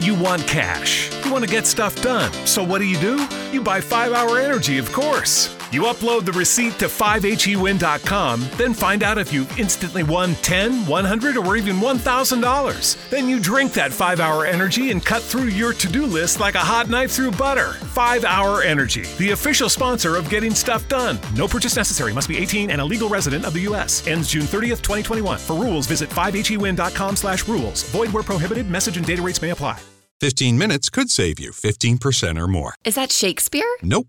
You 0.00 0.14
want 0.14 0.46
cash. 0.46 1.10
You 1.24 1.32
want 1.32 1.44
to 1.44 1.50
get 1.50 1.66
stuff 1.66 2.00
done. 2.02 2.32
So 2.46 2.62
what 2.62 2.78
do 2.78 2.84
you 2.84 2.98
do? 2.98 3.26
You 3.52 3.62
buy 3.62 3.80
5 3.80 4.12
Hour 4.12 4.38
Energy, 4.38 4.78
of 4.78 4.92
course. 4.92 5.56
You 5.76 5.82
upload 5.82 6.24
the 6.24 6.32
receipt 6.32 6.78
to 6.78 6.86
5hewin.com, 6.86 8.48
then 8.56 8.72
find 8.72 9.02
out 9.02 9.18
if 9.18 9.30
you 9.30 9.46
instantly 9.58 10.02
won 10.02 10.34
10, 10.36 10.86
100, 10.86 11.36
or 11.36 11.54
even 11.54 11.76
$1,000. 11.76 13.10
Then 13.10 13.28
you 13.28 13.38
drink 13.38 13.74
that 13.74 13.92
5 13.92 14.18
Hour 14.18 14.46
Energy 14.46 14.90
and 14.90 15.04
cut 15.04 15.20
through 15.20 15.48
your 15.48 15.74
to 15.74 15.86
do 15.86 16.06
list 16.06 16.40
like 16.40 16.54
a 16.54 16.60
hot 16.60 16.88
knife 16.88 17.12
through 17.12 17.32
butter. 17.32 17.74
5 17.74 18.24
Hour 18.24 18.62
Energy, 18.62 19.02
the 19.18 19.32
official 19.32 19.68
sponsor 19.68 20.16
of 20.16 20.30
getting 20.30 20.52
stuff 20.52 20.88
done. 20.88 21.18
No 21.34 21.46
purchase 21.46 21.76
necessary. 21.76 22.14
Must 22.14 22.30
be 22.30 22.38
18 22.38 22.70
and 22.70 22.80
a 22.80 22.84
legal 22.86 23.10
resident 23.10 23.44
of 23.44 23.52
the 23.52 23.68
U.S. 23.68 24.06
Ends 24.06 24.30
June 24.30 24.44
30th, 24.44 24.80
2021. 24.80 25.36
For 25.36 25.56
rules, 25.56 25.86
visit 25.86 26.08
5hewin.com 26.08 27.16
slash 27.16 27.46
rules. 27.46 27.82
Void 27.90 28.14
where 28.14 28.22
prohibited. 28.22 28.70
Message 28.70 28.96
and 28.96 29.04
data 29.04 29.20
rates 29.20 29.42
may 29.42 29.50
apply. 29.50 29.78
15 30.20 30.56
minutes 30.56 30.88
could 30.88 31.10
save 31.10 31.38
you 31.38 31.50
15% 31.50 32.40
or 32.40 32.48
more. 32.48 32.74
Is 32.84 32.94
that 32.94 33.12
Shakespeare? 33.12 33.68
Nope, 33.82 34.08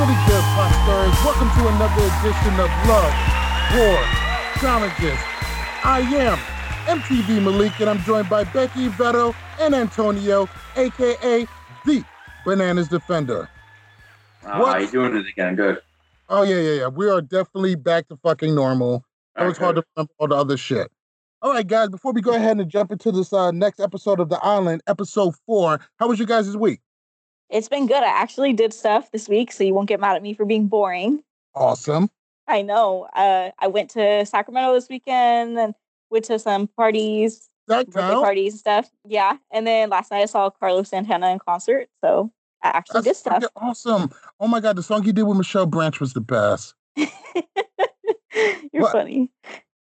really 0.00 0.14
good, 0.26 0.44
Posters? 0.56 1.12
Welcome 1.24 1.50
to 1.60 1.68
another 1.68 2.04
edition 2.08 2.54
of 2.58 2.70
Love, 2.88 3.12
War, 3.76 4.00
Challenges. 4.58 5.18
I 5.84 6.00
am 6.00 6.38
MTV 6.98 7.42
Malik, 7.42 7.78
and 7.80 7.90
I'm 7.90 7.98
joined 8.00 8.30
by 8.30 8.44
Becky, 8.44 8.88
Vero, 8.88 9.34
and 9.60 9.74
Antonio, 9.74 10.48
aka 10.76 11.46
the 11.84 12.04
Bananas 12.46 12.88
Defender. 12.88 13.50
Oh, 14.46 14.60
What? 14.60 14.72
how 14.72 14.78
you 14.78 14.90
doing 14.90 15.16
it 15.16 15.26
again? 15.28 15.54
Good. 15.56 15.82
Oh 16.30 16.44
yeah, 16.44 16.56
yeah, 16.60 16.74
yeah. 16.80 16.88
We 16.88 17.10
are 17.10 17.20
definitely 17.20 17.74
back 17.74 18.08
to 18.08 18.16
fucking 18.16 18.54
normal. 18.54 19.04
It 19.38 19.44
was 19.44 19.58
hard 19.58 19.76
to 19.76 19.84
remember 19.94 20.12
all 20.18 20.28
the 20.28 20.36
other 20.36 20.56
shit. 20.56 20.90
All 21.42 21.52
right, 21.52 21.66
guys. 21.66 21.90
Before 21.90 22.12
we 22.14 22.22
go 22.22 22.32
ahead 22.34 22.58
and 22.58 22.70
jump 22.70 22.90
into 22.90 23.12
this 23.12 23.34
uh, 23.34 23.50
next 23.50 23.80
episode 23.80 24.18
of 24.18 24.30
The 24.30 24.38
Island, 24.42 24.80
episode 24.86 25.34
four, 25.44 25.78
how 25.98 26.08
was 26.08 26.18
you 26.18 26.24
guys 26.26 26.46
this 26.46 26.56
week? 26.56 26.80
It's 27.50 27.68
been 27.68 27.86
good. 27.86 28.02
I 28.02 28.08
actually 28.08 28.52
did 28.52 28.72
stuff 28.72 29.10
this 29.10 29.28
week, 29.28 29.50
so 29.52 29.64
you 29.64 29.74
won't 29.74 29.88
get 29.88 30.00
mad 30.00 30.16
at 30.16 30.22
me 30.22 30.34
for 30.34 30.44
being 30.44 30.68
boring. 30.68 31.22
Awesome. 31.54 32.08
I 32.46 32.62
know. 32.62 33.08
Uh, 33.14 33.50
I 33.58 33.66
went 33.66 33.90
to 33.90 34.24
Sacramento 34.26 34.74
this 34.74 34.88
weekend 34.88 35.58
and 35.58 35.74
went 36.10 36.24
to 36.26 36.38
some 36.38 36.68
parties, 36.68 37.48
birthday 37.66 38.00
parties 38.00 38.52
and 38.54 38.60
stuff. 38.60 38.90
Yeah. 39.04 39.36
And 39.52 39.66
then 39.66 39.90
last 39.90 40.10
night 40.10 40.22
I 40.22 40.26
saw 40.26 40.50
Carlos 40.50 40.88
Santana 40.88 41.30
in 41.30 41.38
concert. 41.40 41.88
So 42.04 42.32
I 42.62 42.68
actually 42.68 43.02
That's 43.02 43.22
did 43.22 43.40
stuff. 43.40 43.44
awesome. 43.56 44.10
Oh 44.38 44.46
my 44.48 44.60
god, 44.60 44.76
the 44.76 44.82
song 44.82 45.04
you 45.04 45.12
did 45.12 45.24
with 45.24 45.36
Michelle 45.36 45.66
Branch 45.66 45.98
was 46.00 46.12
the 46.12 46.20
best. 46.20 46.74
You're 46.96 48.82
What? 48.82 48.92
funny. 48.92 49.30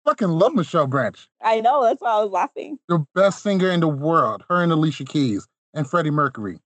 Fucking 0.04 0.28
love 0.28 0.54
Michelle 0.54 0.86
Branch. 0.86 1.28
I 1.42 1.60
know. 1.60 1.84
That's 1.84 2.00
why 2.00 2.12
I 2.12 2.22
was 2.22 2.30
laughing. 2.30 2.78
The 2.88 3.04
best 3.14 3.42
singer 3.42 3.70
in 3.70 3.80
the 3.80 3.88
world. 3.88 4.42
Her 4.48 4.62
and 4.62 4.72
Alicia 4.72 5.04
Keys 5.04 5.46
and 5.74 5.88
Freddie 5.88 6.10
Mercury. 6.10 6.58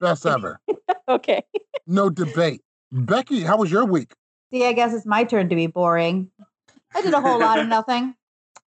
Best 0.00 0.26
ever. 0.26 0.60
Okay. 1.08 1.42
No 1.86 2.10
debate. 2.10 2.62
Becky, 2.92 3.42
how 3.42 3.56
was 3.56 3.70
your 3.70 3.84
week? 3.84 4.12
See, 4.52 4.64
I 4.64 4.72
guess 4.72 4.94
it's 4.94 5.06
my 5.06 5.24
turn 5.24 5.48
to 5.48 5.56
be 5.56 5.66
boring. 5.66 6.30
I 6.94 7.02
did 7.02 7.14
a 7.14 7.20
whole 7.20 7.38
lot 7.38 7.58
of 7.58 7.66
nothing. 7.68 8.14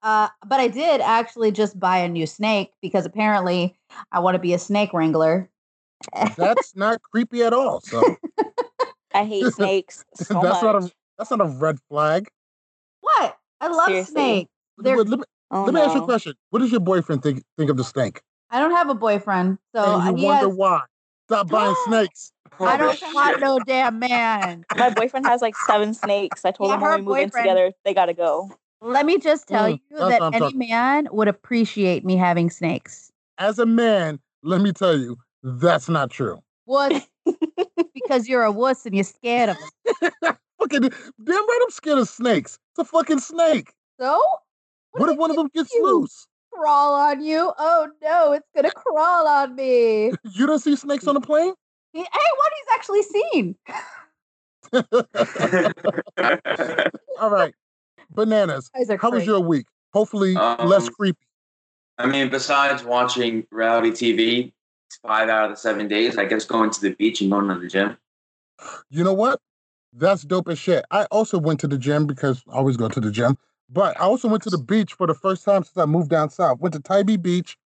Uh, 0.04 0.30
but 0.46 0.60
I 0.60 0.68
did 0.68 1.02
actually 1.02 1.52
just 1.52 1.80
buy 1.80 1.98
a 1.98 2.08
new 2.08 2.28
snake 2.28 2.72
because 2.82 3.06
apparently 3.06 3.78
I 4.12 4.20
want 4.20 4.36
to 4.36 4.40
be 4.40 4.54
a 4.54 4.60
snake 4.60 4.94
wrangler. 4.94 5.50
That's 6.38 6.76
not 6.76 7.02
creepy 7.02 7.44
at 7.44 7.54
all. 7.54 7.82
So 7.82 8.04
I 9.14 9.26
hate 9.26 9.52
snakes 9.54 10.06
so 10.16 10.42
that's 10.42 10.62
much. 10.62 10.64
not 10.64 10.76
a 10.76 10.92
that's 11.18 11.32
not 11.32 11.42
a 11.42 11.46
red 11.46 11.80
flag. 11.90 12.28
What? 13.02 13.38
I 13.60 13.68
love 13.68 13.88
Seriously. 13.88 14.14
snakes. 14.14 14.52
They're, 14.78 14.98
let 14.98 15.20
me, 15.20 15.26
oh, 15.50 15.64
let 15.64 15.74
me 15.74 15.82
ask 15.82 15.96
you 15.96 16.02
a 16.02 16.06
question. 16.06 16.34
What 16.52 16.60
does 16.60 16.72
your 16.72 16.80
boyfriend 16.80 17.24
think 17.24 17.44
think 17.58 17.72
of 17.72 17.78
the 17.78 17.84
snake? 17.84 18.22
I 18.52 18.60
don't 18.60 18.72
have 18.72 18.90
a 18.90 18.94
boyfriend, 18.96 19.58
so 19.76 19.96
and 19.96 20.04
he 20.04 20.22
you 20.22 20.28
wonder 20.28 20.48
has, 20.48 20.56
why. 20.56 20.82
Stop 21.28 21.50
buying 21.50 21.76
snakes. 21.86 22.32
I 22.60 22.78
don't 22.78 22.98
Shit. 22.98 23.14
want 23.14 23.40
no 23.40 23.60
damn 23.66 24.00
man. 24.00 24.66
My 24.76 24.90
boyfriend 24.90 25.26
has 25.28 25.42
like 25.42 25.56
seven 25.56 25.94
snakes. 25.94 26.46
I 26.46 26.52
told 26.52 26.70
Yeah, 26.70 26.76
him 26.76 26.82
when 26.82 27.00
we 27.00 27.02
move 27.02 27.18
in 27.20 27.30
together, 27.30 27.72
they 27.86 27.94
got 27.94 28.06
to 28.06 28.14
go. 28.14 28.50
Let 28.82 29.06
me 29.06 29.18
just 29.20 29.48
tell 29.48 29.66
Mm, 29.68 29.80
you 29.92 29.98
that 30.00 30.22
any 30.22 30.40
talking- 30.40 30.60
man 30.60 31.08
would 31.12 31.28
appreciate 31.28 32.06
me 32.06 32.16
having 32.16 32.50
snakes. 32.50 33.12
As 33.38 33.60
a 33.60 33.66
man, 33.66 34.20
let 34.44 34.62
me 34.62 34.72
tell 34.72 34.98
you, 34.98 35.18
that's 35.44 35.90
not 35.90 36.10
true. 36.12 36.40
What? 36.66 37.06
because 37.94 38.28
you're 38.28 38.44
a 38.44 38.52
wuss 38.52 38.86
and 38.86 38.96
you're 38.96 39.04
scared 39.04 39.50
of 39.50 39.58
them. 39.60 40.38
fucking 40.60 40.82
damn 40.82 40.92
right 41.48 41.60
I'm 41.64 41.70
scared 41.72 42.00
of 42.00 42.08
snakes. 42.10 42.58
It's 42.72 42.80
a 42.80 42.86
fucking 42.86 43.20
snake. 43.20 43.74
So? 44.00 44.22
What, 44.92 45.08
did 45.08 45.14
if 45.14 45.20
one 45.20 45.30
of 45.32 45.38
them 45.38 45.50
gets 45.54 45.72
do? 45.72 45.82
loose? 45.84 46.28
Crawl 46.58 46.96
on 46.96 47.24
you? 47.24 47.54
Oh 47.58 47.88
no, 48.02 48.32
it's 48.34 48.48
gonna 48.56 48.72
crawl 48.72 49.28
on 49.28 49.56
me. 49.56 50.12
You 50.34 50.48
don't 50.48 50.58
see 50.60 50.76
snakes 50.76 51.08
on 51.08 51.14
the 51.14 51.22
plane? 51.22 51.54
He- 51.94 52.00
Hey, 52.00 52.08
what 52.36 52.52
he's 52.58 52.68
actually 52.74 53.04
seen. 53.04 53.56
All 57.22 57.30
right. 57.30 57.54
Bananas. 58.10 58.70
Guys 58.76 58.90
are 58.90 58.98
How 58.98 59.12
was 59.12 59.26
your 59.26 59.40
week? 59.40 59.68
Hopefully 59.94 60.34
less 60.34 60.88
Um, 60.88 60.94
creepy. 60.94 61.20
I 62.00 62.08
mean, 62.08 62.30
besides 62.30 62.84
watching 62.84 63.46
reality 63.52 63.92
TV, 63.92 64.52
five 65.04 65.30
out 65.30 65.46
of 65.46 65.52
the 65.52 65.58
seven 65.58 65.88
days, 65.88 66.18
I 66.18 66.26
guess 66.26 66.46
going 66.46 66.72
to 66.72 66.82
the 66.82 66.92
beach 66.96 67.22
and 67.22 67.32
going 67.32 67.48
to 67.50 67.60
the 67.60 67.68
gym. 67.68 67.98
You 68.90 69.04
know 69.04 69.14
what? 69.14 69.40
That's 69.94 70.24
dope 70.24 70.48
as 70.50 70.60
shit. 70.60 70.86
I 70.92 71.06
also 71.06 71.38
went 71.38 71.60
to 71.62 71.68
the 71.68 71.78
gym 71.78 72.06
because 72.08 72.44
I 72.50 72.54
always 72.54 72.78
go 72.78 72.88
to 72.90 73.00
the 73.00 73.12
gym. 73.12 73.38
But 73.70 74.00
I 74.00 74.04
also 74.04 74.28
went 74.28 74.44
to 74.44 74.50
the 74.50 74.58
beach 74.58 74.94
for 74.94 75.08
the 75.08 75.14
first 75.14 75.44
time 75.44 75.64
since 75.64 75.78
I 75.78 75.86
moved 75.86 76.10
down 76.10 76.30
south. 76.30 76.60
Went 76.60 76.74
to 76.74 76.80
Tybee 76.80 77.18
Beach, 77.18 77.58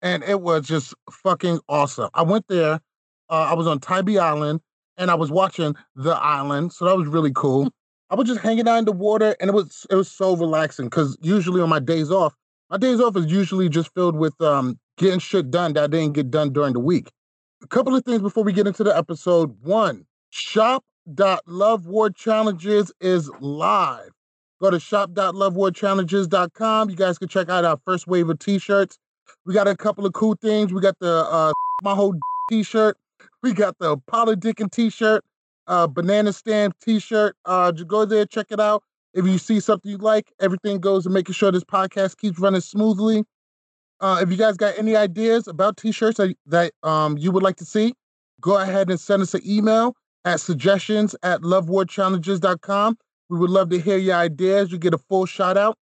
and 0.00 0.22
it 0.24 0.40
was 0.40 0.66
just 0.66 0.94
fucking 1.10 1.60
awesome. 1.68 2.08
I 2.14 2.22
went 2.22 2.48
there. 2.48 2.80
Uh, 3.28 3.48
I 3.50 3.54
was 3.54 3.66
on 3.66 3.78
Tybee 3.78 4.18
Island, 4.18 4.60
and 4.96 5.10
I 5.10 5.14
was 5.14 5.30
watching 5.30 5.74
the 5.94 6.12
island, 6.12 6.72
so 6.72 6.86
that 6.86 6.96
was 6.96 7.06
really 7.06 7.32
cool. 7.34 7.70
I 8.10 8.14
was 8.14 8.28
just 8.28 8.40
hanging 8.40 8.68
out 8.68 8.78
in 8.78 8.84
the 8.84 8.92
water, 8.92 9.34
and 9.40 9.48
it 9.48 9.54
was 9.54 9.86
it 9.90 9.94
was 9.94 10.10
so 10.10 10.36
relaxing. 10.36 10.86
Because 10.86 11.16
usually 11.22 11.62
on 11.62 11.70
my 11.70 11.80
days 11.80 12.10
off, 12.10 12.34
my 12.70 12.76
days 12.76 13.00
off 13.00 13.16
is 13.16 13.26
usually 13.26 13.68
just 13.68 13.92
filled 13.94 14.16
with 14.16 14.38
um, 14.40 14.78
getting 14.98 15.18
shit 15.18 15.50
done 15.50 15.72
that 15.74 15.84
I 15.84 15.86
didn't 15.86 16.14
get 16.14 16.30
done 16.30 16.52
during 16.52 16.72
the 16.74 16.80
week. 16.80 17.10
A 17.62 17.66
couple 17.66 17.94
of 17.94 18.04
things 18.04 18.22
before 18.22 18.44
we 18.44 18.52
get 18.52 18.66
into 18.66 18.84
the 18.84 18.96
episode. 18.96 19.56
One, 19.62 20.06
shop.lovewardchallenges 20.30 22.90
is 23.00 23.30
live. 23.40 24.11
Go 24.62 24.70
to 24.70 24.78
shop.lovewardchallenges.com. 24.78 26.90
You 26.90 26.94
guys 26.94 27.18
can 27.18 27.26
check 27.26 27.48
out 27.48 27.64
our 27.64 27.80
first 27.84 28.06
wave 28.06 28.30
of 28.30 28.38
t-shirts. 28.38 28.96
We 29.44 29.54
got 29.54 29.66
a 29.66 29.76
couple 29.76 30.06
of 30.06 30.12
cool 30.12 30.36
things. 30.40 30.72
We 30.72 30.80
got 30.80 31.00
the 31.00 31.26
uh, 31.28 31.50
my 31.82 31.96
whole 31.96 32.14
t-shirt. 32.50 32.96
We 33.42 33.54
got 33.54 33.76
the 33.80 33.90
Apollo 33.92 34.34
Dickin 34.36 34.70
t-shirt, 34.70 35.24
uh, 35.66 35.88
banana 35.88 36.32
stand 36.32 36.74
t-shirt. 36.80 37.36
Uh, 37.44 37.72
just 37.72 37.88
go 37.88 38.04
there, 38.04 38.24
check 38.24 38.46
it 38.50 38.60
out. 38.60 38.84
If 39.14 39.26
you 39.26 39.38
see 39.38 39.58
something 39.58 39.90
you 39.90 39.98
like, 39.98 40.32
everything 40.40 40.78
goes 40.78 41.02
to 41.04 41.10
making 41.10 41.34
sure 41.34 41.50
this 41.50 41.64
podcast 41.64 42.18
keeps 42.18 42.38
running 42.38 42.60
smoothly. 42.60 43.24
Uh, 44.00 44.20
if 44.22 44.30
you 44.30 44.36
guys 44.36 44.56
got 44.56 44.78
any 44.78 44.94
ideas 44.94 45.48
about 45.48 45.76
t-shirts 45.76 46.18
that, 46.18 46.36
that 46.46 46.72
um, 46.84 47.18
you 47.18 47.32
would 47.32 47.42
like 47.42 47.56
to 47.56 47.64
see, 47.64 47.94
go 48.40 48.58
ahead 48.58 48.90
and 48.90 49.00
send 49.00 49.22
us 49.22 49.34
an 49.34 49.40
email 49.44 49.96
at 50.24 50.40
suggestions 50.40 51.16
at 51.24 51.40
lovewardchallenges.com. 51.40 52.96
We 53.32 53.38
would 53.38 53.48
love 53.48 53.70
to 53.70 53.80
hear 53.80 53.96
your 53.96 54.16
ideas. 54.16 54.70
You 54.70 54.76
get 54.76 54.92
a 54.92 54.98
full 54.98 55.24
shout 55.24 55.56
out. 55.56 55.78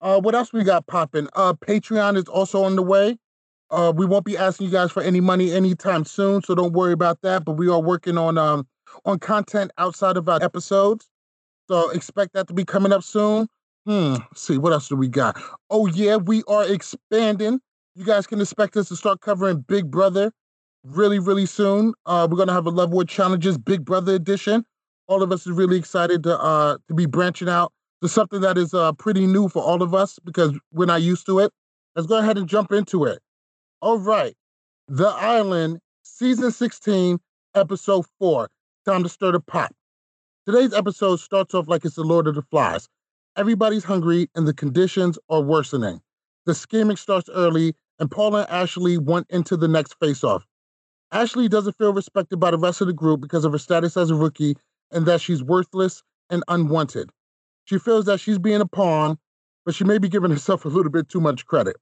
Uh, 0.00 0.20
what 0.20 0.36
else 0.36 0.52
we 0.52 0.62
got 0.62 0.86
popping? 0.86 1.28
Uh, 1.34 1.52
Patreon 1.52 2.16
is 2.16 2.26
also 2.26 2.62
on 2.62 2.76
the 2.76 2.84
way. 2.84 3.18
Uh, 3.68 3.92
we 3.96 4.06
won't 4.06 4.24
be 4.24 4.36
asking 4.36 4.66
you 4.66 4.72
guys 4.72 4.92
for 4.92 5.02
any 5.02 5.20
money 5.20 5.50
anytime 5.50 6.04
soon, 6.04 6.40
so 6.40 6.54
don't 6.54 6.72
worry 6.72 6.92
about 6.92 7.20
that. 7.22 7.44
But 7.44 7.54
we 7.54 7.68
are 7.68 7.80
working 7.80 8.16
on 8.16 8.38
um 8.38 8.68
on 9.04 9.18
content 9.18 9.72
outside 9.76 10.16
of 10.16 10.28
our 10.28 10.40
episodes, 10.40 11.08
so 11.66 11.90
expect 11.90 12.32
that 12.34 12.46
to 12.46 12.54
be 12.54 12.64
coming 12.64 12.92
up 12.92 13.02
soon. 13.02 13.48
Hmm. 13.86 14.14
See 14.36 14.58
what 14.58 14.72
else 14.72 14.88
do 14.88 14.94
we 14.94 15.08
got? 15.08 15.36
Oh 15.70 15.86
yeah, 15.86 16.14
we 16.14 16.44
are 16.46 16.64
expanding. 16.64 17.58
You 17.96 18.04
guys 18.04 18.28
can 18.28 18.40
expect 18.40 18.76
us 18.76 18.86
to 18.90 18.96
start 18.96 19.20
covering 19.20 19.64
Big 19.66 19.90
Brother 19.90 20.30
really, 20.84 21.18
really 21.18 21.46
soon. 21.46 21.92
Uh, 22.06 22.28
we're 22.30 22.38
gonna 22.38 22.52
have 22.52 22.66
a 22.66 22.70
Love 22.70 22.90
War 22.90 23.02
Challenges 23.04 23.58
Big 23.58 23.84
Brother 23.84 24.14
edition. 24.14 24.64
All 25.06 25.22
of 25.22 25.32
us 25.32 25.46
are 25.46 25.52
really 25.52 25.76
excited 25.76 26.22
to 26.24 26.38
uh 26.38 26.78
to 26.88 26.94
be 26.94 27.06
branching 27.06 27.48
out 27.48 27.72
to 28.02 28.08
something 28.08 28.40
that 28.40 28.58
is 28.58 28.74
uh 28.74 28.92
pretty 28.92 29.26
new 29.26 29.48
for 29.48 29.62
all 29.62 29.82
of 29.82 29.94
us 29.94 30.18
because 30.24 30.58
we're 30.72 30.86
not 30.86 31.02
used 31.02 31.26
to 31.26 31.38
it. 31.40 31.52
Let's 31.94 32.06
go 32.08 32.18
ahead 32.18 32.38
and 32.38 32.48
jump 32.48 32.72
into 32.72 33.04
it. 33.04 33.20
All 33.80 33.98
right. 33.98 34.34
The 34.88 35.08
Island, 35.08 35.78
season 36.02 36.50
16, 36.50 37.18
episode 37.54 38.04
4. 38.18 38.48
Time 38.84 39.02
to 39.02 39.08
stir 39.08 39.32
the 39.32 39.40
pot. 39.40 39.72
Today's 40.46 40.74
episode 40.74 41.20
starts 41.20 41.54
off 41.54 41.68
like 41.68 41.84
it's 41.84 41.94
the 41.94 42.02
Lord 42.02 42.26
of 42.26 42.34
the 42.34 42.42
Flies. 42.42 42.88
Everybody's 43.36 43.84
hungry 43.84 44.28
and 44.34 44.46
the 44.46 44.52
conditions 44.52 45.18
are 45.30 45.40
worsening. 45.40 46.00
The 46.46 46.54
scheming 46.54 46.96
starts 46.96 47.30
early, 47.34 47.74
and 47.98 48.10
Paul 48.10 48.36
and 48.36 48.48
Ashli 48.48 48.98
went 48.98 49.26
into 49.30 49.56
the 49.56 49.68
next 49.68 49.94
face 49.98 50.22
off. 50.22 50.46
Ashli 51.12 51.48
doesn't 51.48 51.78
feel 51.78 51.94
respected 51.94 52.38
by 52.38 52.50
the 52.50 52.58
rest 52.58 52.80
of 52.80 52.86
the 52.88 52.92
group 52.92 53.20
because 53.20 53.44
of 53.44 53.52
her 53.52 53.58
status 53.58 53.96
as 53.96 54.10
a 54.10 54.14
rookie 54.14 54.56
and 54.94 55.04
that 55.06 55.20
she's 55.20 55.42
worthless 55.42 56.02
and 56.30 56.42
unwanted. 56.48 57.10
She 57.64 57.78
feels 57.78 58.06
that 58.06 58.20
she's 58.20 58.38
being 58.38 58.60
a 58.60 58.66
pawn, 58.66 59.18
but 59.66 59.74
she 59.74 59.84
may 59.84 59.98
be 59.98 60.08
giving 60.08 60.30
herself 60.30 60.64
a 60.64 60.68
little 60.68 60.90
bit 60.90 61.08
too 61.08 61.20
much 61.20 61.44
credit. 61.44 61.76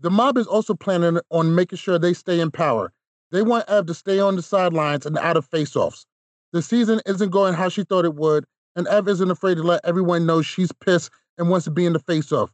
The 0.00 0.10
mob 0.10 0.36
is 0.36 0.46
also 0.46 0.74
planning 0.74 1.20
on 1.30 1.54
making 1.54 1.78
sure 1.78 1.98
they 1.98 2.12
stay 2.12 2.40
in 2.40 2.50
power. 2.50 2.92
They 3.30 3.42
want 3.42 3.68
Ev 3.68 3.86
to 3.86 3.94
stay 3.94 4.18
on 4.18 4.36
the 4.36 4.42
sidelines 4.42 5.06
and 5.06 5.16
out 5.16 5.36
of 5.36 5.46
face 5.46 5.76
offs. 5.76 6.04
The 6.52 6.60
season 6.60 7.00
isn't 7.06 7.30
going 7.30 7.54
how 7.54 7.70
she 7.70 7.84
thought 7.84 8.04
it 8.04 8.16
would, 8.16 8.44
and 8.76 8.86
Ev 8.88 9.08
isn't 9.08 9.30
afraid 9.30 9.54
to 9.56 9.62
let 9.62 9.80
everyone 9.84 10.26
know 10.26 10.42
she's 10.42 10.72
pissed 10.72 11.10
and 11.38 11.48
wants 11.48 11.64
to 11.64 11.70
be 11.70 11.86
in 11.86 11.92
the 11.92 11.98
face 12.00 12.32
off. 12.32 12.52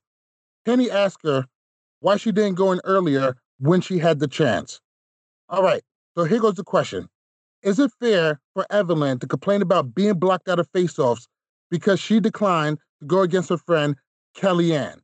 Penny 0.65 0.91
asks 0.91 1.23
her 1.25 1.47
why 2.01 2.17
she 2.17 2.31
didn't 2.31 2.55
go 2.55 2.71
in 2.71 2.81
earlier 2.85 3.35
when 3.59 3.81
she 3.81 3.99
had 3.99 4.21
the 4.21 4.29
chance. 4.29 4.81
All 5.49 5.63
right, 5.63 5.83
so 6.17 6.25
here 6.25 6.39
goes 6.39 6.55
the 6.55 6.65
question 6.65 7.09
Is 7.63 7.79
it 7.79 7.91
fair 8.01 8.41
for 8.55 8.67
Evelyn 8.71 9.19
to 9.19 9.27
complain 9.27 9.63
about 9.63 9.95
being 9.95 10.15
blocked 10.15 10.49
out 10.49 10.59
of 10.59 10.69
face 10.73 10.99
offs 10.99 11.27
because 11.71 11.99
she 11.99 12.21
declined 12.21 12.79
to 13.01 13.07
go 13.07 13.23
against 13.23 13.49
her 13.49 13.59
friend 13.59 13.97
Kellyanne? 14.37 15.01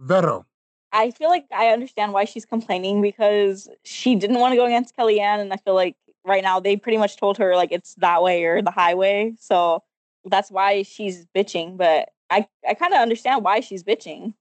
Vero. 0.00 0.44
I 0.92 1.10
feel 1.10 1.28
like 1.28 1.46
I 1.54 1.68
understand 1.68 2.12
why 2.12 2.24
she's 2.24 2.44
complaining 2.46 3.02
because 3.02 3.68
she 3.84 4.14
didn't 4.14 4.40
want 4.40 4.52
to 4.52 4.56
go 4.56 4.66
against 4.66 4.96
Kellyanne, 4.96 5.40
and 5.40 5.52
I 5.52 5.56
feel 5.56 5.74
like 5.74 5.96
right 6.24 6.42
now 6.42 6.60
they 6.60 6.76
pretty 6.76 6.98
much 6.98 7.16
told 7.16 7.38
her 7.38 7.54
like 7.54 7.72
it's 7.72 7.94
that 7.96 8.22
way 8.22 8.44
or 8.44 8.62
the 8.62 8.70
highway, 8.70 9.34
so 9.38 9.82
that's 10.24 10.50
why 10.50 10.82
she's 10.82 11.26
bitching. 11.34 11.76
But 11.76 12.10
I 12.30 12.46
I 12.68 12.74
kind 12.74 12.92
of 12.92 13.00
understand 13.00 13.44
why 13.44 13.60
she's 13.60 13.82
bitching. 13.82 14.34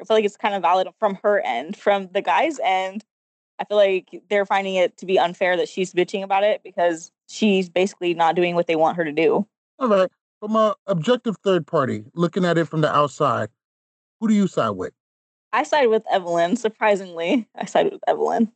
I 0.00 0.04
feel 0.04 0.16
like 0.16 0.24
it's 0.24 0.36
kind 0.36 0.54
of 0.54 0.62
valid 0.62 0.88
from 0.98 1.18
her 1.22 1.40
end. 1.40 1.76
From 1.76 2.08
the 2.12 2.22
guy's 2.22 2.58
end, 2.60 3.04
I 3.60 3.64
feel 3.64 3.76
like 3.76 4.22
they're 4.30 4.46
finding 4.46 4.74
it 4.74 4.96
to 4.96 5.06
be 5.06 5.18
unfair 5.18 5.56
that 5.58 5.68
she's 5.68 5.92
bitching 5.92 6.24
about 6.24 6.42
it 6.42 6.62
because 6.64 7.12
she's 7.28 7.68
basically 7.68 8.14
not 8.14 8.34
doing 8.34 8.54
what 8.54 8.66
they 8.66 8.74
want 8.74 8.96
her 8.96 9.04
to 9.04 9.12
do. 9.12 9.46
All 9.78 9.88
right. 9.88 10.10
From 10.40 10.56
a 10.56 10.74
objective 10.86 11.36
third 11.44 11.66
party, 11.66 12.04
looking 12.14 12.46
at 12.46 12.56
it 12.56 12.64
from 12.64 12.80
the 12.80 12.92
outside, 12.92 13.50
who 14.18 14.28
do 14.28 14.34
you 14.34 14.46
side 14.46 14.70
with? 14.70 14.94
I 15.52 15.64
side 15.64 15.88
with 15.88 16.02
Evelyn. 16.10 16.56
Surprisingly, 16.56 17.46
I 17.54 17.66
side 17.66 17.92
with 17.92 18.00
Evelyn. 18.06 18.50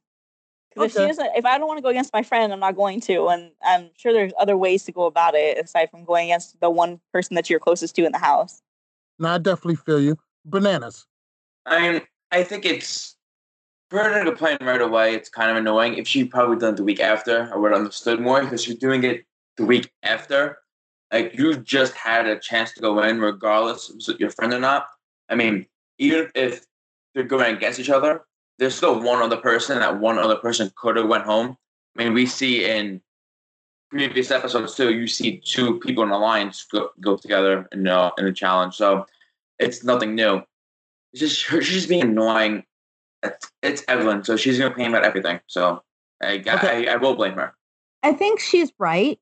Because 0.70 0.96
if 0.96 1.02
she 1.02 1.06
doesn't, 1.06 1.30
if 1.36 1.44
I 1.44 1.58
don't 1.58 1.68
want 1.68 1.78
to 1.78 1.82
go 1.82 1.90
against 1.90 2.12
my 2.12 2.22
friend, 2.22 2.52
I'm 2.52 2.60
not 2.60 2.74
going 2.74 3.00
to. 3.02 3.28
And 3.28 3.50
I'm 3.62 3.90
sure 3.96 4.12
there's 4.12 4.32
other 4.38 4.56
ways 4.56 4.84
to 4.84 4.92
go 4.92 5.04
about 5.04 5.34
it 5.34 5.62
aside 5.62 5.90
from 5.90 6.04
going 6.04 6.30
against 6.30 6.58
the 6.60 6.70
one 6.70 7.00
person 7.12 7.34
that 7.34 7.50
you're 7.50 7.60
closest 7.60 7.94
to 7.96 8.06
in 8.06 8.12
the 8.12 8.18
house. 8.18 8.62
No, 9.18 9.28
I 9.28 9.38
definitely 9.38 9.76
feel 9.76 10.00
you. 10.00 10.18
Bananas. 10.46 11.06
I 11.66 11.92
mean, 11.92 12.02
I 12.32 12.42
think 12.42 12.64
it's 12.64 13.13
for 13.90 14.02
her 14.02 14.24
to 14.24 14.30
complain 14.30 14.58
right 14.60 14.80
away. 14.80 15.14
It's 15.14 15.28
kind 15.28 15.50
of 15.50 15.56
annoying. 15.56 15.94
If 15.94 16.08
she 16.08 16.24
probably 16.24 16.56
done 16.56 16.74
it 16.74 16.76
the 16.76 16.84
week 16.84 17.00
after, 17.00 17.50
I 17.52 17.56
would 17.56 17.72
have 17.72 17.80
understood 17.80 18.20
more 18.20 18.42
because 18.42 18.66
you're 18.66 18.76
doing 18.76 19.04
it 19.04 19.24
the 19.56 19.64
week 19.64 19.90
after. 20.02 20.58
Like 21.12 21.36
you 21.38 21.56
just 21.56 21.94
had 21.94 22.26
a 22.26 22.38
chance 22.38 22.72
to 22.72 22.80
go 22.80 23.00
in, 23.00 23.20
regardless 23.20 23.90
it 24.08 24.20
your 24.20 24.30
friend 24.30 24.52
or 24.52 24.58
not. 24.58 24.86
I 25.28 25.34
mean, 25.34 25.66
even 25.98 26.30
if 26.34 26.66
they're 27.14 27.24
going 27.24 27.56
against 27.56 27.78
each 27.78 27.90
other, 27.90 28.24
there's 28.58 28.74
still 28.74 29.00
one 29.00 29.22
other 29.22 29.36
person. 29.36 29.78
That 29.78 30.00
one 30.00 30.18
other 30.18 30.36
person 30.36 30.72
could 30.76 30.96
have 30.96 31.08
went 31.08 31.24
home. 31.24 31.56
I 31.96 32.04
mean, 32.04 32.14
we 32.14 32.26
see 32.26 32.64
in 32.64 33.00
previous 33.90 34.30
episodes 34.30 34.74
too. 34.74 34.92
You 34.92 35.06
see 35.06 35.38
two 35.38 35.78
people 35.78 36.02
in 36.02 36.10
alliance 36.10 36.66
go, 36.70 36.90
go 37.00 37.16
together 37.16 37.68
in 37.72 37.86
uh, 37.86 38.10
in 38.18 38.26
a 38.26 38.32
challenge. 38.32 38.74
So 38.74 39.06
it's 39.58 39.84
nothing 39.84 40.14
new. 40.14 40.42
It's 41.12 41.20
just 41.20 41.36
she's 41.64 41.68
just 41.68 41.88
being 41.88 42.02
annoying. 42.02 42.64
It's, 43.24 43.52
it's 43.62 43.84
Evelyn, 43.88 44.24
so 44.24 44.36
she's 44.36 44.58
gonna 44.58 44.74
blame 44.74 44.94
about 44.94 45.04
everything. 45.04 45.40
So 45.46 45.82
I, 46.22 46.36
Okay. 46.46 46.88
I 46.88 46.92
I 46.92 46.96
will 46.96 47.14
blame 47.14 47.34
her. 47.34 47.54
I 48.02 48.12
think 48.12 48.38
she's 48.38 48.72
right 48.78 49.18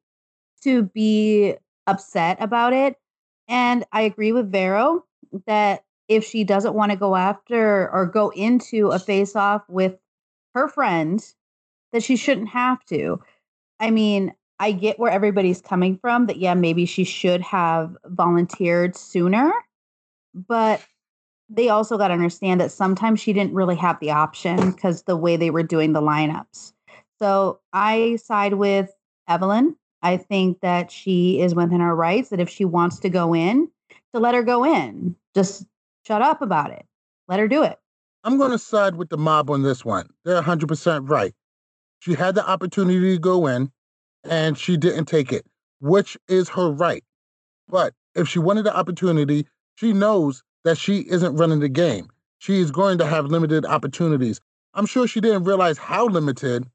to 0.62 0.82
be 0.82 1.54
upset 1.86 2.36
about 2.40 2.72
it. 2.72 2.96
And 3.48 3.84
I 3.92 4.02
agree 4.02 4.32
with 4.32 4.50
Vero 4.50 5.04
that 5.46 5.84
if 6.08 6.24
she 6.24 6.44
doesn't 6.44 6.74
want 6.74 6.90
to 6.90 6.96
go 6.96 7.16
after 7.16 7.90
or 7.90 8.06
go 8.06 8.30
into 8.30 8.88
a 8.88 8.98
face 8.98 9.36
off 9.36 9.62
with 9.68 9.96
her 10.54 10.68
friend, 10.68 11.24
that 11.92 12.02
she 12.02 12.16
shouldn't 12.16 12.48
have 12.48 12.84
to. 12.86 13.20
I 13.80 13.90
mean, 13.90 14.34
I 14.58 14.72
get 14.72 14.98
where 14.98 15.10
everybody's 15.10 15.60
coming 15.60 15.98
from 15.98 16.26
that, 16.26 16.36
yeah, 16.36 16.54
maybe 16.54 16.86
she 16.86 17.04
should 17.04 17.40
have 17.42 17.96
volunteered 18.04 18.96
sooner, 18.96 19.52
but 20.34 20.80
they 21.54 21.68
also 21.68 21.98
got 21.98 22.08
to 22.08 22.14
understand 22.14 22.60
that 22.60 22.72
sometimes 22.72 23.20
she 23.20 23.32
didn't 23.32 23.54
really 23.54 23.76
have 23.76 24.00
the 24.00 24.10
option 24.10 24.70
because 24.70 25.02
the 25.02 25.16
way 25.16 25.36
they 25.36 25.50
were 25.50 25.62
doing 25.62 25.92
the 25.92 26.00
lineups. 26.00 26.72
So 27.18 27.60
I 27.72 28.16
side 28.16 28.54
with 28.54 28.90
Evelyn. 29.28 29.76
I 30.02 30.16
think 30.16 30.60
that 30.60 30.90
she 30.90 31.40
is 31.40 31.54
within 31.54 31.80
her 31.80 31.94
rights 31.94 32.30
that 32.30 32.40
if 32.40 32.48
she 32.48 32.64
wants 32.64 32.98
to 33.00 33.08
go 33.08 33.34
in, 33.34 33.68
to 34.12 34.20
let 34.20 34.34
her 34.34 34.42
go 34.42 34.64
in. 34.64 35.14
Just 35.34 35.64
shut 36.06 36.22
up 36.22 36.42
about 36.42 36.70
it. 36.70 36.84
Let 37.28 37.38
her 37.38 37.48
do 37.48 37.62
it. 37.62 37.78
I'm 38.24 38.38
going 38.38 38.50
to 38.50 38.58
side 38.58 38.96
with 38.96 39.10
the 39.10 39.18
mob 39.18 39.50
on 39.50 39.62
this 39.62 39.84
one. 39.84 40.08
They're 40.24 40.42
100% 40.42 41.08
right. 41.08 41.34
She 42.00 42.14
had 42.14 42.34
the 42.34 42.48
opportunity 42.48 43.12
to 43.12 43.18
go 43.18 43.46
in 43.46 43.70
and 44.24 44.58
she 44.58 44.76
didn't 44.76 45.04
take 45.06 45.32
it, 45.32 45.46
which 45.80 46.16
is 46.28 46.48
her 46.50 46.70
right. 46.70 47.04
But 47.68 47.94
if 48.14 48.28
she 48.28 48.38
wanted 48.38 48.64
the 48.64 48.76
opportunity, 48.76 49.46
she 49.76 49.92
knows 49.92 50.42
that 50.64 50.78
she 50.78 51.00
isn't 51.00 51.36
running 51.36 51.60
the 51.60 51.68
game. 51.68 52.08
She 52.38 52.60
is 52.60 52.70
going 52.70 52.98
to 52.98 53.06
have 53.06 53.26
limited 53.26 53.64
opportunities. 53.64 54.40
I'm 54.74 54.86
sure 54.86 55.06
she 55.06 55.20
didn't 55.20 55.44
realize 55.44 55.78
how 55.78 56.06
limited, 56.06 56.66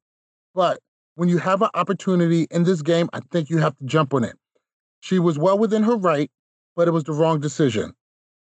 but 0.53 0.79
when 1.15 1.29
you 1.29 1.39
have 1.39 1.62
an 1.62 1.70
opportunity 1.74 2.48
in 2.51 2.63
this 2.63 2.82
game, 2.82 3.10
I 3.12 3.20
think 3.32 3.50
you 3.50 3.58
have 3.58 3.75
to 3.77 3.86
jump 3.86 4.13
on 4.13 4.24
it. 4.24 4.36
She 5.00 5.20
was 5.20 5.38
well 5.39 5.58
within 5.58 5.84
her 5.84 5.96
right, 5.96 6.29
but 6.75 6.88
it 6.88 6.91
was 6.91 7.03
the 7.03 7.13
wrong 7.13 7.39
decision. 7.39 7.94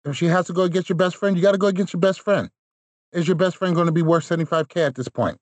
If 0.05 0.15
she 0.15 0.27
has 0.27 0.47
to 0.47 0.53
go 0.53 0.63
against 0.63 0.89
your 0.89 0.95
best 0.95 1.15
friend, 1.15 1.35
you 1.35 1.41
got 1.41 1.53
to 1.53 1.57
go 1.57 1.67
against 1.67 1.91
your 1.91 1.99
best 1.99 2.21
friend. 2.21 2.49
Is 3.13 3.27
your 3.27 3.35
best 3.35 3.57
friend 3.57 3.73
going 3.73 3.87
to 3.87 3.91
be 3.91 4.01
worth 4.01 4.27
75K 4.27 4.85
at 4.85 4.95
this 4.95 5.09
point? 5.09 5.37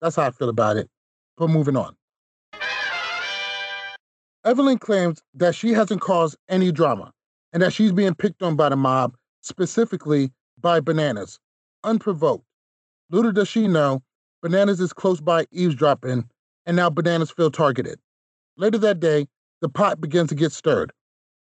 That's 0.00 0.16
how 0.16 0.24
I 0.24 0.30
feel 0.30 0.48
about 0.48 0.76
it. 0.76 0.88
But 1.36 1.50
moving 1.50 1.76
on. 1.76 1.94
Evelyn 4.44 4.78
claims 4.78 5.20
that 5.34 5.54
she 5.54 5.72
hasn't 5.72 6.00
caused 6.00 6.36
any 6.48 6.72
drama 6.72 7.12
and 7.52 7.62
that 7.62 7.72
she's 7.72 7.92
being 7.92 8.14
picked 8.14 8.42
on 8.42 8.56
by 8.56 8.68
the 8.68 8.76
mob, 8.76 9.14
specifically 9.48 10.30
by 10.60 10.80
Bananas, 10.80 11.40
unprovoked. 11.82 12.44
Little 13.10 13.32
does 13.32 13.48
she 13.48 13.66
know, 13.66 14.02
Bananas 14.42 14.80
is 14.80 14.92
close 14.92 15.20
by 15.20 15.46
eavesdropping, 15.50 16.28
and 16.66 16.76
now 16.76 16.90
Bananas 16.90 17.30
feel 17.30 17.50
targeted. 17.50 17.98
Later 18.56 18.78
that 18.78 19.00
day, 19.00 19.26
the 19.60 19.68
pot 19.68 20.00
begins 20.00 20.28
to 20.28 20.34
get 20.34 20.52
stirred. 20.52 20.92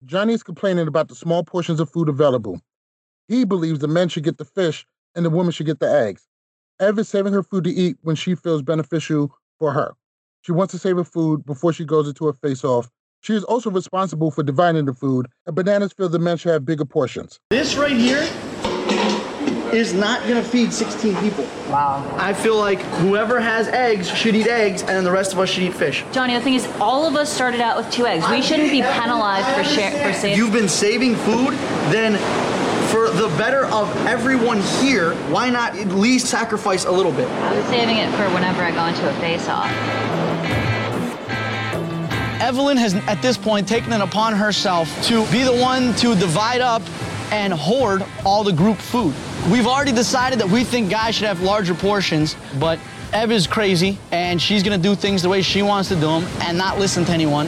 Johnny 0.05 0.33
is 0.33 0.43
complaining 0.43 0.87
about 0.87 1.09
the 1.09 1.15
small 1.15 1.43
portions 1.43 1.79
of 1.79 1.89
food 1.89 2.09
available. 2.09 2.61
He 3.27 3.43
believes 3.43 3.79
the 3.79 3.87
men 3.87 4.09
should 4.09 4.23
get 4.23 4.37
the 4.37 4.45
fish 4.45 4.85
and 5.15 5.25
the 5.25 5.29
women 5.29 5.51
should 5.51 5.65
get 5.65 5.79
the 5.79 5.91
eggs. 5.91 6.27
Ev 6.79 6.97
is 6.99 7.09
saving 7.09 7.33
her 7.33 7.43
food 7.43 7.63
to 7.65 7.71
eat 7.71 7.97
when 8.01 8.15
she 8.15 8.35
feels 8.35 8.61
beneficial 8.61 9.35
for 9.59 9.73
her. 9.73 9.93
She 10.41 10.51
wants 10.51 10.71
to 10.71 10.79
save 10.79 10.95
her 10.95 11.03
food 11.03 11.45
before 11.45 11.73
she 11.73 11.83
goes 11.83 12.07
into 12.07 12.27
a 12.27 12.33
face 12.33 12.63
off. 12.63 12.89
She 13.21 13.33
is 13.33 13.43
also 13.43 13.69
responsible 13.69 14.31
for 14.31 14.43
dividing 14.43 14.85
the 14.85 14.93
food, 14.93 15.27
and 15.45 15.55
bananas 15.55 15.93
feel 15.93 16.09
the 16.09 16.19
men 16.19 16.37
should 16.37 16.51
have 16.51 16.65
bigger 16.65 16.85
portions. 16.85 17.39
This 17.49 17.75
right 17.75 17.91
here 17.91 18.27
is 19.73 19.93
not 19.93 20.25
gonna 20.27 20.43
feed 20.43 20.71
16 20.71 21.15
people. 21.17 21.43
Wow. 21.69 22.09
I 22.17 22.33
feel 22.33 22.57
like 22.57 22.79
whoever 23.01 23.39
has 23.39 23.67
eggs 23.67 24.07
should 24.09 24.35
eat 24.35 24.47
eggs, 24.47 24.81
and 24.81 24.91
then 24.91 25.03
the 25.03 25.11
rest 25.11 25.33
of 25.33 25.39
us 25.39 25.49
should 25.49 25.63
eat 25.63 25.73
fish. 25.73 26.05
Johnny, 26.13 26.35
the 26.35 26.41
thing 26.41 26.53
is, 26.53 26.67
all 26.79 27.05
of 27.05 27.15
us 27.15 27.31
started 27.31 27.59
out 27.59 27.75
with 27.77 27.91
two 27.91 28.05
eggs. 28.05 28.27
We 28.29 28.41
shouldn't 28.41 28.71
be 28.71 28.81
penalized 28.81 29.47
for 29.57 29.63
share 29.75 29.91
for 29.91 30.13
saving. 30.17 30.37
You've 30.37 30.53
been 30.53 30.69
saving 30.69 31.15
food, 31.15 31.53
then 31.91 32.17
for 32.87 33.09
the 33.09 33.27
better 33.37 33.65
of 33.65 33.93
everyone 34.05 34.61
here, 34.79 35.13
why 35.29 35.49
not 35.49 35.75
at 35.75 35.89
least 35.89 36.27
sacrifice 36.27 36.85
a 36.85 36.91
little 36.91 37.11
bit? 37.11 37.27
I 37.27 37.57
was 37.57 37.65
saving 37.65 37.97
it 37.97 38.09
for 38.11 38.23
whenever 38.33 38.61
I 38.63 38.71
go 38.71 38.85
into 38.85 39.09
a 39.09 39.13
face-off. 39.19 39.69
Evelyn 42.39 42.77
has 42.77 42.93
at 42.93 43.19
this 43.21 43.35
point 43.35 43.67
taken 43.67 43.91
it 43.91 43.99
upon 43.99 44.33
herself 44.33 44.89
to 45.03 45.25
be 45.31 45.43
the 45.43 45.55
one 45.55 45.95
to 45.95 46.15
divide 46.15 46.61
up 46.61 46.83
and 47.31 47.51
hoard 47.51 48.05
all 48.23 48.43
the 48.43 48.53
group 48.53 48.77
food. 48.77 49.13
We've 49.51 49.65
already 49.65 49.91
decided 49.91 50.39
that 50.39 50.47
we 50.47 50.63
think 50.63 50.89
guys 50.91 51.15
should 51.15 51.27
have 51.27 51.41
larger 51.41 51.73
portions, 51.73 52.35
but 52.59 52.79
Ev 53.11 53.31
is 53.31 53.47
crazy 53.47 53.97
and 54.11 54.39
she's 54.39 54.61
gonna 54.61 54.77
do 54.77 54.93
things 54.93 55.23
the 55.23 55.29
way 55.29 55.41
she 55.41 55.63
wants 55.63 55.89
to 55.89 55.95
do 55.95 56.01
them 56.01 56.23
and 56.41 56.57
not 56.57 56.77
listen 56.77 57.03
to 57.05 57.11
anyone. 57.11 57.47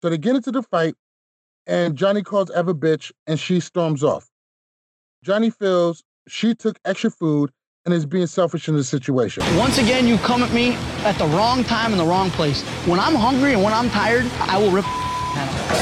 So 0.00 0.10
they 0.10 0.18
get 0.18 0.36
into 0.36 0.52
the 0.52 0.62
fight, 0.62 0.94
and 1.66 1.96
Johnny 1.96 2.22
calls 2.22 2.52
Ev 2.52 2.68
a 2.68 2.74
bitch, 2.74 3.10
and 3.26 3.38
she 3.38 3.58
storms 3.58 4.04
off. 4.04 4.30
Johnny 5.24 5.50
feels 5.50 6.04
she 6.28 6.54
took 6.54 6.78
extra 6.84 7.10
food 7.10 7.50
and 7.88 7.94
is 7.94 8.04
being 8.04 8.26
selfish 8.26 8.68
in 8.68 8.76
the 8.76 8.84
situation. 8.84 9.42
Once 9.56 9.78
again, 9.78 10.06
you 10.06 10.18
come 10.18 10.42
at 10.42 10.52
me 10.52 10.74
at 11.06 11.16
the 11.16 11.24
wrong 11.28 11.64
time 11.64 11.90
in 11.92 11.96
the 11.96 12.04
wrong 12.04 12.28
place. 12.32 12.62
When 12.84 13.00
I'm 13.00 13.14
hungry 13.14 13.54
and 13.54 13.62
when 13.62 13.72
I'm 13.72 13.88
tired, 13.88 14.26
I 14.40 14.58
will 14.58 14.70
rip. 14.70 14.84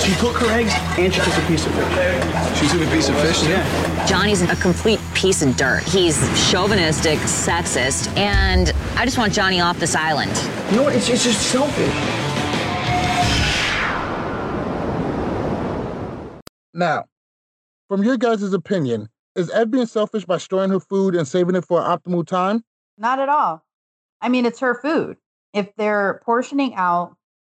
She 0.04 0.14
cooked 0.20 0.38
her 0.38 0.52
eggs 0.52 0.72
and 1.00 1.12
she 1.12 1.20
took 1.20 1.36
a 1.36 1.46
piece 1.48 1.66
of 1.66 1.74
fish. 1.74 2.60
She 2.60 2.68
took 2.68 2.86
a 2.86 2.90
piece 2.92 3.08
of 3.08 3.18
fish? 3.18 3.42
Yeah. 3.42 4.06
Johnny's 4.06 4.40
a 4.40 4.54
complete 4.54 5.00
piece 5.14 5.42
of 5.42 5.56
dirt. 5.56 5.82
He's 5.82 6.16
chauvinistic, 6.48 7.18
sexist, 7.18 8.16
and 8.16 8.72
I 8.94 9.04
just 9.04 9.18
want 9.18 9.32
Johnny 9.32 9.60
off 9.60 9.80
this 9.80 9.96
island. 9.96 10.30
You 10.70 10.76
know 10.76 10.82
what? 10.84 10.94
It's, 10.94 11.08
it's 11.08 11.24
just 11.24 11.42
selfish. 11.50 11.92
Now, 16.72 17.06
from 17.88 18.04
your 18.04 18.16
guys' 18.16 18.52
opinion, 18.52 19.08
is 19.36 19.50
Ev 19.50 19.70
being 19.70 19.86
selfish 19.86 20.24
by 20.24 20.38
storing 20.38 20.70
her 20.70 20.80
food 20.80 21.14
and 21.14 21.28
saving 21.28 21.54
it 21.54 21.64
for 21.64 21.80
an 21.80 21.86
optimal 21.86 22.26
time? 22.26 22.64
Not 22.98 23.18
at 23.18 23.28
all. 23.28 23.64
I 24.20 24.28
mean, 24.28 24.46
it's 24.46 24.60
her 24.60 24.74
food. 24.74 25.18
If 25.52 25.74
they're 25.76 26.20
portioning 26.24 26.74
out 26.74 27.16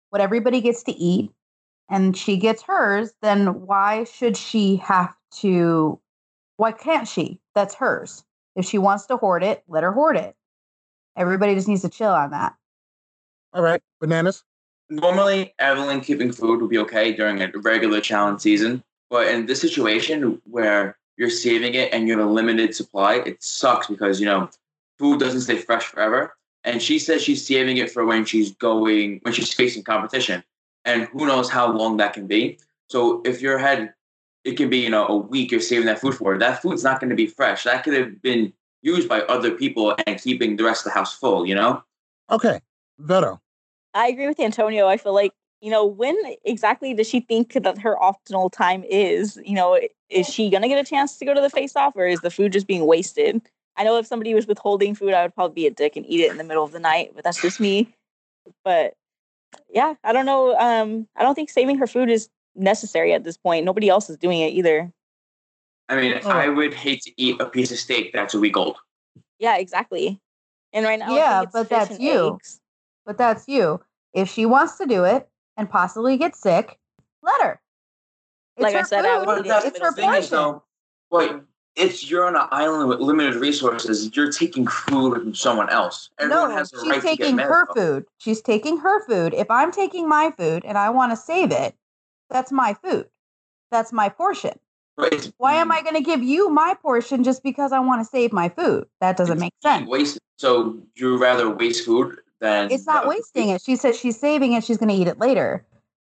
what 0.10 0.22
everybody 0.22 0.60
gets 0.60 0.84
to 0.84 0.91
eat 0.91 1.31
and 1.89 2.17
she 2.17 2.38
gets 2.38 2.63
hers, 2.63 3.13
then 3.22 3.65
why 3.65 4.03
should 4.05 4.36
she 4.36 4.77
have 4.77 5.13
to? 5.39 6.00
Why 6.57 6.72
can't 6.72 7.07
she? 7.07 7.39
That's 7.53 7.75
hers. 7.75 8.24
If 8.55 8.65
she 8.65 8.79
wants 8.79 9.05
to 9.05 9.17
hoard 9.17 9.43
it, 9.43 9.63
let 9.67 9.84
her 9.84 9.91
hoard 9.91 10.17
it. 10.17 10.36
Everybody 11.15 11.53
just 11.53 11.67
needs 11.67 11.84
to 11.84 11.89
chill 11.89 12.12
on 12.12 12.31
that. 12.31 12.55
All 13.53 13.62
right, 13.62 13.81
bananas. 14.01 14.43
Normally, 14.89 15.53
Evelyn 15.60 16.01
keeping 16.01 16.31
food 16.31 16.62
would 16.62 16.69
be 16.69 16.77
okay 16.79 17.13
during 17.13 17.41
a 17.41 17.51
regular 17.55 18.01
challenge 18.01 18.41
season, 18.41 18.84
but 19.10 19.27
in 19.27 19.46
this 19.46 19.62
situation 19.62 20.41
where 20.46 20.98
you're 21.17 21.29
saving 21.29 21.74
it 21.74 21.93
and 21.93 22.07
you 22.07 22.17
have 22.17 22.25
a 22.25 22.31
limited 22.31 22.75
supply, 22.75 23.15
it 23.15 23.41
sucks 23.43 23.88
because 23.88 24.19
you 24.19 24.25
know 24.25 24.50
food 24.97 25.19
doesn't 25.19 25.41
stay 25.41 25.57
fresh 25.57 25.83
forever. 25.83 26.36
And 26.63 26.81
she 26.81 27.00
says 27.00 27.21
she's 27.21 27.45
saving 27.45 27.77
it 27.77 27.91
for 27.91 28.05
when 28.05 28.25
she's 28.25 28.53
going 28.55 29.19
when 29.24 29.33
she's 29.33 29.53
facing 29.53 29.83
competition, 29.83 30.43
and 30.86 31.03
who 31.05 31.25
knows 31.25 31.50
how 31.50 31.71
long 31.71 31.97
that 31.97 32.13
can 32.13 32.27
be. 32.27 32.59
So 32.89 33.21
if 33.25 33.41
your 33.41 33.57
head, 33.57 33.93
it 34.43 34.57
can 34.57 34.69
be 34.69 34.79
you 34.79 34.89
know 34.89 35.07
a 35.07 35.15
week 35.15 35.51
you're 35.51 35.62
saving 35.62 35.86
that 35.86 36.00
food 36.00 36.15
for. 36.15 36.38
That 36.38 36.62
food's 36.62 36.83
not 36.83 37.00
going 37.00 37.09
to 37.09 37.15
be 37.15 37.27
fresh. 37.27 37.63
That 37.63 37.83
could 37.83 37.93
have 37.93 38.21
been 38.21 38.53
used 38.81 39.07
by 39.07 39.21
other 39.21 39.51
people 39.51 39.95
and 40.05 40.21
keeping 40.21 40.57
the 40.57 40.63
rest 40.63 40.86
of 40.86 40.91
the 40.91 40.97
house 41.00 41.17
full. 41.17 41.45
You 41.45 41.55
know. 41.55 41.83
Okay, 42.29 42.59
Vero. 43.00 43.41
I 43.93 44.07
agree 44.07 44.27
with 44.27 44.39
Antonio. 44.39 44.88
I 44.88 44.97
feel 44.97 45.13
like, 45.13 45.33
you 45.62 45.72
know, 45.72 45.86
when 45.86 46.16
exactly 46.44 46.94
does 46.94 47.08
she 47.08 47.20
think 47.20 47.54
that 47.54 47.78
her 47.80 47.98
optimal 48.02 48.52
time 48.52 48.84
is? 48.84 49.40
You 49.44 49.56
know, 49.56 49.80
is 50.10 50.28
she 50.28 50.50
going 50.50 50.62
to 50.62 50.68
get 50.68 50.80
a 50.80 50.88
chance 50.88 51.18
to 51.18 51.26
go 51.26 51.34
to 51.34 51.42
the 51.42 51.50
face 51.50 51.76
off 51.76 51.96
or 51.96 52.06
is 52.06 52.22
the 52.22 52.30
food 52.30 52.52
just 52.52 52.68
being 52.68 52.86
wasted? 52.86 53.42
I 53.76 53.84
know 53.84 53.98
if 53.98 54.08
somebody 54.08 54.34
was 54.34 54.48
withholding 54.48 54.96
food, 54.96 55.14
I 55.14 55.24
would 55.24 55.36
probably 55.36 55.54
be 55.56 55.68
a 55.68 55.72
dick 55.72 55.96
and 55.96 56.06
eat 56.06 56.22
it 56.22 56.32
in 56.32 56.38
the 56.38 56.44
middle 56.44 56.64
of 56.64 56.72
the 56.72 56.80
night, 56.80 57.12
but 57.16 57.24
that's 57.24 57.42
just 57.42 57.60
me. 57.60 57.94
But 58.64 58.94
yeah, 59.70 59.96
I 60.04 60.14
don't 60.14 60.26
know. 60.26 60.58
Um, 60.58 61.08
I 61.16 61.24
don't 61.24 61.36
think 61.36 61.50
saving 61.50 61.78
her 61.78 61.88
food 61.88 62.10
is 62.10 62.30
necessary 62.56 63.14
at 63.14 63.24
this 63.24 63.38
point. 63.38 63.66
Nobody 63.66 63.90
else 63.90 64.10
is 64.10 64.18
doing 64.18 64.40
it 64.40 64.54
either. 64.54 64.92
I 65.90 65.96
mean, 65.96 66.20
Oh. 66.24 66.30
I 66.30 66.50
would 66.50 66.74
hate 66.74 67.02
to 67.04 67.12
eat 67.18 67.40
a 67.40 67.46
piece 67.46 67.72
of 67.72 67.78
steak 67.78 68.14
that's 68.14 68.34
a 68.34 68.40
week 68.40 68.58
old. 68.58 68.78
Yeah, 69.40 69.58
exactly. 69.58 70.20
And 70.74 70.86
right 70.86 71.00
now, 71.00 71.14
I 71.14 71.18
yeah, 71.18 71.40
think 71.40 71.44
it's 71.46 71.54
but 71.54 71.70
fish 71.70 71.78
that's 71.78 71.92
and 71.92 72.02
you. 72.04 72.34
eggs. 72.36 72.60
But 73.06 73.18
that's 73.18 73.48
you. 73.48 73.80
If 74.14 74.30
she 74.30 74.46
wants 74.46 74.78
to 74.80 74.86
do 74.86 75.04
it 75.06 75.30
and 75.58 75.70
possibly 75.70 76.18
get 76.18 76.36
sick, 76.36 76.78
let 77.22 77.42
her. 77.42 77.60
It's 78.56 78.64
Like 78.64 78.76
I 78.76 78.80
her 78.80 78.86
said, 78.86 79.06
I 79.06 79.26
would 79.26 79.38
food. 79.38 79.46
eat 79.48 79.50
it 79.50 79.64
in 79.64 79.68
It's 79.70 79.80
her 79.80 79.90
The 79.92 79.96
thing 79.96 80.10
is, 80.12 80.30
portion. 80.30 80.38
though, 80.38 80.64
but 81.12 81.42
it's 81.76 82.10
you're 82.10 82.26
on 82.26 82.36
an 82.36 82.48
island 82.52 82.90
with 82.90 83.00
limited 83.00 83.36
resources. 83.36 84.16
You're 84.16 84.32
taking 84.32 84.66
food 84.68 85.14
from 85.16 85.36
someone 85.36 85.70
else. 85.70 86.10
Everyone 86.20 86.50
no, 86.50 86.56
has 86.56 86.72
she's 86.72 86.84
right 86.84 86.96
to 87.02 87.02
get 87.02 87.18
taking 87.18 87.38
her 87.38 87.68
food. 87.74 88.06
She's 88.18 88.42
taking 88.42 88.78
her 88.78 89.06
food. 89.06 89.34
If 89.34 89.50
I'm 89.52 89.72
taking 89.72 90.08
my 90.08 90.32
food 90.32 90.64
and 90.66 90.78
I 90.78 90.90
want 90.90 91.12
to 91.12 91.16
save 91.18 91.52
it, 91.52 91.76
that's 92.30 92.52
my 92.52 92.74
food. 92.84 93.08
That's 93.70 93.94
my 93.94 94.10
portion. 94.10 94.58
But 94.96 95.14
it's 95.14 95.32
Why 95.38 95.56
am 95.56 95.72
I 95.72 95.84
going 95.84 95.96
to 95.96 96.02
give 96.02 96.24
you 96.24 96.50
my 96.50 96.76
portion 96.82 97.24
just 97.24 97.44
because 97.44 97.72
I 97.72 97.80
want 97.80 98.02
to 98.02 98.06
save 98.10 98.34
my 98.34 98.50
food? 98.50 98.88
That 99.02 99.18
doesn't 99.18 99.40
make 99.40 99.54
sense. 99.62 99.88
Waste. 99.88 100.18
So 100.38 100.80
you 100.96 101.18
rather 101.18 101.50
waste 101.50 101.86
food 101.86 102.20
than 102.39 102.72
It's 102.72 102.86
not 102.86 103.08
wasting 103.08 103.50
it. 103.50 103.62
She 103.62 103.75
says 103.75 103.98
she's 103.98 104.20
saving 104.20 104.53
it. 104.53 104.63
She's 104.63 104.77
going 104.77 104.89
to 104.89 104.96
eat 104.96 105.08
it 105.08 105.20
later. 105.20 105.65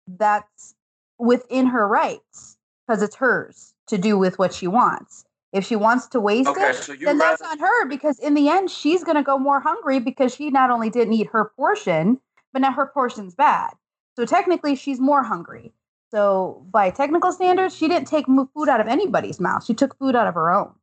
That's 0.07 0.75
within 1.19 1.67
her 1.67 1.87
rights 1.87 2.57
because 2.87 3.01
it's 3.01 3.15
hers 3.15 3.73
to 3.87 3.97
do 3.97 4.17
with 4.17 4.39
what 4.39 4.53
she 4.53 4.67
wants. 4.67 5.25
If 5.53 5.65
she 5.65 5.75
wants 5.75 6.07
to 6.07 6.19
waste 6.19 6.47
Okay, 6.49 6.69
it, 6.69 6.75
so 6.75 6.93
you 6.93 7.05
then 7.05 7.17
that's 7.17 7.41
on 7.41 7.59
her 7.59 7.85
because 7.87 8.17
in 8.19 8.35
the 8.35 8.47
end, 8.47 8.71
she's 8.71 9.03
going 9.03 9.17
to 9.17 9.23
go 9.23 9.37
more 9.37 9.59
hungry 9.59 9.99
because 9.99 10.33
she 10.33 10.49
not 10.49 10.69
only 10.69 10.89
didn't 10.89 11.13
eat 11.13 11.27
her 11.27 11.51
portion, 11.57 12.19
but 12.53 12.61
now 12.61 12.71
her 12.71 12.85
portion's 12.85 13.35
bad. 13.35 13.71
So 14.15 14.25
technically, 14.25 14.75
she's 14.75 14.99
more 14.99 15.23
hungry. 15.23 15.73
So 16.11 16.65
by 16.71 16.89
technical 16.89 17.31
standards, 17.31 17.75
she 17.75 17.87
didn't 17.87 18.07
take 18.07 18.25
food 18.27 18.69
out 18.69 18.81
of 18.81 18.87
anybody's 18.87 19.39
mouth. 19.39 19.63
She 19.65 19.73
took 19.73 19.97
food 19.97 20.15
out 20.15 20.27
of 20.27 20.33
her 20.33 20.51
own. 20.51 20.73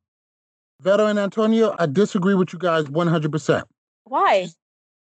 Vero 0.81 1.07
and 1.07 1.19
Antonio, 1.19 1.75
I 1.77 1.85
disagree 1.85 2.35
with 2.35 2.53
you 2.53 2.59
guys 2.59 2.85
100%. 2.85 3.63
Why? 4.05 4.47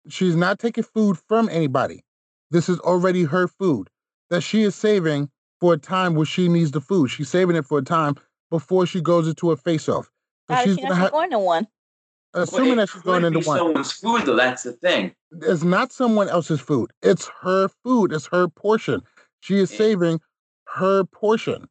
She's 0.09 0.37
not 0.37 0.59
taking 0.59 0.85
food 0.85 1.19
from 1.29 1.49
anybody. 1.49 2.05
This 2.51 2.69
is 2.69 2.79
already 2.81 3.25
her 3.25 3.49
food 3.49 3.89
that 4.31 4.43
she 4.43 4.63
is 4.63 4.75
saving 4.75 5.31
for 5.61 5.75
a 5.75 5.79
time 5.79 6.15
where 6.15 6.27
she 6.27 6.49
needs 6.49 6.71
the 6.73 6.81
food. 6.81 7.09
She's 7.11 7.29
saving 7.29 7.57
it 7.57 7.65
for 7.65 7.79
a 7.79 7.83
time 7.83 8.17
before 8.51 8.87
she 8.87 9.01
goes 9.01 9.27
into 9.29 9.51
a 9.51 9.57
face 9.57 9.89
off. 9.89 10.11
So 10.49 10.55
How 10.55 10.65
she's 10.65 10.77
does 10.77 10.77
she 10.77 10.83
know 10.83 10.89
gonna 10.89 10.95
she's 11.01 11.03
have, 11.05 11.13
going 11.13 11.31
to 11.31 11.39
one? 11.39 11.67
assuming 12.35 12.73
it 12.73 12.77
that 12.77 12.89
she's 12.91 13.03
going 13.03 13.21
could 13.23 13.27
into 13.29 13.39
be 13.41 13.47
one. 13.47 13.59
Someone's 13.59 13.93
food, 13.93 14.27
though. 14.27 14.37
That's 14.37 14.63
the 14.65 14.73
thing. 14.73 15.15
It's 15.43 15.63
not 15.63 15.93
someone 15.93 16.29
else's 16.29 16.61
food. 16.61 16.91
It's 17.03 17.31
her 17.41 17.69
food. 17.69 18.13
It's 18.13 18.27
her 18.27 18.49
portion. 18.49 19.03
She 19.41 19.59
is 19.59 19.71
Yeah. 19.73 19.79
saving 19.79 20.21
her 20.69 21.05
portion. 21.05 21.67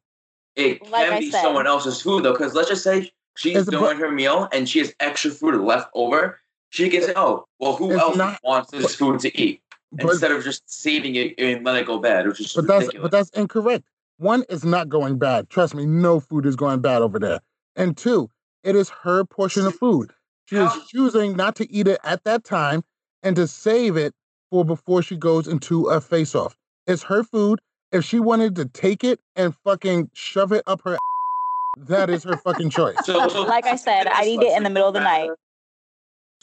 It 0.56 0.80
can 0.82 0.90
Like 0.90 1.20
be 1.20 1.30
said. 1.30 1.42
someone 1.42 1.66
else's 1.66 2.00
food, 2.00 2.24
though. 2.24 2.32
Because 2.32 2.54
let's 2.54 2.68
just 2.68 2.82
say 2.82 3.12
she's 3.36 3.52
It's- 3.52 3.66
doing 3.68 3.82
but- 3.84 3.96
her 3.98 4.10
meal 4.10 4.48
and 4.52 4.68
she 4.68 4.78
has 4.80 4.92
extra 5.00 5.30
food 5.30 5.54
left 5.60 5.88
over. 5.94 6.40
She 6.74 6.90
can 6.90 7.02
say, 7.02 7.12
"Oh, 7.14 7.44
well, 7.60 7.76
who 7.76 7.92
It's 7.92 8.00
else 8.00 8.16
not- 8.16 8.40
wants 8.42 8.72
this 8.72 8.96
food 8.96 9.20
to 9.20 9.40
eat?" 9.40 9.60
But, 9.92 10.10
Instead 10.10 10.32
of 10.32 10.42
just 10.42 10.62
saving 10.66 11.14
it 11.14 11.34
and 11.38 11.64
let 11.64 11.76
it 11.76 11.86
go 11.86 11.98
bad, 12.00 12.26
which 12.26 12.40
is 12.40 12.52
but 12.52 12.66
that's 12.66 12.86
ridiculous. 12.86 13.02
but 13.02 13.10
that's 13.16 13.30
incorrect. 13.30 13.84
One 14.18 14.42
is 14.48 14.64
not 14.64 14.88
going 14.88 15.18
bad. 15.18 15.50
Trust 15.50 15.76
me, 15.76 15.86
no 15.86 16.18
food 16.18 16.44
is 16.46 16.56
going 16.56 16.80
bad 16.80 17.00
over 17.00 17.20
there. 17.20 17.38
And 17.76 17.96
two, 17.96 18.28
it 18.64 18.74
is 18.74 18.88
her 18.88 19.24
portion 19.24 19.68
of 19.68 19.76
food. 19.76 20.10
She 20.46 20.56
is 20.56 20.72
choosing 20.88 21.36
not 21.36 21.54
to 21.56 21.72
eat 21.72 21.86
it 21.86 22.00
at 22.02 22.24
that 22.24 22.42
time 22.42 22.82
and 23.22 23.36
to 23.36 23.46
save 23.46 23.96
it 23.96 24.12
for 24.50 24.64
before 24.64 25.00
she 25.00 25.16
goes 25.16 25.46
into 25.46 25.86
a 25.86 26.00
face 26.00 26.34
off. 26.34 26.56
It's 26.88 27.04
her 27.04 27.22
food. 27.22 27.60
If 27.92 28.04
she 28.04 28.18
wanted 28.18 28.56
to 28.56 28.64
take 28.64 29.04
it 29.04 29.20
and 29.36 29.54
fucking 29.64 30.10
shove 30.12 30.50
it 30.50 30.64
up 30.66 30.82
her, 30.82 30.98
that 31.78 32.10
is 32.10 32.24
her 32.24 32.36
fucking 32.36 32.70
choice. 32.70 32.96
So, 33.04 33.28
so 33.28 33.42
Like 33.42 33.64
I 33.64 33.76
said, 33.76 34.06
I'd 34.12 34.26
eat 34.26 34.42
it 34.42 34.56
in 34.56 34.64
the 34.64 34.70
middle 34.70 34.88
of 34.88 34.94
the 34.94 35.00
night. 35.00 35.30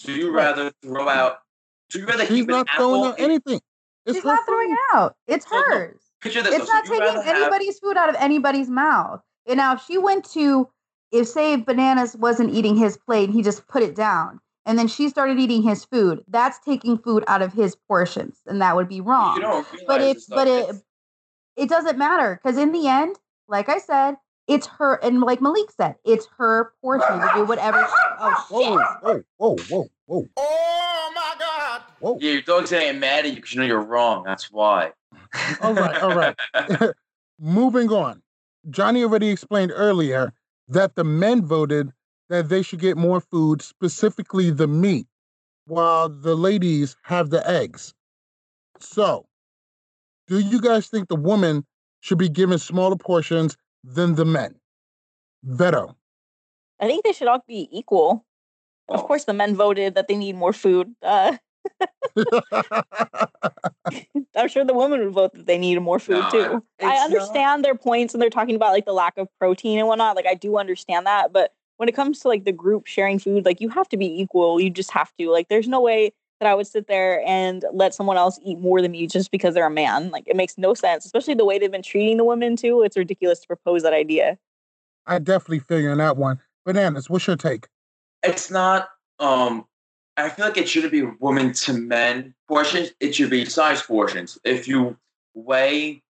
So 0.01 0.11
you 0.11 0.31
rather 0.31 0.71
throw 0.83 1.07
out? 1.07 1.39
So 1.89 1.99
you 1.99 2.05
rather 2.07 2.25
She's 2.25 2.37
keep 2.39 2.45
an 2.49 2.55
not 2.55 2.67
throwing 2.75 3.01
apple? 3.01 3.05
out 3.13 3.19
anything. 3.19 3.61
It's 4.05 4.15
She's 4.17 4.23
her 4.23 4.29
not 4.29 4.45
throwing 4.47 4.69
food. 4.69 4.73
it 4.73 4.95
out. 4.95 5.15
It's 5.27 5.47
So, 5.47 5.55
no, 5.55 5.61
hers. 5.63 6.01
Picture 6.21 6.41
this. 6.41 6.53
It's 6.55 6.67
though. 6.67 6.73
not 6.73 6.85
so 6.87 6.93
taking 6.93 7.05
rather 7.07 7.21
have- 7.23 7.35
anybody's 7.37 7.77
food 7.79 7.97
out 7.97 8.09
of 8.09 8.15
anybody's 8.17 8.69
mouth. 8.69 9.21
And 9.47 9.57
now, 9.57 9.73
if 9.75 9.81
she 9.83 9.97
went 9.99 10.25
to, 10.31 10.67
if 11.11 11.27
say 11.27 11.55
bananas 11.55 12.15
wasn't 12.15 12.53
eating 12.53 12.75
his 12.77 12.97
plate, 12.97 13.25
and 13.25 13.33
he 13.35 13.43
just 13.43 13.67
put 13.67 13.83
it 13.83 13.95
down, 13.95 14.39
and 14.65 14.77
then 14.79 14.87
she 14.87 15.09
started 15.09 15.39
eating 15.39 15.61
his 15.61 15.85
food, 15.85 16.23
that's 16.27 16.59
taking 16.59 16.97
food 16.97 17.23
out 17.27 17.41
of 17.41 17.53
his 17.53 17.75
portions, 17.75 18.39
and 18.47 18.61
that 18.61 18.75
would 18.75 18.87
be 18.87 19.01
wrong. 19.01 19.39
But 19.41 19.99
realize 19.99 20.01
if 20.09 20.15
this, 20.17 20.25
but 20.27 20.47
it 20.47 20.75
it 21.57 21.69
doesn't 21.69 21.97
matter 21.97 22.39
because 22.41 22.57
in 22.57 22.71
the 22.71 22.87
end, 22.87 23.17
like 23.47 23.67
I 23.69 23.77
said, 23.79 24.15
It's 24.47 24.67
her, 24.67 24.95
and 24.95 25.21
like 25.21 25.41
Malik 25.41 25.71
said, 25.71 25.95
it's 26.03 26.27
her 26.37 26.73
portion 26.81 27.19
to 27.19 27.29
do 27.35 27.45
whatever. 27.45 27.79
She, 27.79 27.93
oh 28.19 28.45
shit! 28.49 29.23
Whoa, 29.37 29.55
whoa, 29.55 29.55
whoa, 29.55 29.55
whoa, 29.69 29.89
whoa! 30.05 30.27
Oh 30.37 30.91
whoa. 32.01 32.17
Yeah, 32.19 32.33
your 32.33 32.41
dog's 32.41 32.71
getting 32.71 32.99
mad 32.99 33.25
at 33.25 33.29
you 33.29 33.35
because 33.35 33.53
you 33.53 33.61
know 33.61 33.67
you're 33.67 33.81
wrong. 33.81 34.23
That's 34.23 34.51
why. 34.51 34.91
all 35.61 35.73
right, 35.73 36.01
all 36.01 36.15
right. 36.15 36.35
Moving 37.39 37.89
on. 37.89 38.21
Johnny 38.69 39.03
already 39.03 39.29
explained 39.29 39.71
earlier 39.73 40.33
that 40.67 40.95
the 40.95 41.03
men 41.03 41.45
voted 41.45 41.91
that 42.29 42.49
they 42.49 42.61
should 42.61 42.79
get 42.79 42.97
more 42.97 43.19
food, 43.19 43.61
specifically 43.61 44.51
the 44.51 44.67
meat, 44.67 45.07
while 45.65 46.09
the 46.09 46.35
ladies 46.35 46.95
have 47.03 47.29
the 47.29 47.47
eggs. 47.49 47.93
So, 48.79 49.27
do 50.27 50.39
you 50.39 50.61
guys 50.61 50.87
think 50.87 51.07
the 51.07 51.15
woman 51.15 51.65
should 51.99 52.17
be 52.17 52.29
given 52.29 52.57
smaller 52.57 52.95
portions 52.95 53.57
than 53.83 54.15
the 54.15 54.25
men? 54.25 54.55
Vero. 55.43 55.95
I 56.79 56.87
think 56.87 57.03
they 57.03 57.13
should 57.13 57.27
all 57.27 57.43
be 57.47 57.69
equal. 57.71 58.25
Of 58.89 59.03
course, 59.03 59.25
the 59.25 59.33
men 59.33 59.55
voted 59.55 59.95
that 59.95 60.07
they 60.07 60.15
need 60.15 60.35
more 60.35 60.53
food. 60.53 60.93
Uh, 61.01 61.37
I'm 64.35 64.47
sure 64.49 64.65
the 64.65 64.73
women 64.73 64.99
would 64.99 65.13
vote 65.13 65.33
that 65.33 65.45
they 65.45 65.57
need 65.57 65.79
more 65.79 65.99
food 65.99 66.19
no, 66.19 66.29
too. 66.31 66.63
I 66.81 66.97
understand 66.97 67.61
not... 67.61 67.67
their 67.67 67.75
points 67.75 68.13
and 68.13 68.21
they're 68.21 68.29
talking 68.29 68.55
about 68.55 68.73
like 68.73 68.85
the 68.85 68.93
lack 68.93 69.17
of 69.17 69.27
protein 69.39 69.79
and 69.79 69.87
whatnot. 69.87 70.15
Like 70.15 70.25
I 70.25 70.35
do 70.35 70.57
understand 70.57 71.05
that, 71.05 71.31
but 71.31 71.53
when 71.77 71.89
it 71.89 71.95
comes 71.95 72.19
to 72.19 72.27
like 72.27 72.43
the 72.45 72.51
group 72.51 72.85
sharing 72.85 73.17
food, 73.19 73.45
like 73.45 73.61
you 73.61 73.69
have 73.69 73.89
to 73.89 73.97
be 73.97 74.21
equal. 74.21 74.59
You 74.59 74.69
just 74.69 74.91
have 74.91 75.11
to. 75.17 75.29
Like 75.29 75.47
there's 75.47 75.67
no 75.67 75.81
way 75.81 76.13
that 76.41 76.49
I 76.49 76.55
would 76.55 76.67
sit 76.67 76.87
there 76.87 77.23
and 77.25 77.63
let 77.71 77.93
someone 77.93 78.17
else 78.17 78.39
eat 78.43 78.59
more 78.59 78.81
than 78.81 78.91
me 78.91 79.05
just 79.05 79.29
because 79.29 79.53
they're 79.53 79.67
a 79.67 79.71
man. 79.71 80.09
Like 80.09 80.27
it 80.27 80.35
makes 80.35 80.57
no 80.57 80.73
sense, 80.73 81.05
especially 81.05 81.35
the 81.35 81.45
way 81.45 81.59
they've 81.59 81.71
been 81.71 81.83
treating 81.83 82.17
the 82.17 82.25
women 82.25 82.55
too. 82.55 82.81
It's 82.81 82.97
ridiculous 82.97 83.39
to 83.41 83.47
propose 83.47 83.83
that 83.83 83.93
idea. 83.93 84.39
I 85.05 85.19
definitely 85.19 85.59
feel 85.59 85.79
you 85.79 85.91
on 85.91 85.99
that 85.99 86.17
one. 86.17 86.41
Bananas, 86.65 87.09
what's 87.09 87.27
your 87.27 87.35
take? 87.35 87.67
It's 88.23 88.49
not 88.49 88.89
um 89.19 89.65
I 90.17 90.29
feel 90.29 90.45
like 90.45 90.57
it 90.57 90.67
shouldn't 90.67 90.91
be 90.91 91.03
women 91.19 91.53
to 91.53 91.73
men 91.73 92.33
portions. 92.47 92.91
It 92.99 93.13
should 93.13 93.29
be 93.29 93.45
size 93.45 93.83
portions. 93.83 94.39
If 94.43 94.67
you 94.67 94.97
weigh 95.35 96.01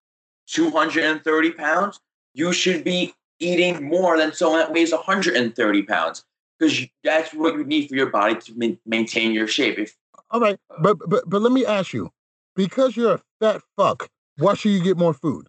230 0.48 1.52
pounds, 1.52 2.00
you 2.34 2.54
should 2.54 2.86
be 2.86 3.14
eating 3.40 3.84
more 3.84 4.18
than 4.18 4.34
someone 4.34 4.60
that 4.60 4.72
weighs 4.72 4.94
130 4.94 5.84
pounds 5.84 6.24
because 6.58 6.80
that's 7.04 7.34
what 7.34 7.56
you 7.56 7.66
need 7.66 7.90
for 7.90 7.96
your 7.96 8.10
body 8.10 8.36
to 8.36 8.54
ma- 8.56 8.76
maintain 8.86 9.34
your 9.34 9.48
shape. 9.48 9.78
If 9.78 9.96
all 10.32 10.40
right, 10.40 10.58
but 10.82 10.98
but 11.08 11.30
but 11.30 11.42
let 11.42 11.52
me 11.52 11.66
ask 11.66 11.94
you, 11.94 12.10
because 12.56 12.96
you're 12.96 13.16
a 13.16 13.22
fat 13.40 13.62
fuck, 13.78 14.10
why 14.38 14.54
should 14.54 14.72
you 14.72 14.84
get 14.84 14.98
more 14.98 15.14
food? 15.14 15.48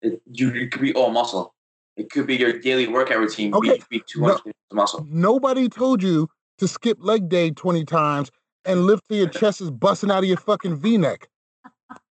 It, 0.00 0.22
you, 0.30 0.50
it 0.50 0.70
could 0.70 0.82
be 0.82 0.94
all 0.94 1.10
muscle. 1.10 1.54
It 1.96 2.10
could 2.10 2.26
be 2.26 2.36
your 2.36 2.58
daily 2.60 2.86
workout 2.86 3.18
routine. 3.18 3.52
Okay. 3.52 3.78
Be, 3.90 3.98
be 3.98 4.04
200 4.06 4.40
no, 4.46 4.52
muscle. 4.72 5.04
Nobody 5.10 5.68
told 5.68 6.02
you 6.02 6.28
to 6.58 6.68
skip 6.68 6.98
leg 7.00 7.28
day 7.28 7.50
20 7.50 7.84
times 7.84 8.30
and 8.64 8.84
lift 8.84 9.08
till 9.08 9.16
your 9.16 9.28
chest 9.28 9.60
is 9.60 9.70
busting 9.70 10.10
out 10.10 10.18
of 10.18 10.24
your 10.24 10.36
fucking 10.36 10.76
V-neck. 10.76 11.28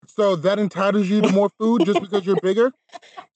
So 0.09 0.35
that 0.37 0.59
entitles 0.59 1.09
you 1.09 1.21
to 1.21 1.31
more 1.31 1.51
food 1.59 1.85
just 1.85 2.01
because 2.01 2.27
you're 2.27 2.41
bigger? 2.41 2.73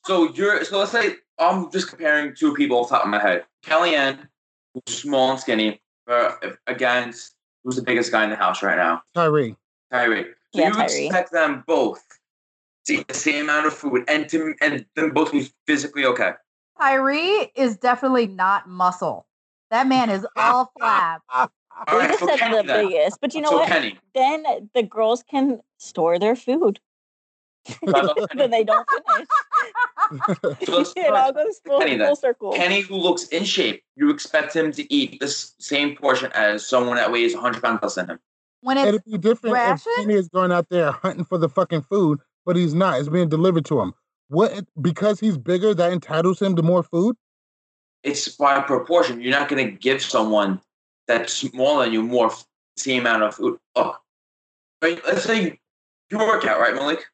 So 0.07 0.33
you're 0.33 0.65
so 0.65 0.79
let's 0.79 0.93
say 0.93 1.17
I'm 1.39 1.71
just 1.71 1.89
comparing 1.89 2.35
two 2.35 2.55
people 2.55 2.79
off 2.79 2.89
the 2.89 2.97
top 2.97 3.05
of 3.05 3.11
my 3.11 3.21
head. 3.21 3.45
Kellyanne, 3.65 4.27
who's 4.75 4.99
small 4.99 5.33
and 5.33 5.41
skinny, 5.41 5.81
uh, 6.09 6.33
against 6.67 7.35
who's 7.65 7.77
the 7.77 7.83
biggest 7.83 8.13
guy 8.13 8.25
in 8.25 8.31
the 8.31 8.37
house 8.37 8.63
right 8.63 8.77
now? 8.77 9.03
Tyrie. 9.15 9.57
Tyrie. 9.93 10.27
So 10.55 10.61
yeah, 10.61 10.69
you 10.69 10.75
Tyrie. 10.75 11.07
expect 11.07 11.33
them 11.33 11.65
both 11.67 12.05
to 12.87 12.95
eat 12.95 13.09
the 13.09 13.15
same 13.15 13.45
amount 13.45 13.67
of 13.67 13.75
food 13.75 14.05
and 14.09 14.29
to 14.31 14.55
and 14.61 14.85
them 14.97 15.11
both 15.11 15.33
be 15.33 15.51
physically 15.67 16.05
okay. 16.07 16.33
Tyrie 16.81 17.53
is 17.55 17.77
definitely 17.77 18.27
not 18.27 18.69
muscle. 18.69 19.27
That 19.71 19.87
man 19.87 20.11
is 20.11 20.27
all 20.37 20.73
flab. 20.81 21.19
We 21.31 21.99
right, 21.99 22.09
just 22.09 22.21
so 22.21 22.27
said 22.27 22.39
Kenny 22.39 22.57
the 22.57 22.63
then. 22.65 22.89
biggest, 22.89 23.21
but 23.21 23.35
you 23.35 23.41
know 23.41 23.51
so 23.51 23.57
what? 23.59 23.69
Kenny. 23.69 23.99
Then 24.15 24.45
the 24.75 24.83
girls 24.83 25.23
can 25.23 25.61
store 25.79 26.19
their 26.19 26.37
food. 26.37 26.81
then 28.35 28.51
they 28.51 28.65
don't 28.65 28.87
finish. 28.89 29.29
so 30.67 30.85
it 30.97 31.15
all 31.15 31.33
goes 31.33 31.61
full, 31.65 31.79
Kenny, 31.81 31.99
full 31.99 32.17
circle. 32.17 32.53
Kenny, 32.53 32.81
who 32.81 32.97
looks 32.97 33.29
in 33.29 33.45
shape, 33.45 33.83
you 33.97 34.11
expect 34.11 34.55
him 34.55 34.73
to 34.73 34.93
eat 34.93 35.21
the 35.21 35.29
same 35.29 35.97
portion 35.97 36.31
as 36.35 36.67
someone 36.67 36.97
that 36.97 37.13
weighs 37.13 37.35
100 37.35 37.63
pounds 37.63 37.81
less 37.83 37.95
than 37.95 38.11
him. 38.11 38.19
When 38.63 38.77
it's 38.77 38.89
It'd 38.89 39.05
be 39.05 39.19
different 39.19 39.55
ration? 39.55 39.77
if 39.77 39.97
Kenny 39.97 40.15
is 40.15 40.29
going 40.29 40.53
out 40.53 40.69
there 40.69 40.91
hunting 40.91 41.25
for 41.25 41.39
the 41.39 41.49
fucking 41.49 41.83
food, 41.83 42.21
but 42.45 42.57
he's 42.57 42.75
not. 42.75 42.99
It's 42.99 43.09
being 43.09 43.29
delivered 43.29 43.65
to 43.67 43.81
him. 43.81 43.95
What? 44.29 44.65
Because 44.81 45.21
he's 45.21 45.39
bigger, 45.39 45.75
that 45.75 45.93
entitles 45.93 46.41
him 46.41 46.57
to 46.57 46.63
more 46.63 46.83
food 46.83 47.17
it's 48.03 48.29
by 48.29 48.61
proportion. 48.61 49.21
You're 49.21 49.39
not 49.39 49.49
going 49.49 49.65
to 49.65 49.73
give 49.73 50.03
someone 50.03 50.61
that's 51.07 51.33
smaller 51.33 51.85
than 51.85 51.93
you 51.93 52.03
more 52.03 52.33
same 52.77 53.01
amount 53.01 53.23
of 53.25 53.35
food. 53.35 53.59
Oh, 53.75 53.97
right, 54.83 55.01
let's 55.07 55.25
say 55.25 55.59
you 56.11 56.19
work 56.19 56.45
out, 56.45 56.61
right, 56.61 56.75
Malik? 56.75 57.05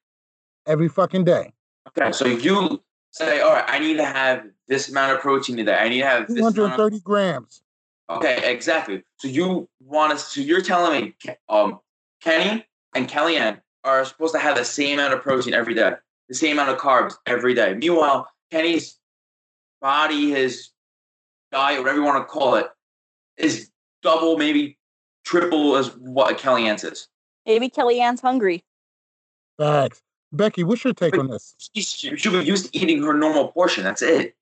Every 0.66 0.88
fucking 0.88 1.24
day. 1.24 1.52
Okay, 1.88 2.12
so 2.12 2.26
you 2.26 2.82
say, 3.10 3.40
all 3.40 3.52
right, 3.52 3.64
I 3.66 3.78
need 3.78 3.96
to 3.98 4.04
have 4.04 4.44
this 4.68 4.88
amount 4.88 5.12
of 5.12 5.20
protein 5.20 5.56
today. 5.56 5.76
I 5.76 5.88
need 5.88 6.00
to 6.00 6.06
have 6.06 6.26
230 6.26 6.96
of- 6.96 7.04
grams. 7.04 7.62
Okay, 8.08 8.52
exactly. 8.52 9.02
So 9.18 9.28
you 9.28 9.68
want 9.80 10.12
us? 10.12 10.32
So 10.32 10.40
you're 10.40 10.60
telling 10.60 11.14
me, 11.26 11.34
um, 11.48 11.80
Kenny 12.20 12.64
and 12.94 13.08
Kellyanne 13.08 13.60
are 13.82 14.04
supposed 14.04 14.32
to 14.34 14.38
have 14.40 14.56
the 14.56 14.64
same 14.64 14.98
amount 14.98 15.14
of 15.14 15.22
protein 15.22 15.54
every 15.54 15.74
day, 15.74 15.92
the 16.28 16.34
same 16.34 16.52
amount 16.52 16.70
of 16.70 16.78
carbs 16.78 17.14
every 17.26 17.54
day. 17.54 17.74
Meanwhile, 17.74 18.28
Kenny's 18.52 18.98
body, 19.80 20.30
his 20.30 20.70
diet, 21.50 21.80
whatever 21.80 21.98
you 21.98 22.04
want 22.04 22.22
to 22.22 22.24
call 22.26 22.54
it, 22.54 22.68
is 23.36 23.70
double, 24.02 24.38
maybe 24.38 24.78
triple 25.24 25.76
as 25.76 25.88
what 25.96 26.38
Kellyanne's 26.38 26.84
is. 26.84 27.08
Maybe 27.44 27.68
Kellyanne's 27.68 28.20
hungry. 28.20 28.64
Thanks. 29.58 30.00
Becky, 30.32 30.64
what's 30.64 30.84
your 30.84 30.92
take 30.92 31.16
on 31.18 31.28
this? 31.28 31.54
She 31.58 31.82
should 31.82 32.32
be 32.32 32.44
used 32.44 32.72
to 32.72 32.78
eating 32.78 33.02
her 33.02 33.14
normal 33.14 33.48
portion. 33.48 33.84
That's 33.84 34.02
it. 34.02 34.36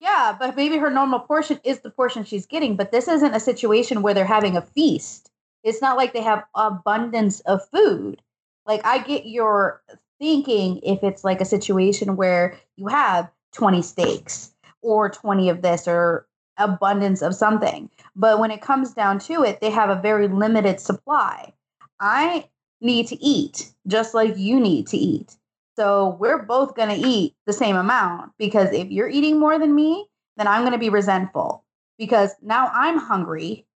Yeah, 0.00 0.34
but 0.38 0.56
maybe 0.56 0.78
her 0.78 0.90
normal 0.90 1.20
portion 1.20 1.60
is 1.62 1.80
the 1.80 1.90
portion 1.90 2.24
she's 2.24 2.46
getting. 2.46 2.76
But 2.76 2.90
this 2.90 3.06
isn't 3.06 3.34
a 3.34 3.40
situation 3.40 4.02
where 4.02 4.14
they're 4.14 4.24
having 4.24 4.56
a 4.56 4.62
feast. 4.62 5.30
It's 5.62 5.82
not 5.82 5.96
like 5.96 6.12
they 6.12 6.22
have 6.22 6.44
abundance 6.54 7.40
of 7.40 7.60
food. 7.68 8.22
Like, 8.66 8.84
I 8.86 8.98
get 8.98 9.26
your 9.26 9.82
thinking 10.18 10.80
if 10.82 11.02
it's 11.02 11.24
like 11.24 11.40
a 11.40 11.46
situation 11.46 12.16
where 12.16 12.58
you 12.76 12.86
have 12.86 13.30
20 13.52 13.82
steaks 13.82 14.52
or 14.80 15.10
20 15.10 15.48
of 15.50 15.62
this 15.62 15.86
or 15.86 16.26
abundance 16.56 17.20
of 17.20 17.34
something. 17.34 17.90
But 18.16 18.38
when 18.38 18.50
it 18.50 18.62
comes 18.62 18.92
down 18.92 19.18
to 19.20 19.42
it, 19.42 19.60
they 19.60 19.70
have 19.70 19.90
a 19.90 20.00
very 20.00 20.28
limited 20.28 20.80
supply. 20.80 21.52
I 21.98 22.48
need 22.80 23.06
to 23.08 23.22
eat 23.22 23.72
just 23.86 24.14
like 24.14 24.36
you 24.36 24.58
need 24.60 24.86
to 24.88 24.96
eat. 24.96 25.36
So 25.76 26.16
we're 26.20 26.42
both 26.42 26.74
going 26.74 26.88
to 26.88 27.08
eat 27.08 27.34
the 27.46 27.52
same 27.52 27.76
amount 27.76 28.32
because 28.38 28.72
if 28.72 28.90
you're 28.90 29.08
eating 29.08 29.38
more 29.38 29.58
than 29.58 29.74
me, 29.74 30.06
then 30.36 30.46
I'm 30.46 30.62
going 30.62 30.72
to 30.72 30.78
be 30.78 30.90
resentful 30.90 31.64
because 31.98 32.34
now 32.42 32.70
I'm 32.72 32.98
hungry 32.98 33.66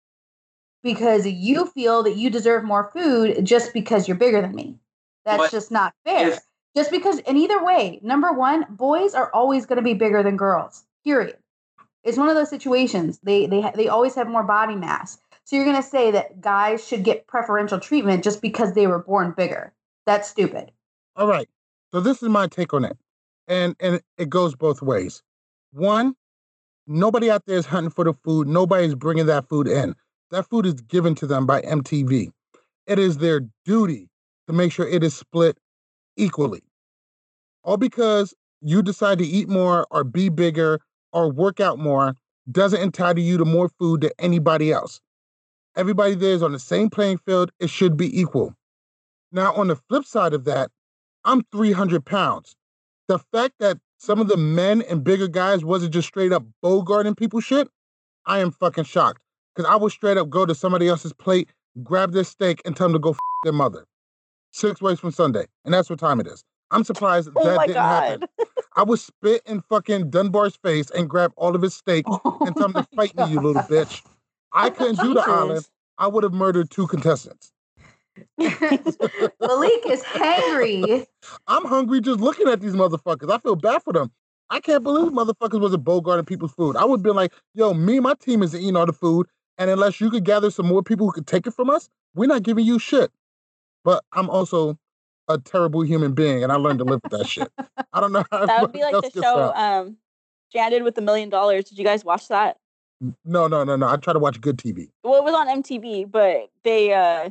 because 0.82 1.26
you 1.26 1.66
feel 1.66 2.02
that 2.02 2.16
you 2.16 2.30
deserve 2.30 2.64
more 2.64 2.90
food 2.92 3.44
just 3.44 3.72
because 3.72 4.06
you're 4.06 4.16
bigger 4.16 4.40
than 4.40 4.54
me. 4.54 4.78
That's 5.24 5.44
but 5.44 5.50
just 5.50 5.70
not 5.70 5.94
fair. 6.04 6.28
If- 6.28 6.40
just 6.76 6.90
because, 6.90 7.20
in 7.20 7.36
either 7.36 7.64
way, 7.64 8.00
number 8.02 8.32
one, 8.32 8.66
boys 8.68 9.14
are 9.14 9.30
always 9.32 9.64
going 9.64 9.76
to 9.76 9.82
be 9.82 9.94
bigger 9.94 10.24
than 10.24 10.36
girls. 10.36 10.82
Period. 11.04 11.36
It's 12.02 12.18
one 12.18 12.28
of 12.28 12.34
those 12.34 12.50
situations. 12.50 13.20
They 13.22 13.46
they 13.46 13.70
they 13.74 13.88
always 13.88 14.16
have 14.16 14.28
more 14.28 14.42
body 14.42 14.74
mass. 14.74 15.18
So 15.44 15.56
you're 15.56 15.64
going 15.64 15.76
to 15.76 15.82
say 15.82 16.10
that 16.10 16.40
guys 16.40 16.86
should 16.86 17.04
get 17.04 17.26
preferential 17.26 17.78
treatment 17.78 18.24
just 18.24 18.40
because 18.40 18.74
they 18.74 18.86
were 18.86 18.98
born 18.98 19.34
bigger. 19.36 19.74
That's 20.06 20.28
stupid. 20.28 20.72
All 21.16 21.28
right. 21.28 21.48
So 21.92 22.00
this 22.00 22.22
is 22.22 22.28
my 22.28 22.46
take 22.46 22.74
on 22.74 22.84
it. 22.84 22.96
And 23.46 23.76
and 23.78 24.00
it 24.16 24.30
goes 24.30 24.54
both 24.54 24.80
ways. 24.80 25.22
One, 25.72 26.14
nobody 26.86 27.30
out 27.30 27.44
there 27.46 27.58
is 27.58 27.66
hunting 27.66 27.90
for 27.90 28.04
the 28.04 28.14
food. 28.14 28.48
Nobody's 28.48 28.94
bringing 28.94 29.26
that 29.26 29.48
food 29.48 29.68
in. 29.68 29.94
That 30.30 30.48
food 30.48 30.64
is 30.66 30.74
given 30.74 31.14
to 31.16 31.26
them 31.26 31.46
by 31.46 31.60
MTV. 31.62 32.30
It 32.86 32.98
is 32.98 33.18
their 33.18 33.42
duty 33.64 34.08
to 34.46 34.52
make 34.52 34.72
sure 34.72 34.88
it 34.88 35.04
is 35.04 35.14
split 35.14 35.58
equally. 36.16 36.62
All 37.62 37.76
because 37.76 38.34
you 38.60 38.82
decide 38.82 39.18
to 39.18 39.26
eat 39.26 39.48
more 39.48 39.86
or 39.90 40.04
be 40.04 40.30
bigger 40.30 40.80
or 41.12 41.30
work 41.30 41.60
out 41.60 41.78
more 41.78 42.14
doesn't 42.50 42.80
entitle 42.80 43.22
you 43.22 43.38
to 43.38 43.44
more 43.44 43.68
food 43.78 44.02
than 44.02 44.10
anybody 44.18 44.72
else. 44.72 45.00
Everybody 45.76 46.14
there 46.14 46.32
is 46.32 46.42
on 46.42 46.52
the 46.52 46.58
same 46.58 46.88
playing 46.88 47.18
field. 47.18 47.50
It 47.58 47.68
should 47.68 47.96
be 47.96 48.20
equal. 48.20 48.54
Now, 49.32 49.52
on 49.54 49.68
the 49.68 49.76
flip 49.76 50.04
side 50.04 50.32
of 50.32 50.44
that, 50.44 50.70
I'm 51.24 51.42
300 51.50 52.04
pounds. 52.04 52.54
The 53.08 53.18
fact 53.18 53.54
that 53.58 53.78
some 53.98 54.20
of 54.20 54.28
the 54.28 54.36
men 54.36 54.82
and 54.82 55.02
bigger 55.02 55.26
guys 55.26 55.64
wasn't 55.64 55.92
just 55.92 56.08
straight 56.08 56.32
up 56.32 56.44
bogarting 56.62 57.16
people 57.16 57.40
shit, 57.40 57.68
I 58.26 58.38
am 58.38 58.52
fucking 58.52 58.84
shocked. 58.84 59.20
Because 59.54 59.70
I 59.70 59.76
would 59.76 59.92
straight 59.92 60.16
up 60.16 60.30
go 60.30 60.46
to 60.46 60.54
somebody 60.54 60.88
else's 60.88 61.12
plate, 61.12 61.50
grab 61.82 62.12
their 62.12 62.24
steak, 62.24 62.62
and 62.64 62.76
tell 62.76 62.86
them 62.86 62.94
to 62.94 62.98
go 62.98 63.10
f 63.10 63.18
their 63.42 63.52
mother. 63.52 63.86
Six 64.52 64.80
ways 64.80 65.00
from 65.00 65.10
Sunday. 65.10 65.46
And 65.64 65.74
that's 65.74 65.90
what 65.90 65.98
time 65.98 66.20
it 66.20 66.26
is. 66.26 66.44
I'm 66.70 66.84
surprised 66.84 67.30
Oh 67.34 67.44
that 67.44 67.66
didn't 67.66 67.82
happen. 67.82 68.28
I 68.76 68.82
would 68.82 68.98
spit 68.98 69.42
in 69.46 69.60
fucking 69.62 70.10
Dunbar's 70.10 70.56
face 70.56 70.90
and 70.90 71.08
grab 71.08 71.32
all 71.36 71.54
of 71.54 71.62
his 71.62 71.74
steak 71.74 72.04
and 72.24 72.56
tell 72.56 72.66
him 72.66 72.72
to 72.74 72.86
fight 72.96 73.16
me, 73.16 73.24
you 73.30 73.40
little 73.40 73.62
bitch. 73.62 74.02
I 74.54 74.70
couldn't 74.70 75.00
do 75.00 75.14
the 75.14 75.20
Jesus. 75.20 75.32
island. 75.32 75.66
I 75.98 76.06
would 76.08 76.24
have 76.24 76.32
murdered 76.32 76.70
two 76.70 76.86
contestants. 76.86 77.52
Malik 78.38 79.86
is 79.86 80.02
hangry. 80.02 81.06
I'm 81.46 81.64
hungry 81.64 82.00
just 82.00 82.20
looking 82.20 82.48
at 82.48 82.60
these 82.60 82.74
motherfuckers. 82.74 83.30
I 83.30 83.38
feel 83.38 83.56
bad 83.56 83.82
for 83.82 83.92
them. 83.92 84.10
I 84.50 84.60
can't 84.60 84.82
believe 84.82 85.12
motherfuckers 85.12 85.60
was 85.60 85.72
a 85.74 85.78
bogarting 85.78 86.26
people's 86.26 86.52
food. 86.52 86.76
I 86.76 86.84
would 86.84 86.98
have 86.98 87.02
been 87.02 87.16
like, 87.16 87.32
yo, 87.54 87.74
me 87.74 87.94
and 87.94 88.02
my 88.04 88.14
team 88.14 88.42
is 88.42 88.54
eating 88.54 88.76
all 88.76 88.86
the 88.86 88.92
food. 88.92 89.26
And 89.58 89.70
unless 89.70 90.00
you 90.00 90.10
could 90.10 90.24
gather 90.24 90.50
some 90.50 90.66
more 90.66 90.82
people 90.82 91.06
who 91.06 91.12
could 91.12 91.26
take 91.26 91.46
it 91.46 91.52
from 91.52 91.70
us, 91.70 91.88
we're 92.14 92.26
not 92.26 92.42
giving 92.42 92.64
you 92.64 92.78
shit. 92.78 93.10
But 93.84 94.04
I'm 94.12 94.28
also 94.28 94.78
a 95.28 95.38
terrible 95.38 95.82
human 95.82 96.12
being 96.12 96.42
and 96.42 96.52
I 96.52 96.56
learned 96.56 96.78
to 96.80 96.84
live 96.84 97.00
with 97.02 97.18
that 97.18 97.26
shit. 97.26 97.50
I 97.92 98.00
don't 98.00 98.12
know 98.12 98.24
how 98.30 98.46
That 98.46 98.62
would 98.62 98.72
be 98.72 98.82
like 98.82 99.00
the 99.00 99.22
show 99.22 99.38
out. 99.38 99.56
um 99.56 99.96
Jan 100.52 100.70
did 100.70 100.82
with 100.82 100.98
a 100.98 101.00
million 101.00 101.30
dollars. 101.30 101.64
Did 101.64 101.78
you 101.78 101.84
guys 101.84 102.04
watch 102.04 102.28
that? 102.28 102.58
No, 103.24 103.46
no, 103.48 103.64
no, 103.64 103.76
no. 103.76 103.88
I 103.88 103.96
try 103.96 104.12
to 104.12 104.18
watch 104.18 104.40
good 104.40 104.56
TV. 104.56 104.90
Well, 105.02 105.16
it 105.16 105.24
was 105.24 105.34
on 105.34 105.62
MTV, 105.62 106.10
but 106.10 106.50
they 106.62 106.92
uh 106.92 107.30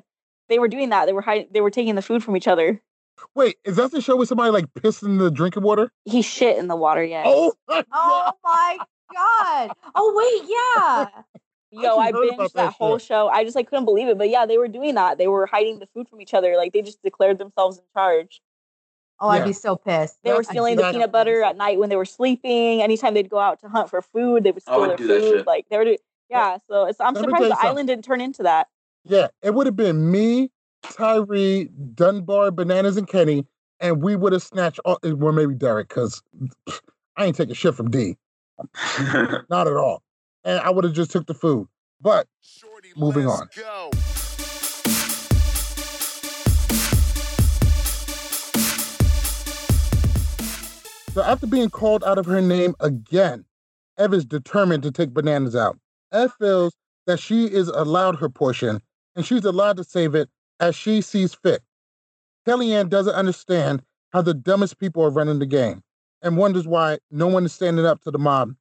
they 0.49 0.59
were 0.59 0.67
doing 0.67 0.89
that. 0.89 1.05
They 1.05 1.13
were 1.13 1.21
hiding, 1.21 1.47
they 1.51 1.61
were 1.61 1.71
taking 1.71 1.95
the 1.95 2.01
food 2.01 2.23
from 2.23 2.37
each 2.37 2.47
other. 2.47 2.81
Wait, 3.35 3.57
is 3.63 3.77
that 3.77 3.91
the 3.91 4.01
show 4.01 4.15
where 4.15 4.25
somebody 4.25 4.51
like 4.51 4.65
pissed 4.73 5.03
in 5.03 5.17
the 5.17 5.31
drinking 5.31 5.63
water? 5.63 5.91
He 6.05 6.21
shit 6.21 6.57
in 6.57 6.67
the 6.67 6.75
water, 6.75 7.03
yeah. 7.03 7.23
Oh, 7.25 7.53
my 7.67 7.83
Oh 7.93 8.31
my 8.43 8.77
god. 9.13 9.71
Oh 9.95 10.13
wait, 10.15 10.49
yeah. 10.49 11.23
Yo, 11.71 11.97
I 11.97 12.07
actually 12.07 12.11
heard 12.13 12.33
about 12.33 12.37
binged 12.37 12.53
that, 12.53 12.53
that 12.53 12.73
whole 12.73 12.97
show. 12.99 13.29
I 13.29 13.43
just 13.43 13.55
like 13.55 13.67
couldn't 13.67 13.85
believe 13.85 14.07
it. 14.07 14.17
But 14.17 14.29
yeah, 14.29 14.45
they 14.45 14.57
were 14.57 14.67
doing 14.67 14.95
that. 14.95 15.17
They 15.17 15.27
were 15.27 15.45
hiding 15.47 15.79
the 15.79 15.87
food 15.87 16.07
from 16.07 16.21
each 16.21 16.33
other. 16.33 16.55
Like 16.55 16.73
they 16.73 16.81
just 16.81 17.01
declared 17.01 17.39
themselves 17.39 17.77
in 17.77 17.83
charge. 17.95 18.41
Oh, 19.23 19.29
I'd 19.29 19.45
be 19.45 19.53
so 19.53 19.77
pissed. 19.77 20.17
They 20.23 20.33
were 20.33 20.43
stealing 20.43 20.75
the 20.75 20.91
peanut 20.91 21.11
butter 21.13 21.43
at 21.43 21.55
night 21.55 21.79
when 21.79 21.87
they 21.87 21.95
were 21.95 22.03
sleeping. 22.03 22.81
Anytime 22.81 23.13
they'd 23.13 23.29
go 23.29 23.39
out 23.39 23.61
to 23.61 23.69
hunt 23.69 23.89
for 23.89 24.01
food, 24.01 24.43
they 24.43 24.51
would 24.51 24.61
steal 24.61 24.81
would 24.81 24.89
their 24.89 24.97
do 24.97 25.07
that 25.07 25.21
food. 25.21 25.37
shit. 25.37 25.47
Like 25.47 25.65
they 25.69 25.77
were 25.77 25.85
doing 25.85 25.97
yeah, 26.29 26.57
so 26.67 26.85
it's 26.85 26.99
I'm 26.99 27.13
Let 27.13 27.23
surprised 27.23 27.45
the 27.45 27.49
something. 27.51 27.69
island 27.69 27.87
didn't 27.87 28.03
turn 28.03 28.19
into 28.19 28.43
that. 28.43 28.67
Yeah, 29.05 29.27
it 29.41 29.53
would 29.53 29.65
have 29.65 29.77
been 29.77 30.11
me, 30.11 30.51
Tyrie, 30.81 31.69
Dunbar, 31.93 32.51
Bananas, 32.51 32.97
and 32.97 33.07
Kenny, 33.07 33.45
and 33.79 34.01
we 34.01 34.15
would 34.17 34.33
have 34.33 34.43
snatched 34.43 34.79
all, 34.83 34.99
eh, 35.03 35.11
well, 35.11 35.31
maybe 35.31 35.53
Derrick, 35.53 35.87
because 35.87 36.21
I 37.15 37.25
ain't 37.25 37.35
taking 37.37 37.55
shit 37.55 37.75
from 37.75 37.91
D. 37.91 38.17
Not 39.49 39.67
at 39.67 39.77
all. 39.77 40.03
And 40.43 40.59
I 40.59 40.69
would 40.69 40.83
have 40.83 40.93
just 40.93 41.11
took 41.11 41.27
the 41.27 41.33
food. 41.33 41.67
But 42.01 42.27
Shorty, 42.41 42.89
moving 42.97 43.27
on. 43.27 43.47
So 51.13 51.21
after 51.21 51.45
being 51.45 51.69
called 51.69 52.03
out 52.03 52.17
of 52.17 52.25
her 52.25 52.41
name 52.41 52.73
again, 52.79 53.45
Ev 53.99 54.15
is 54.15 54.25
determined 54.25 54.81
to 54.81 54.91
take 54.91 55.13
bananas 55.13 55.55
out. 55.55 55.77
Ev 56.11 56.33
feels 56.39 56.73
that 57.05 57.19
she 57.19 57.45
is 57.45 57.67
allowed 57.67 58.15
her 58.15 58.29
portion 58.29 58.81
and 59.15 59.23
she's 59.23 59.45
allowed 59.45 59.77
to 59.77 59.83
save 59.83 60.15
it 60.15 60.27
as 60.59 60.75
she 60.75 61.01
sees 61.01 61.35
fit. 61.35 61.61
Kellyanne 62.47 62.89
doesn't 62.89 63.13
understand 63.13 63.83
how 64.11 64.23
the 64.23 64.33
dumbest 64.33 64.79
people 64.79 65.03
are 65.03 65.11
running 65.11 65.37
the 65.37 65.45
game 65.45 65.83
and 66.23 66.35
wonders 66.35 66.67
why 66.67 66.97
no 67.11 67.27
one 67.27 67.45
is 67.45 67.53
standing 67.53 67.85
up 67.85 68.01
to 68.01 68.09
the 68.09 68.17
mob. 68.17 68.55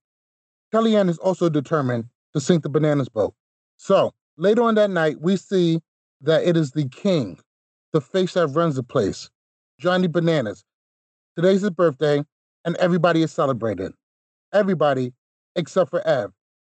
Kellyanne 0.74 1.08
is 1.08 1.16
also 1.16 1.48
determined 1.48 2.04
to 2.34 2.40
sink 2.40 2.62
the 2.64 2.68
bananas 2.68 3.08
boat. 3.08 3.32
So 3.78 4.12
later 4.36 4.62
on 4.62 4.74
that 4.74 4.90
night, 4.90 5.22
we 5.22 5.38
see 5.38 5.80
that 6.20 6.44
it 6.44 6.58
is 6.58 6.72
the 6.72 6.86
king, 6.86 7.38
the 7.94 8.02
face 8.02 8.34
that 8.34 8.48
runs 8.48 8.76
the 8.76 8.82
place, 8.82 9.30
Johnny 9.78 10.06
Bananas. 10.06 10.64
Today's 11.34 11.62
his 11.62 11.70
birthday, 11.70 12.22
and 12.64 12.76
everybody 12.76 13.22
is 13.22 13.32
celebrating. 13.32 13.92
Everybody 14.52 15.12
except 15.56 15.90
for 15.90 16.06
Ev, 16.06 16.30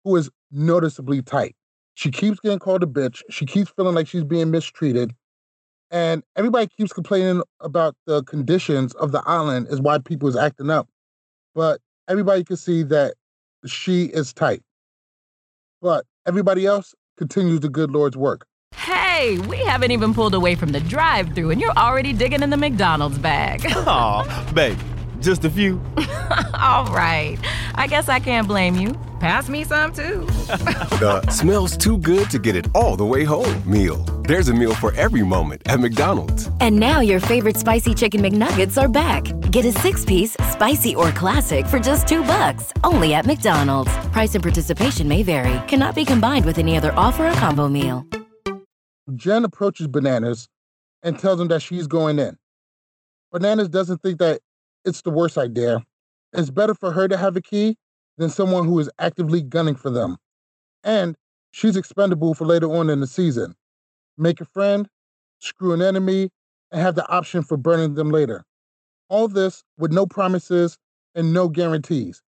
who 0.03 0.15
is 0.15 0.29
noticeably 0.51 1.21
tight. 1.21 1.55
She 1.95 2.11
keeps 2.11 2.39
getting 2.39 2.59
called 2.59 2.83
a 2.83 2.87
bitch. 2.87 3.21
She 3.29 3.45
keeps 3.45 3.71
feeling 3.71 3.95
like 3.95 4.07
she's 4.07 4.23
being 4.23 4.51
mistreated. 4.51 5.13
And 5.91 6.23
everybody 6.35 6.67
keeps 6.67 6.91
complaining 6.91 7.41
about 7.61 7.95
the 8.05 8.23
conditions 8.23 8.93
of 8.95 9.11
the 9.11 9.21
island 9.25 9.67
is 9.69 9.79
why 9.79 9.99
people 9.99 10.27
is 10.27 10.35
acting 10.35 10.69
up. 10.69 10.89
But 11.53 11.79
everybody 12.09 12.43
can 12.43 12.57
see 12.57 12.83
that 12.83 13.13
she 13.65 14.05
is 14.05 14.33
tight. 14.33 14.61
But 15.81 16.05
everybody 16.27 16.65
else 16.65 16.93
continues 17.17 17.61
the 17.61 17.69
good 17.69 17.91
Lord's 17.91 18.17
work. 18.17 18.45
Hey, 18.73 19.39
we 19.47 19.57
haven't 19.59 19.91
even 19.91 20.13
pulled 20.13 20.33
away 20.33 20.55
from 20.55 20.73
the 20.73 20.81
drive 20.81 21.33
through 21.33 21.51
and 21.51 21.61
you're 21.61 21.71
already 21.71 22.11
digging 22.11 22.43
in 22.43 22.49
the 22.49 22.57
McDonald's 22.57 23.17
bag. 23.17 23.65
Aw, 23.65 24.51
babe, 24.53 24.77
just 25.21 25.45
a 25.45 25.49
few. 25.49 25.81
All 26.59 26.85
right. 26.85 27.37
I 27.75 27.87
guess 27.87 28.09
I 28.09 28.19
can't 28.19 28.47
blame 28.47 28.75
you. 28.75 28.93
Pass 29.19 29.49
me 29.49 29.63
some 29.63 29.93
too. 29.93 30.27
The 30.95 31.21
smells 31.29 31.75
too 31.75 31.97
good 31.97 32.29
to 32.29 32.39
get 32.39 32.55
it 32.55 32.67
all 32.73 32.95
the 32.95 33.05
way 33.05 33.25
home 33.25 33.61
meal. 33.69 33.97
There's 34.27 34.47
a 34.47 34.53
meal 34.53 34.73
for 34.73 34.93
every 34.95 35.23
moment 35.23 35.61
at 35.65 35.81
McDonald's. 35.81 36.49
And 36.61 36.79
now 36.79 37.01
your 37.01 37.19
favorite 37.19 37.57
spicy 37.57 37.93
chicken 37.93 38.21
McNuggets 38.21 38.81
are 38.81 38.87
back. 38.87 39.25
Get 39.51 39.65
a 39.65 39.73
six-piece, 39.73 40.37
spicy 40.51 40.95
or 40.95 41.11
classic 41.11 41.65
for 41.67 41.79
just 41.79 42.07
two 42.07 42.21
bucks, 42.23 42.71
only 42.85 43.13
at 43.13 43.25
McDonald's. 43.25 43.91
Price 44.13 44.35
and 44.35 44.43
participation 44.43 45.07
may 45.09 45.21
vary. 45.21 45.59
Cannot 45.67 45.95
be 45.95 46.05
combined 46.05 46.45
with 46.45 46.57
any 46.59 46.77
other 46.77 46.93
offer 46.95 47.27
or 47.27 47.33
combo 47.33 47.67
meal. 47.67 48.05
Jen 49.15 49.43
approaches 49.43 49.87
Bananas 49.87 50.47
and 51.03 51.19
tells 51.19 51.41
him 51.41 51.49
that 51.49 51.61
she's 51.61 51.87
going 51.87 52.19
in. 52.19 52.37
Bananas 53.31 53.67
doesn't 53.69 54.01
think 54.01 54.19
that 54.19 54.39
it's 54.85 55.01
the 55.01 55.09
worst 55.09 55.37
idea. 55.37 55.83
It's 56.33 56.49
better 56.49 56.73
for 56.73 56.91
her 56.91 57.07
to 57.07 57.17
have 57.17 57.35
a 57.35 57.41
key 57.41 57.75
than 58.17 58.29
someone 58.29 58.65
who 58.65 58.79
is 58.79 58.89
actively 58.99 59.41
gunning 59.41 59.75
for 59.75 59.89
them. 59.89 60.17
And 60.83 61.15
she's 61.51 61.75
expendable 61.75 62.33
for 62.33 62.45
later 62.45 62.71
on 62.71 62.89
in 62.89 62.99
the 62.99 63.07
season. 63.07 63.55
Make 64.17 64.39
a 64.41 64.45
friend, 64.45 64.87
screw 65.39 65.73
an 65.73 65.81
enemy, 65.81 66.29
and 66.71 66.81
have 66.81 66.95
the 66.95 67.07
option 67.09 67.43
for 67.43 67.57
burning 67.57 67.95
them 67.95 68.11
later. 68.11 68.43
All 69.09 69.27
this 69.27 69.63
with 69.77 69.91
no 69.91 70.05
promises 70.05 70.77
and 71.13 71.33
no 71.33 71.47
guarantees. 71.47 72.21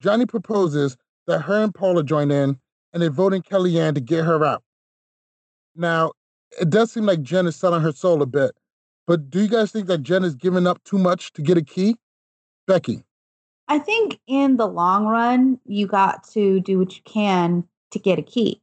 Johnny 0.00 0.26
proposes 0.26 0.96
that 1.26 1.40
her 1.40 1.62
and 1.62 1.74
Paula 1.74 2.02
join 2.02 2.30
in 2.30 2.58
and 2.92 3.02
they 3.02 3.08
vote 3.08 3.32
in 3.32 3.42
Kellyanne 3.42 3.94
to 3.94 4.00
get 4.00 4.24
her 4.24 4.44
out. 4.44 4.62
Now, 5.74 6.12
it 6.60 6.68
does 6.68 6.92
seem 6.92 7.06
like 7.06 7.22
Jen 7.22 7.46
is 7.46 7.56
selling 7.56 7.80
her 7.80 7.92
soul 7.92 8.20
a 8.20 8.26
bit, 8.26 8.52
but 9.06 9.30
do 9.30 9.40
you 9.42 9.48
guys 9.48 9.72
think 9.72 9.86
that 9.86 10.02
Jen 10.02 10.24
is 10.24 10.34
giving 10.34 10.66
up 10.66 10.82
too 10.84 10.98
much 10.98 11.32
to 11.34 11.42
get 11.42 11.58
a 11.58 11.62
key? 11.62 11.96
Becky. 12.66 13.04
I 13.68 13.78
think 13.78 14.20
in 14.26 14.56
the 14.56 14.66
long 14.66 15.06
run, 15.06 15.58
you 15.66 15.86
got 15.86 16.28
to 16.30 16.60
do 16.60 16.78
what 16.78 16.96
you 16.96 17.02
can 17.04 17.64
to 17.92 17.98
get 17.98 18.18
a 18.18 18.22
key. 18.22 18.60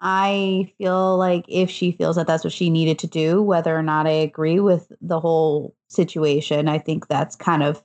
I 0.00 0.72
feel 0.76 1.16
like 1.16 1.44
if 1.48 1.70
she 1.70 1.92
feels 1.92 2.16
that 2.16 2.26
that's 2.26 2.44
what 2.44 2.52
she 2.52 2.68
needed 2.68 2.98
to 3.00 3.06
do, 3.06 3.40
whether 3.40 3.74
or 3.76 3.82
not 3.82 4.06
I 4.06 4.10
agree 4.10 4.60
with 4.60 4.92
the 5.00 5.18
whole 5.18 5.74
situation, 5.88 6.68
I 6.68 6.78
think 6.78 7.08
that's 7.08 7.36
kind 7.36 7.62
of 7.62 7.82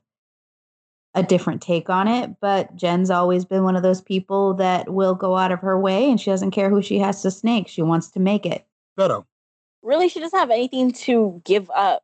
a 1.16 1.24
different 1.24 1.62
take 1.62 1.90
on 1.90 2.08
it. 2.08 2.32
But 2.42 2.76
Jen's 2.76 3.10
always 3.10 3.46
been 3.46 3.64
one 3.64 3.76
of 3.76 3.84
those 3.84 4.02
people 4.02 4.54
that 4.56 4.94
will 4.94 5.16
go 5.16 5.38
out 5.38 5.52
of 5.52 5.60
her 5.62 5.80
way 5.80 6.10
and 6.10 6.20
she 6.20 6.30
doesn't 6.30 6.52
care 6.52 6.70
who 6.70 6.82
she 6.82 7.00
has 7.00 7.22
to 7.22 7.32
snake. 7.32 7.68
She 7.68 7.82
wants 7.82 8.10
to 8.12 8.20
make 8.20 8.46
it. 8.46 8.66
Vero. 8.98 9.26
Really, 9.82 10.10
she 10.10 10.20
doesn't 10.20 10.38
have 10.38 10.52
anything 10.52 10.92
to 10.92 11.42
give 11.46 11.70
up 11.72 12.04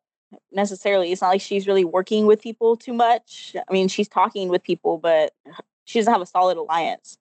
necessarily. 0.51 1.11
It's 1.11 1.21
not 1.21 1.29
like 1.29 1.41
she's 1.41 1.67
really 1.67 1.85
working 1.85 2.25
with 2.25 2.41
people 2.41 2.75
too 2.75 2.93
much. 2.93 3.55
I 3.55 3.73
mean, 3.73 3.87
she's 3.87 4.07
talking 4.07 4.49
with 4.49 4.63
people, 4.63 4.97
but 4.97 5.33
she 5.85 5.99
doesn't 5.99 6.13
have 6.13 6.21
a 6.21 6.25
solid 6.25 6.57
alliance. 6.57 7.17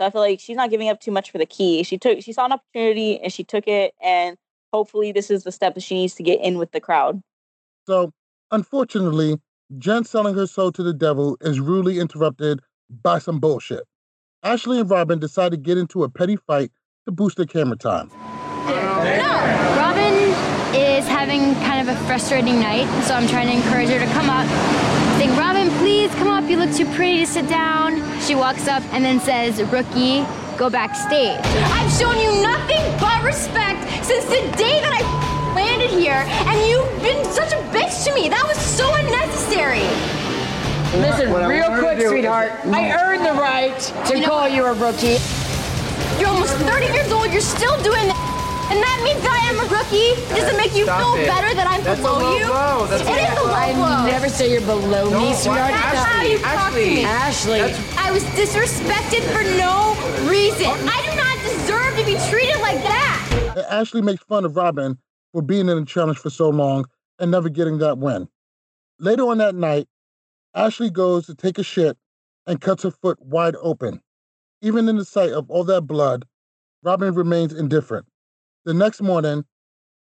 So 0.00 0.06
I 0.06 0.10
feel 0.10 0.20
like 0.20 0.40
she's 0.40 0.56
not 0.56 0.70
giving 0.70 0.88
up 0.88 1.00
too 1.00 1.10
much 1.10 1.30
for 1.30 1.38
the 1.38 1.46
key. 1.46 1.82
She 1.82 1.98
took 1.98 2.22
she 2.22 2.32
saw 2.32 2.46
an 2.46 2.52
opportunity 2.52 3.20
and 3.20 3.32
she 3.32 3.42
took 3.42 3.66
it 3.66 3.94
and 4.00 4.36
hopefully 4.72 5.12
this 5.12 5.30
is 5.30 5.44
the 5.44 5.52
step 5.52 5.74
that 5.74 5.82
she 5.82 5.94
needs 5.94 6.14
to 6.16 6.22
get 6.22 6.40
in 6.40 6.58
with 6.58 6.70
the 6.72 6.80
crowd. 6.80 7.20
So, 7.86 8.12
unfortunately, 8.50 9.38
Jen 9.78 10.04
selling 10.04 10.34
her 10.34 10.46
soul 10.46 10.72
to 10.72 10.82
the 10.82 10.92
devil 10.92 11.36
is 11.40 11.58
rudely 11.60 11.98
interrupted 11.98 12.60
by 12.90 13.18
some 13.18 13.40
bullshit. 13.40 13.84
Ashley 14.42 14.78
and 14.78 14.88
Robin 14.88 15.18
decide 15.18 15.50
to 15.50 15.56
get 15.56 15.78
into 15.78 16.04
a 16.04 16.08
petty 16.08 16.36
fight 16.36 16.70
to 17.06 17.12
boost 17.12 17.36
their 17.36 17.46
camera 17.46 17.76
time. 17.76 18.10
Robin 19.76 20.14
is 20.74 21.06
having 21.08 21.54
kind 21.56 21.80
of 21.80 21.87
a 21.87 21.87
frustrating 22.06 22.60
night, 22.60 22.86
so 23.04 23.14
I'm 23.14 23.26
trying 23.26 23.48
to 23.48 23.54
encourage 23.54 23.88
her 23.88 23.98
to 23.98 24.06
come 24.12 24.30
up. 24.30 24.46
I 24.48 25.14
think, 25.18 25.36
Robin, 25.36 25.68
please 25.78 26.14
come 26.14 26.28
up. 26.28 26.48
You 26.48 26.56
look 26.58 26.72
too 26.74 26.86
pretty 26.94 27.18
to 27.20 27.26
sit 27.26 27.48
down. 27.48 27.98
She 28.20 28.34
walks 28.34 28.68
up 28.68 28.82
and 28.92 29.04
then 29.04 29.20
says, 29.20 29.60
Rookie, 29.72 30.24
go 30.56 30.70
backstage. 30.70 31.40
I've 31.44 31.90
shown 31.92 32.18
you 32.18 32.42
nothing 32.42 32.82
but 33.00 33.22
respect 33.24 33.82
since 34.04 34.24
the 34.26 34.40
day 34.56 34.80
that 34.80 34.92
I 34.94 35.54
landed 35.54 35.90
here, 35.90 36.22
and 36.46 36.56
you've 36.68 37.02
been 37.02 37.24
such 37.32 37.52
a 37.52 37.56
bitch 37.74 38.04
to 38.06 38.14
me. 38.14 38.28
That 38.28 38.44
was 38.46 38.58
so 38.58 38.86
unnecessary. 38.94 39.82
Listen, 41.02 41.30
What 41.32 41.48
real 41.48 41.68
quick, 41.78 41.98
do- 41.98 42.08
sweetheart. 42.08 42.52
I 42.66 42.92
earned 42.92 43.24
the 43.26 43.32
right 43.34 43.78
to 44.06 44.14
You 44.14 44.20
know 44.22 44.28
call 44.28 44.40
what? 44.42 44.52
you 44.52 44.64
a 44.64 44.72
rookie. 44.72 45.18
You're 46.18 46.30
almost 46.30 46.54
30 46.54 46.86
years 46.86 47.12
old. 47.12 47.30
You're 47.32 47.40
still 47.42 47.76
doing 47.82 48.06
that. 48.08 48.27
And 48.70 48.78
that 48.82 48.98
means 49.04 49.24
I 49.24 49.38
am 49.48 49.56
a 49.60 49.66
rookie? 49.72 50.12
Does 50.34 50.52
it 50.52 50.56
make 50.56 50.74
you 50.76 50.84
Stop 50.84 51.00
feel 51.00 51.22
it. 51.22 51.26
better 51.26 51.54
that 51.54 51.66
I'm 51.66 51.82
That's 51.82 52.00
a 52.00 52.02
below 52.02 52.20
low 52.20 52.36
you? 52.36 52.46
blow. 52.46 52.86
That's 52.86 53.02
it 53.02 53.08
a 53.08 53.32
is 53.32 53.38
a 53.38 53.42
low 53.44 53.52
I 53.52 53.72
blow. 53.72 54.06
never 54.06 54.28
say 54.28 54.52
you're 54.52 54.60
below 54.60 55.08
No, 55.10 55.20
me, 55.20 55.34
sweetheart. 55.34 55.72
That's 55.72 56.04
how 56.04 56.22
you 56.22 56.38
talk 56.38 56.72
to 56.72 56.76
me. 56.76 57.04
Ashli. 57.04 57.96
I 57.96 58.12
was 58.12 58.22
disrespected 58.36 59.24
for 59.32 59.42
no 59.56 59.96
reason. 60.28 60.66
Oh, 60.68 60.92
I 60.92 60.98
do 61.08 61.12
not 61.16 61.36
deserve 61.48 61.96
to 61.96 62.04
be 62.04 62.16
treated 62.28 62.60
like 62.60 62.82
that. 62.84 63.66
Ashli 63.70 64.02
makes 64.02 64.22
fun 64.24 64.44
of 64.44 64.56
Robin 64.56 64.98
for 65.32 65.42
being 65.42 65.68
in 65.68 65.78
the 65.80 65.84
challenge 65.86 66.18
for 66.18 66.30
so 66.30 66.48
long 66.50 66.84
and 67.18 67.30
never 67.30 67.48
getting 67.48 67.78
that 67.78 67.98
win. 67.98 68.28
Later 69.00 69.22
on 69.28 69.38
that 69.38 69.54
night, 69.54 69.88
Ashli 70.56 70.92
goes 70.92 71.26
to 71.26 71.34
take 71.34 71.58
a 71.58 71.62
shit 71.62 71.96
and 72.46 72.60
cuts 72.60 72.82
her 72.82 72.90
foot 72.90 73.18
wide 73.20 73.56
open. 73.62 74.00
Even 74.60 74.88
in 74.88 74.96
the 74.96 75.04
sight 75.04 75.32
of 75.32 75.50
all 75.50 75.64
that 75.64 75.82
blood, 75.86 76.24
Robin 76.82 77.14
remains 77.14 77.52
indifferent. 77.52 78.06
The 78.64 78.74
next 78.74 79.00
morning, 79.00 79.44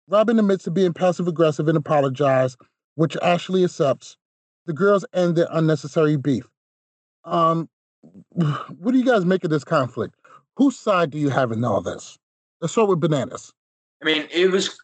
Robin 0.09 0.39
admits 0.39 0.65
to 0.65 0.71
being 0.71 0.93
passive 0.93 1.29
aggressive 1.29 1.69
and 1.69 1.79
apologizes, 1.79 2.57
which 2.95 3.17
Ashli 3.17 3.65
accepts. 3.65 4.17
The 4.67 4.73
girls 4.73 5.05
end 5.13 5.37
their 5.37 5.49
unnecessary 5.51 6.17
beef. 6.17 6.47
Um, 7.25 7.69
what 8.31 8.93
do 8.93 8.99
you 8.99 9.05
guys 9.05 9.25
make 9.25 9.45
of 9.45 9.51
this 9.51 9.65
conflict? 9.65 10.15
Whose 10.57 10.79
side 10.79 11.11
do 11.11 11.19
you 11.19 11.31
have 11.31 11.53
in 11.53 11.65
all 11.65 11.81
this? 11.81 12.19
Let's 12.61 12.73
start 12.73 12.89
with 12.89 13.01
bananas. 13.01 13.53
I 14.03 14.07
mean, 14.07 14.29
it 14.31 14.51
was 14.51 14.79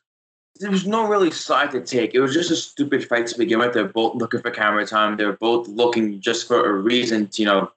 there 0.56 0.70
was 0.70 0.86
no 0.86 1.06
really 1.08 1.30
side 1.30 1.70
to 1.70 1.80
take. 1.80 2.14
It 2.14 2.20
was 2.20 2.34
just 2.34 2.50
a 2.50 2.56
stupid 2.56 3.06
fight 3.06 3.26
to 3.28 3.38
begin 3.38 3.60
with. 3.60 3.72
They're 3.72 3.88
both 3.88 4.16
looking 4.16 4.40
for 4.40 4.50
camera 4.50 4.86
time. 4.86 5.16
They're 5.16 5.32
both 5.32 5.68
looking 5.68 6.20
just 6.20 6.46
for 6.46 6.68
a 6.68 6.72
reason 6.72 7.28
to, 7.28 7.42
you 7.42 7.46
know, 7.46 7.72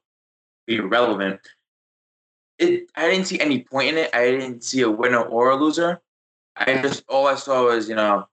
be 0.67 0.79
relevant. 0.79 1.39
It 2.59 2.89
I 2.95 3.09
didn't 3.09 3.25
see 3.25 3.39
any 3.39 3.63
point 3.63 3.89
in 3.89 3.97
it. 3.97 4.09
I 4.13 4.25
didn't 4.25 4.63
see 4.63 4.81
a 4.81 4.89
winner 4.89 5.21
or 5.21 5.49
a 5.49 5.55
loser. 5.55 6.01
I 6.55 6.81
just 6.81 7.03
all 7.07 7.27
I 7.27 7.35
saw 7.35 7.65
was, 7.65 7.89
you 7.89 7.95
know, 7.95 8.27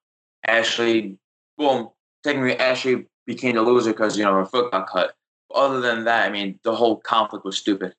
Ashli 0.47 1.17
boom, 1.57 1.91
technically 2.23 2.57
Ashli 2.57 3.07
became 3.27 3.55
the 3.55 3.63
loser 3.63 3.93
because, 3.93 4.19
you 4.19 4.25
know, 4.25 4.35
her 4.35 4.45
foot 4.45 4.73
got 4.73 4.89
cut. 4.89 5.15
But 5.49 5.57
other 5.57 5.81
than 5.81 6.05
that, 6.05 6.27
I 6.27 6.31
mean, 6.31 6.59
the 6.65 6.75
whole 6.75 6.97
conflict 6.97 7.45
was 7.45 7.57
stupid. 7.57 7.95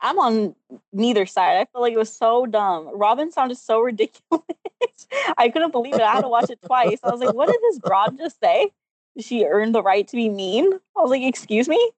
I'm 0.00 0.18
on 0.18 0.54
neither 0.92 1.26
side. 1.26 1.58
I 1.58 1.66
feel 1.66 1.82
like 1.82 1.92
it 1.92 1.98
was 1.98 2.14
so 2.14 2.46
dumb. 2.46 2.90
Robin 2.96 3.30
sounded 3.30 3.58
so 3.58 3.80
ridiculous. 3.80 4.42
I 5.38 5.48
couldn't 5.48 5.72
believe 5.72 5.94
it. 5.94 6.00
I 6.00 6.12
had 6.12 6.22
to 6.22 6.28
watch 6.28 6.50
it 6.50 6.60
twice. 6.64 6.98
I 7.02 7.10
was 7.10 7.20
like, 7.20 7.34
what 7.34 7.48
did 7.48 7.60
this 7.62 7.78
broad 7.78 8.18
just 8.18 8.40
say? 8.40 8.70
She 9.18 9.44
earned 9.44 9.74
the 9.74 9.82
right 9.82 10.06
to 10.08 10.16
be 10.16 10.28
mean? 10.28 10.72
I 10.96 11.00
was 11.00 11.10
like, 11.10 11.22
excuse 11.22 11.68
me? 11.68 11.92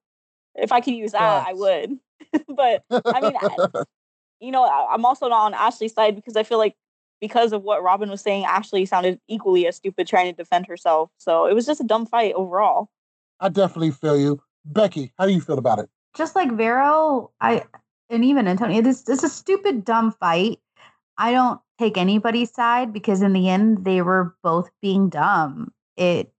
If 0.55 0.71
I 0.71 0.81
could 0.81 0.95
use 0.95 1.13
that, 1.13 1.47
I 1.47 1.53
would. 1.53 1.97
but 2.47 2.83
I 3.05 3.21
mean, 3.21 3.35
I, 3.37 3.83
you 4.39 4.51
know, 4.51 4.63
I- 4.63 4.93
I'm 4.93 5.05
also 5.05 5.27
not 5.27 5.53
on 5.53 5.53
Ashli's 5.53 5.93
side 5.93 6.15
because 6.15 6.35
I 6.35 6.43
feel 6.43 6.57
like 6.57 6.75
because 7.19 7.53
of 7.53 7.61
what 7.61 7.83
Robin 7.83 8.09
was 8.09 8.21
saying, 8.21 8.45
Ashli 8.45 8.87
sounded 8.87 9.19
equally 9.27 9.67
as 9.67 9.75
stupid 9.75 10.07
trying 10.07 10.31
to 10.31 10.35
defend 10.35 10.65
herself. 10.65 11.11
So 11.17 11.45
it 11.45 11.53
was 11.53 11.65
just 11.65 11.79
a 11.79 11.83
dumb 11.83 12.05
fight 12.07 12.33
overall. 12.33 12.89
I 13.39 13.49
definitely 13.49 13.91
feel 13.91 14.19
you. 14.19 14.41
Becky, 14.65 15.11
how 15.17 15.25
do 15.25 15.33
you 15.33 15.41
feel 15.41 15.57
about 15.57 15.79
it? 15.79 15.89
just 16.15 16.35
like 16.35 16.51
Vero, 16.51 17.31
I 17.39 17.63
and 18.09 18.25
even 18.25 18.47
Antonio, 18.47 18.81
this 18.81 19.03
this 19.03 19.19
is 19.19 19.31
a 19.31 19.33
stupid, 19.33 19.85
dumb 19.85 20.11
fight. 20.11 20.59
I 21.17 21.31
don't 21.31 21.61
take 21.79 21.97
anybody's 21.97 22.53
side 22.53 22.93
because 22.93 23.21
in 23.21 23.33
the 23.33 23.49
end 23.49 23.85
they 23.85 24.01
were 24.01 24.35
both 24.43 24.69
being 24.81 25.09
dumb. 25.09 25.71
It 25.97 26.31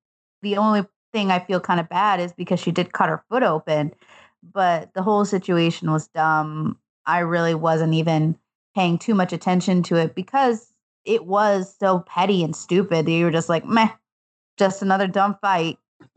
the 0.42 0.57
only 0.57 0.85
thing 1.12 1.31
I 1.31 1.40
feel 1.40 1.61
kind 1.61 1.81
of 1.81 1.88
bad 1.88 2.21
is 2.21 2.33
because 2.33 2.61
she 2.61 2.73
did 2.73 2.92
cut 2.92 3.09
her 3.09 3.25
foot 3.29 3.42
open, 3.42 3.92
but 4.43 4.93
the 4.95 5.03
whole 5.03 5.25
situation 5.25 5.91
was 5.91 6.09
dumb. 6.09 6.79
I 7.07 7.21
really 7.21 7.55
wasn't 7.55 7.95
even 7.95 8.37
paying 8.75 8.99
too 8.99 9.15
much 9.15 9.33
attention 9.33 9.83
to 9.85 9.97
it 9.97 10.15
because 10.15 10.73
it 11.05 11.27
was 11.27 11.75
so 11.79 12.01
petty 12.01 12.43
and 12.43 12.55
stupid. 12.55 13.09
You 13.09 13.25
were 13.27 13.31
just 13.31 13.49
like, 13.49 13.65
meh, 13.65 13.91
just 14.57 14.83
another 14.83 15.07
dumb 15.07 15.37
fight. 15.41 15.79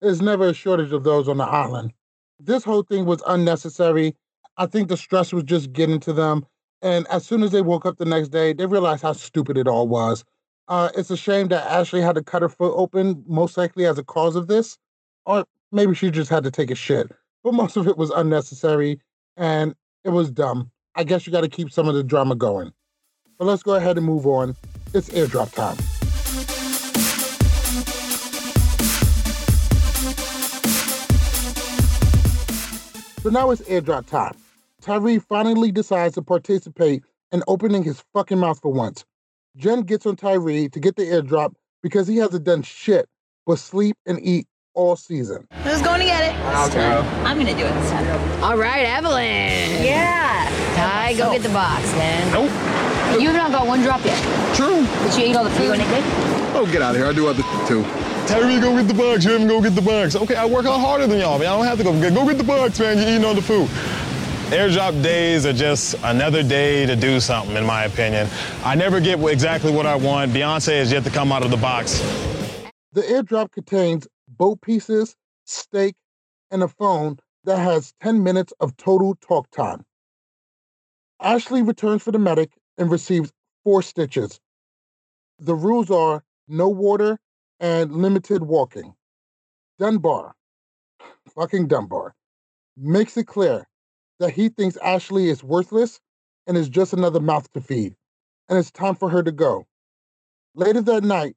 There's 0.00 0.22
never 0.22 0.48
a 0.48 0.54
shortage 0.54 0.92
of 0.92 1.04
those 1.04 1.28
on 1.28 1.38
the 1.38 1.44
island. 1.44 1.92
This 2.40 2.64
whole 2.64 2.82
thing 2.82 3.04
was 3.04 3.22
unnecessary. 3.26 4.14
I 4.56 4.66
think 4.66 4.88
the 4.88 4.96
stress 4.96 5.32
was 5.32 5.44
just 5.44 5.72
getting 5.72 6.00
to 6.00 6.12
them. 6.12 6.46
And 6.82 7.06
as 7.08 7.26
soon 7.26 7.42
as 7.42 7.50
they 7.50 7.62
woke 7.62 7.86
up 7.86 7.98
the 7.98 8.04
next 8.04 8.28
day, 8.28 8.52
they 8.52 8.66
realized 8.66 9.02
how 9.02 9.12
stupid 9.12 9.58
it 9.58 9.66
all 9.66 9.88
was. 9.88 10.24
Uh, 10.68 10.90
it's 10.96 11.10
a 11.10 11.16
shame 11.16 11.48
that 11.48 11.66
Ashli 11.66 12.02
had 12.02 12.14
to 12.14 12.22
cut 12.22 12.42
her 12.42 12.48
foot 12.48 12.74
open, 12.76 13.24
most 13.26 13.56
likely 13.56 13.86
as 13.86 13.98
a 13.98 14.04
cause 14.04 14.36
of 14.36 14.46
this. 14.46 14.78
Or 15.26 15.44
maybe 15.72 15.94
she 15.94 16.10
just 16.10 16.30
had 16.30 16.44
to 16.44 16.50
take 16.50 16.70
a 16.70 16.74
shit. 16.74 17.10
But 17.44 17.54
most 17.54 17.76
of 17.76 17.86
it 17.86 17.96
was 17.96 18.10
unnecessary 18.10 19.00
and 19.36 19.74
it 20.04 20.10
was 20.10 20.30
dumb. 20.30 20.70
I 20.94 21.04
guess 21.04 21.26
you 21.26 21.32
got 21.32 21.42
to 21.42 21.48
keep 21.48 21.70
some 21.70 21.88
of 21.88 21.94
the 21.94 22.02
drama 22.02 22.34
going. 22.34 22.72
But 23.38 23.46
let's 23.46 23.62
go 23.62 23.74
ahead 23.74 23.96
and 23.96 24.06
move 24.06 24.26
on. 24.26 24.56
It's 24.94 25.08
airdrop 25.10 25.52
time. 25.52 25.76
So 33.22 33.30
now 33.30 33.50
it's 33.50 33.62
airdrop 33.62 34.06
time. 34.06 34.36
Tyrie 34.80 35.18
finally 35.18 35.70
decides 35.70 36.14
to 36.14 36.22
participate 36.22 37.02
in 37.30 37.42
opening 37.46 37.82
his 37.82 38.02
fucking 38.14 38.38
mouth 38.38 38.60
for 38.60 38.72
once. 38.72 39.04
Jen 39.56 39.82
gets 39.82 40.06
on 40.06 40.16
Tyrie 40.16 40.68
to 40.70 40.80
get 40.80 40.96
the 40.96 41.02
airdrop 41.02 41.54
because 41.82 42.08
he 42.08 42.16
hasn't 42.16 42.44
done 42.44 42.62
shit 42.62 43.08
but 43.48 43.58
sleep 43.58 43.96
and 44.04 44.20
eat 44.22 44.46
all 44.78 44.94
season. 44.94 45.44
Who's 45.64 45.82
going 45.82 45.98
to 45.98 46.06
get 46.06 46.22
it? 46.22 46.38
Okay. 46.70 46.86
I'm 47.26 47.36
going 47.36 47.48
to 47.48 47.54
do 47.60 47.66
it 47.66 47.74
this 47.74 47.90
time. 47.90 48.42
All 48.44 48.56
right, 48.56 48.86
Evelyn. 48.86 49.82
Yeah. 49.84 50.48
Ty, 50.76 51.14
go 51.14 51.32
get 51.32 51.42
the 51.42 51.48
box, 51.48 51.82
man. 51.94 52.32
Nope. 52.32 53.20
You 53.20 53.30
haven't 53.30 53.50
got 53.50 53.66
one 53.66 53.82
drop 53.82 54.04
yet. 54.04 54.16
True. 54.54 54.86
But 55.02 55.18
you 55.18 55.24
ate 55.24 55.34
all 55.34 55.42
the 55.42 55.50
food? 55.50 55.72
Anything? 55.72 56.04
Oh, 56.54 56.68
get 56.70 56.80
out 56.80 56.94
of 56.94 56.96
here. 56.96 57.08
I 57.08 57.12
do 57.12 57.26
other 57.26 57.42
too. 57.66 57.82
Tyrie, 58.28 58.60
go 58.60 58.76
get 58.76 58.86
the 58.86 58.94
box. 58.94 59.24
You 59.24 59.32
haven't 59.32 59.48
go 59.48 59.60
get 59.60 59.74
the 59.74 59.82
box. 59.82 60.14
Okay, 60.14 60.36
I 60.36 60.46
work 60.46 60.66
out 60.66 60.78
harder 60.78 61.08
than 61.08 61.18
y'all, 61.18 61.40
man. 61.40 61.48
I 61.48 61.56
don't 61.56 61.66
have 61.66 61.78
to 61.78 61.84
go 61.84 62.00
get, 62.00 62.14
go 62.14 62.24
get 62.24 62.38
the 62.38 62.44
box, 62.44 62.78
man. 62.78 62.98
You're 62.98 63.08
eating 63.08 63.24
all 63.24 63.34
the 63.34 63.42
food. 63.42 63.66
Airdrop 64.52 65.02
days 65.02 65.44
are 65.44 65.52
just 65.52 65.96
another 66.04 66.44
day 66.44 66.86
to 66.86 66.94
do 66.94 67.18
something, 67.18 67.56
in 67.56 67.66
my 67.66 67.84
opinion. 67.84 68.28
I 68.64 68.76
never 68.76 69.00
get 69.00 69.18
exactly 69.24 69.72
what 69.72 69.86
I 69.86 69.96
want. 69.96 70.32
Beyonce 70.32 70.78
has 70.78 70.92
yet 70.92 71.02
to 71.02 71.10
come 71.10 71.32
out 71.32 71.42
of 71.42 71.50
the 71.50 71.56
box. 71.56 71.98
The 72.92 73.02
airdrop 73.02 73.50
contains 73.50 74.06
boat 74.38 74.62
pieces, 74.62 75.16
steak, 75.44 75.96
and 76.50 76.62
a 76.62 76.68
phone 76.68 77.18
that 77.44 77.58
has 77.58 77.92
10 78.00 78.22
minutes 78.22 78.52
of 78.60 78.76
total 78.76 79.16
talk 79.16 79.50
time. 79.50 79.84
Ashli 81.20 81.66
returns 81.66 82.02
for 82.02 82.12
the 82.12 82.18
medic 82.18 82.52
and 82.78 82.90
receives 82.90 83.32
four 83.64 83.82
stitches. 83.82 84.40
The 85.38 85.54
rules 85.54 85.90
are 85.90 86.22
no 86.46 86.68
water 86.68 87.18
and 87.60 87.92
limited 87.92 88.42
walking. 88.44 88.94
Dunbar, 89.78 90.34
fucking 91.34 91.68
Dunbar, 91.68 92.14
makes 92.76 93.16
it 93.16 93.26
clear 93.26 93.66
that 94.20 94.32
he 94.32 94.48
thinks 94.48 94.76
Ashli 94.78 95.26
is 95.26 95.42
worthless 95.42 96.00
and 96.46 96.56
is 96.56 96.68
just 96.68 96.92
another 96.92 97.20
mouth 97.20 97.52
to 97.52 97.60
feed, 97.60 97.94
and 98.48 98.58
it's 98.58 98.70
time 98.70 98.94
for 98.94 99.10
her 99.10 99.22
to 99.22 99.32
go. 99.32 99.66
Later 100.54 100.80
that 100.82 101.04
night, 101.04 101.36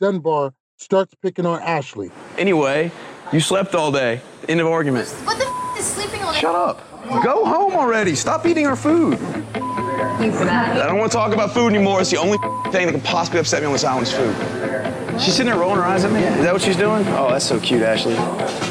Dunbar 0.00 0.54
starts 0.78 1.14
picking 1.20 1.44
on 1.44 1.60
Ashli. 1.60 2.10
Anyway, 2.38 2.90
you 3.32 3.40
slept 3.40 3.74
all 3.74 3.92
day. 3.92 4.20
End 4.48 4.60
of 4.60 4.66
argument. 4.66 5.08
What 5.08 5.36
the 5.38 5.44
f- 5.44 5.78
is 5.78 5.84
sleeping 5.84 6.22
all 6.22 6.32
day? 6.32 6.38
Shut 6.40 6.54
up. 6.54 6.84
Go 7.22 7.44
home 7.44 7.72
already. 7.74 8.14
Stop 8.14 8.46
eating 8.46 8.66
our 8.66 8.76
food. 8.76 9.18
I 9.60 10.86
don't 10.86 10.98
want 10.98 11.10
to 11.12 11.16
talk 11.16 11.32
about 11.32 11.52
food 11.52 11.72
anymore. 11.72 12.00
It's 12.00 12.10
the 12.10 12.16
only 12.18 12.38
thing 12.70 12.86
that 12.86 12.92
can 12.92 13.00
possibly 13.00 13.40
upset 13.40 13.62
me 13.62 13.66
on 13.66 13.72
this 13.72 13.84
island 13.84 14.06
is 14.06 14.12
food. 14.12 14.34
She's 15.20 15.34
sitting 15.34 15.50
there 15.50 15.60
rolling 15.60 15.76
her 15.78 15.84
eyes 15.84 16.04
at 16.04 16.12
me. 16.12 16.20
Is 16.20 16.44
that 16.44 16.52
what 16.52 16.62
she's 16.62 16.76
doing? 16.76 17.06
Oh, 17.08 17.30
that's 17.30 17.44
so 17.44 17.58
cute, 17.60 17.82
Ashli. 17.82 18.14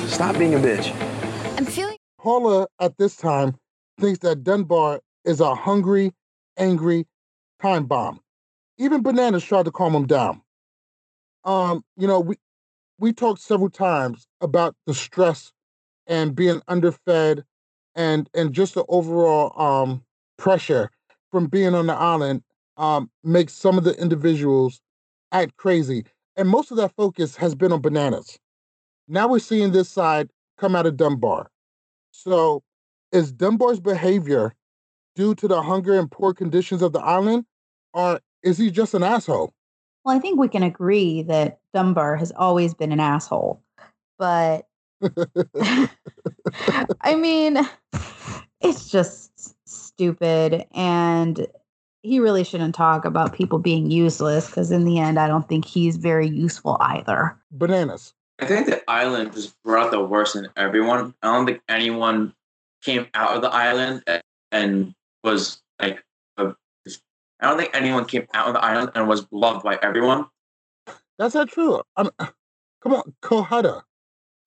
Stop 0.07 0.37
being 0.37 0.55
a 0.55 0.57
bitch. 0.57 0.93
I'm 1.57 1.65
feeling. 1.65 1.97
Paula, 2.19 2.67
at 2.79 2.97
this 2.97 3.15
time, 3.15 3.55
thinks 3.99 4.19
that 4.19 4.43
Dunbar 4.43 5.01
is 5.25 5.39
a 5.39 5.55
hungry, 5.55 6.13
angry 6.57 7.05
time 7.61 7.85
bomb. 7.85 8.19
Even 8.77 9.01
Bananas 9.01 9.43
tried 9.43 9.65
to 9.65 9.71
calm 9.71 9.93
him 9.95 10.05
down. 10.05 10.41
Um, 11.47 11.85
you 11.97 12.07
know, 12.07 12.21
we 12.21 12.37
we 12.99 13.13
talked 13.13 13.41
several 13.41 13.69
times 13.71 14.27
about 14.41 14.75
the 14.87 14.93
stress 14.95 15.53
and 16.07 16.35
being 16.35 16.61
underfed 16.67 17.43
and 17.95 18.29
and 18.33 18.53
just 18.53 18.75
the 18.75 18.85
overall 18.89 19.53
um 19.61 20.03
pressure 20.37 20.91
from 21.31 21.47
being 21.47 21.75
on 21.75 21.87
the 21.87 21.95
island 21.95 22.43
um 22.77 23.11
makes 23.23 23.53
some 23.53 23.77
of 23.77 23.83
the 23.85 23.99
individuals 24.01 24.81
act 25.31 25.57
crazy. 25.57 26.05
And 26.37 26.49
most 26.49 26.71
of 26.71 26.77
that 26.77 26.95
focus 26.95 27.35
has 27.37 27.55
been 27.55 27.71
on 27.73 27.81
bananas. 27.81 28.39
Now 29.07 29.27
we're 29.29 29.39
seeing 29.39 29.71
this 29.71 29.89
side 29.89 30.31
come 30.57 30.75
out 30.75 30.85
of 30.87 30.97
Dunbar. 30.97 31.51
So 32.11 32.63
is 33.11 33.31
Dunbar's 33.33 33.79
behavior 33.81 34.53
due 35.15 35.35
to 35.35 35.47
the 35.47 35.61
hunger 35.63 35.99
and 35.99 36.11
poor 36.11 36.33
conditions 36.33 36.81
of 36.83 36.93
the 36.93 37.01
island, 37.01 37.45
or 37.93 38.21
is 38.43 38.57
he 38.59 38.71
just 38.71 38.93
an 38.95 39.03
asshole? 39.03 39.53
Well, 40.07 40.15
I 40.15 40.19
think 40.19 40.39
we 40.39 40.47
can 40.47 40.63
agree 40.63 41.23
that 41.23 41.59
Dunbar 41.73 42.15
has 42.15 42.31
always 42.31 42.73
been 42.73 42.93
an 42.93 43.01
asshole. 43.01 43.61
But 44.17 44.65
I 47.01 47.15
mean, 47.17 47.59
it's 48.61 48.89
just 48.89 49.53
stupid 49.67 50.65
and 50.73 51.45
he 52.03 52.21
really 52.21 52.45
shouldn't 52.45 52.73
talk 52.73 53.03
about 53.03 53.33
people 53.33 53.59
being 53.59 53.91
useless 53.91 54.47
because 54.47 54.71
in 54.71 54.85
the 54.85 54.97
end, 54.97 55.19
I 55.19 55.27
don't 55.27 55.49
think 55.49 55.65
he's 55.65 55.97
very 55.97 56.29
useful 56.29 56.77
either. 56.79 57.37
Bananas. 57.51 58.13
I 58.39 58.45
think 58.45 58.67
the 58.67 58.81
island 58.89 59.33
just 59.33 59.61
brought 59.61 59.91
the 59.91 60.01
worst 60.01 60.37
in 60.37 60.47
everyone. 60.55 61.15
I 61.21 61.33
don't 61.33 61.45
think 61.45 61.61
anyone 61.67 62.33
came 62.81 63.07
out 63.13 63.35
of 63.35 63.41
the 63.41 63.53
island 63.53 64.03
and, 64.07 64.23
and 64.53 64.95
was 65.21 65.61
like, 65.81 65.97
a, 65.97 66.01
I 67.39 67.47
don't 67.49 67.57
think 67.57 67.71
anyone 67.75 68.05
came 68.05 68.25
out 68.33 68.47
of 68.47 68.53
the 68.53 68.63
island 68.63 68.91
and 68.95 69.07
was 69.07 69.27
loved 69.31 69.63
by 69.63 69.77
everyone. 69.81 70.25
That's 71.19 71.35
not 71.35 71.49
true. 71.49 71.81
I'm, 71.95 72.09
come 72.81 72.93
on, 72.93 73.13
Kohada. 73.21 73.81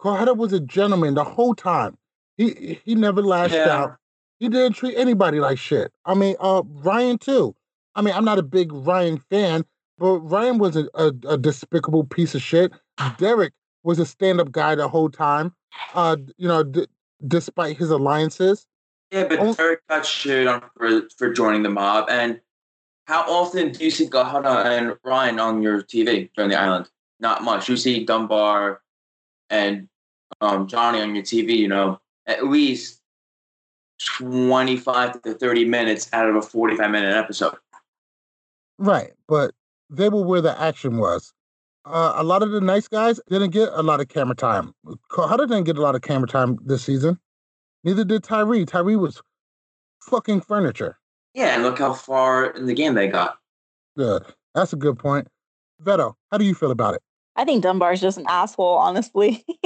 Kohada 0.00 0.37
was 0.37 0.53
a 0.53 0.61
gentleman 0.61 1.14
the 1.14 1.24
whole 1.24 1.55
time. 1.55 1.96
He 2.37 2.81
he 2.85 2.94
never 2.94 3.22
lashed 3.22 3.55
Yeah. 3.55 3.68
out. 3.68 3.96
He 4.38 4.48
didn't 4.48 4.72
treat 4.72 4.96
anybody 4.96 5.40
like 5.40 5.59
shit. 5.59 5.92
I 6.07 6.14
mean, 6.14 6.37
uh, 6.40 6.62
Ryan 6.66 7.18
too. 7.18 7.55
I 7.94 8.00
mean, 8.03 8.14
I'm 8.14 8.24
not 8.24 8.38
a 8.38 8.42
big 8.42 8.72
Ryan 8.72 9.18
fan, 9.18 9.64
but 9.98 10.18
Ryan 10.20 10.57
was 10.59 10.76
a, 10.76 10.88
a, 10.94 11.12
a 11.29 11.37
despicable 11.37 12.05
piece 12.05 12.35
of 12.35 12.40
shit. 12.40 12.72
Derrick 13.18 13.53
was 13.83 13.98
a 13.98 14.07
stand-up 14.07 14.53
guy 14.53 14.74
the 14.74 14.88
whole 14.88 15.11
time. 15.11 15.55
Uh, 15.94 16.16
you 16.38 16.48
know, 16.48 16.62
d- 16.62 16.87
despite 17.26 17.76
his 17.76 17.90
alliances. 17.90 18.66
Yeah, 19.11 19.24
but 19.24 19.57
Derrick 19.59 19.81
got 19.88 20.07
shit 20.07 20.46
on 20.46 20.62
for, 20.76 21.03
for 21.18 21.33
joining 21.33 21.62
the 21.62 21.68
mob. 21.70 22.09
And 22.09 22.40
how 23.07 23.23
often 23.23 23.73
do 23.73 23.85
you 23.85 23.91
see 23.91 24.07
Gahana 24.07 24.65
and 24.65 24.97
Ryan 25.05 25.41
on 25.41 25.63
your 25.63 25.83
TV 25.83 26.31
during 26.37 26.51
the 26.51 26.61
island? 26.61 26.89
Not 27.19 27.43
much. 27.43 27.69
You 27.69 27.77
see 27.77 28.05
Dunbar 28.05 28.81
and 29.51 29.89
um, 30.41 30.67
Johnny 30.67 31.01
on 31.01 31.15
your 31.15 31.25
TV, 31.25 31.57
you 31.57 31.69
know, 31.69 32.01
at 32.27 32.47
least 32.47 33.01
25 34.19 35.23
to 35.23 35.35
30 35.35 35.65
minutes 35.67 36.09
out 36.13 36.29
of 36.29 36.37
a 36.37 36.43
45 36.43 36.91
minute 36.91 37.15
episode. 37.15 37.57
Right, 38.79 39.13
but 39.29 39.53
they 39.91 40.09
were 40.09 40.25
where 40.25 40.41
the 40.41 40.59
action 40.59 40.97
was. 40.97 41.35
Uh, 41.85 42.13
a 42.17 42.25
lot 42.25 42.43
of 42.43 42.51
the 42.51 42.61
nice 42.61 42.89
guys 42.89 43.21
didn't 43.29 43.51
get 43.51 43.71
a 43.73 43.83
lot 43.83 44.01
of 44.01 44.09
camera 44.09 44.35
time. 44.35 44.75
Cohutta 45.11 45.49
didn't 45.49 45.65
get 45.65 45.77
a 45.77 45.83
lot 45.83 45.95
of 45.95 46.03
camera 46.03 46.29
time 46.29 46.59
this 46.65 46.85
season. 46.85 47.19
Neither 47.85 48.05
did 48.05 48.23
Tyrie. 48.23 48.65
Tyrie 48.65 48.97
was 48.97 49.21
fucking 50.03 50.43
furniture. 50.43 51.00
Yeah, 51.35 51.55
and 51.55 51.62
look 51.62 51.79
how 51.79 51.93
far 51.93 52.47
in 52.47 52.66
the 52.66 52.75
game 52.75 52.95
they 52.95 53.09
got. 53.09 53.38
Good. 53.97 54.25
That's 54.55 54.73
a 54.73 54.77
good 54.77 54.99
point. 54.99 55.29
Vero, 55.81 56.16
how 56.31 56.38
do 56.38 56.45
you 56.45 56.55
feel 56.55 56.71
about 56.71 56.95
it? 56.95 57.03
I 57.37 57.45
think 57.45 57.62
Dunbar's 57.62 58.01
just 58.01 58.19
an 58.19 58.27
asshole, 58.29 58.77
honestly. 58.77 59.45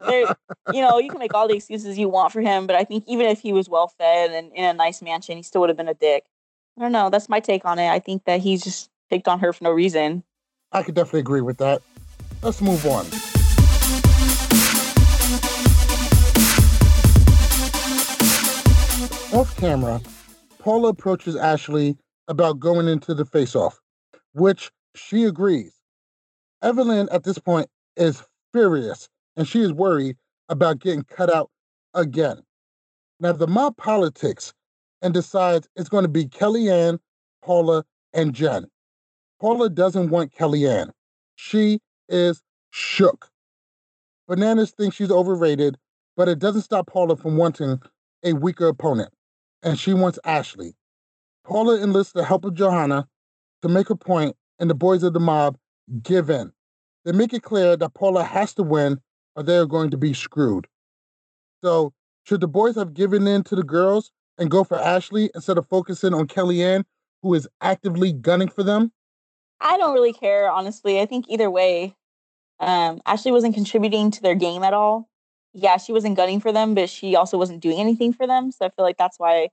There- 0.00 0.34
you 0.72 0.80
know, 0.80 0.98
you 0.98 1.08
can 1.10 1.18
make 1.18 1.32
all 1.34 1.48
the 1.48 1.54
excuses 1.54 1.98
you 1.98 2.08
want 2.08 2.32
for 2.32 2.40
him, 2.40 2.66
but 2.66 2.76
I 2.76 2.84
think 2.84 3.04
even 3.06 3.26
if 3.26 3.40
he 3.40 3.52
was 3.52 3.68
well 3.68 3.88
fed 3.88 4.30
and 4.32 4.50
in 4.54 4.64
a 4.64 4.72
nice 4.72 5.00
mansion, 5.02 5.36
he 5.36 5.42
still 5.42 5.60
would 5.62 5.70
have 5.70 5.76
been 5.76 5.88
a 5.88 5.94
dick. 5.94 6.24
I 6.78 6.82
don't 6.82 6.92
know. 6.92 7.08
That's 7.10 7.28
my 7.28 7.40
take 7.40 7.64
on 7.64 7.78
it. 7.78 7.88
I 7.88 7.98
think 7.98 8.24
that 8.24 8.40
he's 8.40 8.62
just 8.64 8.90
picked 9.10 9.28
on 9.28 9.38
her 9.40 9.52
for 9.52 9.64
no 9.64 9.70
reason. 9.70 10.22
I 10.72 10.82
could 10.82 10.94
definitely 10.94 11.20
agree 11.20 11.40
with 11.40 11.58
that. 11.58 11.82
Let's 12.42 12.60
move 12.60 12.84
on. 12.86 13.06
Off 19.32 19.54
camera, 19.58 20.00
Paula 20.66 20.88
approaches 20.88 21.36
Ashli 21.36 21.96
about 22.26 22.58
going 22.58 22.88
into 22.88 23.14
the 23.14 23.24
face 23.24 23.54
off, 23.54 23.80
which 24.32 24.72
she 24.96 25.22
agrees. 25.22 25.76
Evelyn 26.60 27.08
at 27.12 27.22
this 27.22 27.38
point 27.38 27.68
is 27.96 28.24
furious 28.52 29.08
and 29.36 29.46
she 29.46 29.60
is 29.60 29.72
worried 29.72 30.16
about 30.48 30.80
getting 30.80 31.04
cut 31.04 31.32
out 31.32 31.52
again. 31.94 32.42
Now, 33.20 33.30
the 33.30 33.46
mob 33.46 33.76
politics 33.76 34.52
and 35.02 35.14
decides 35.14 35.68
it's 35.76 35.88
going 35.88 36.02
to 36.02 36.08
be 36.08 36.26
Kellyanne, 36.26 36.98
Paula, 37.44 37.84
and 38.12 38.34
Jen. 38.34 38.66
Paula 39.40 39.70
doesn't 39.70 40.10
want 40.10 40.34
Kellyanne. 40.34 40.90
She 41.36 41.78
is 42.08 42.42
shook. 42.72 43.28
Bananas 44.26 44.72
thinks 44.72 44.96
she's 44.96 45.12
overrated, 45.12 45.78
but 46.16 46.28
it 46.28 46.40
doesn't 46.40 46.62
stop 46.62 46.88
Paula 46.88 47.14
from 47.14 47.36
wanting 47.36 47.80
a 48.24 48.32
weaker 48.32 48.66
opponent, 48.66 49.12
and 49.62 49.78
she 49.78 49.94
wants 49.94 50.18
Ashli. 50.24 50.74
Paula 51.44 51.80
enlists 51.80 52.12
the 52.12 52.24
help 52.24 52.44
of 52.44 52.54
Johanna 52.54 53.08
to 53.62 53.68
make 53.68 53.90
a 53.90 53.96
point, 53.96 54.36
and 54.58 54.68
the 54.68 54.74
boys 54.74 55.02
of 55.02 55.12
the 55.12 55.20
mob 55.20 55.56
give 56.02 56.30
in. 56.30 56.52
They 57.04 57.12
make 57.12 57.32
it 57.32 57.42
clear 57.42 57.76
that 57.76 57.94
Paula 57.94 58.24
has 58.24 58.54
to 58.54 58.62
win, 58.62 59.00
or 59.34 59.42
they 59.42 59.56
are 59.56 59.66
going 59.66 59.90
to 59.90 59.96
be 59.96 60.12
screwed. 60.12 60.66
So, 61.62 61.92
should 62.24 62.40
the 62.40 62.48
boys 62.48 62.74
have 62.74 62.94
given 62.94 63.26
in 63.26 63.44
to 63.44 63.54
the 63.54 63.62
girls 63.62 64.10
and 64.38 64.50
go 64.50 64.64
for 64.64 64.76
Ashli 64.76 65.30
instead 65.34 65.58
of 65.58 65.68
focusing 65.68 66.12
on 66.12 66.26
Kellyanne, 66.26 66.84
who 67.22 67.34
is 67.34 67.48
actively 67.60 68.12
gunning 68.12 68.48
for 68.48 68.62
them? 68.62 68.92
I 69.60 69.76
don't 69.78 69.94
really 69.94 70.12
care, 70.12 70.50
honestly. 70.50 71.00
I 71.00 71.06
think 71.06 71.26
either 71.28 71.50
way, 71.50 71.94
um, 72.60 73.00
Ashli 73.06 73.30
wasn't 73.30 73.54
contributing 73.54 74.10
to 74.10 74.22
their 74.22 74.34
game 74.34 74.62
at 74.62 74.74
all. 74.74 75.08
Yeah, 75.58 75.78
she 75.78 75.90
wasn't 75.90 76.16
gunning 76.16 76.38
for 76.38 76.52
them, 76.52 76.74
but 76.74 76.90
she 76.90 77.16
also 77.16 77.38
wasn't 77.38 77.60
doing 77.60 77.80
anything 77.80 78.12
for 78.12 78.26
them. 78.26 78.52
So 78.52 78.66
I 78.66 78.68
feel 78.68 78.84
like 78.84 78.98
that's 78.98 79.18
why 79.18 79.48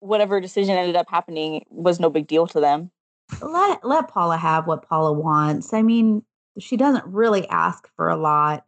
whatever 0.00 0.40
decision 0.40 0.76
ended 0.76 0.96
up 0.96 1.10
happening 1.10 1.66
was 1.68 2.00
no 2.00 2.08
big 2.08 2.26
deal 2.26 2.46
to 2.46 2.58
them. 2.58 2.90
Let 3.42 3.84
let 3.84 4.08
Paula 4.08 4.38
have 4.38 4.66
what 4.66 4.88
Paula 4.88 5.12
wants. 5.12 5.74
I 5.74 5.82
mean, 5.82 6.22
she 6.58 6.78
doesn't 6.78 7.04
really 7.04 7.46
ask 7.48 7.86
for 7.96 8.08
a 8.08 8.16
lot. 8.16 8.64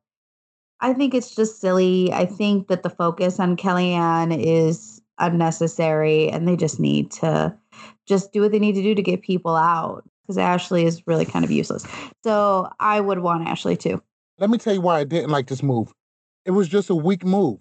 I 0.81 0.93
think 0.93 1.15
it's 1.15 1.35
just 1.35 1.59
silly. 1.59 2.13
I 2.13 2.27
think 2.27 2.69
that 2.69 2.83
the 2.83 2.91
focus 2.91 3.41
on 3.41 3.57
Kellyanne 3.57 4.37
is 4.39 5.01
unnecessary 5.19 6.31
and 6.31 6.47
they 6.47 6.57
just 6.57 6.79
need 6.79 7.11
to 7.13 7.57
just 8.07 8.31
do 8.33 8.43
what 8.43 8.53
they 8.53 8.59
need 8.59 8.75
to 8.75 8.83
do 8.83 8.95
to 8.95 9.03
get 9.03 9.23
people 9.23 9.57
out 9.57 10.05
because 10.23 10.37
Ashli 10.37 10.85
is 10.85 11.07
really 11.07 11.25
kind 11.25 11.47
of 11.47 11.51
useless. 11.51 11.87
So 12.25 12.69
I 12.79 13.01
would 13.01 13.21
want 13.21 13.47
Ashli 13.47 13.79
too. 13.79 14.03
Let 14.39 14.51
me 14.51 14.59
tell 14.59 14.75
you 14.75 14.81
why 14.81 15.01
I 15.01 15.05
didn't 15.05 15.31
like 15.31 15.49
this 15.49 15.63
move. 15.63 15.93
It 16.45 16.53
was 16.53 16.69
just 16.69 16.91
a 16.91 16.95
weak 16.95 17.25
move. 17.25 17.61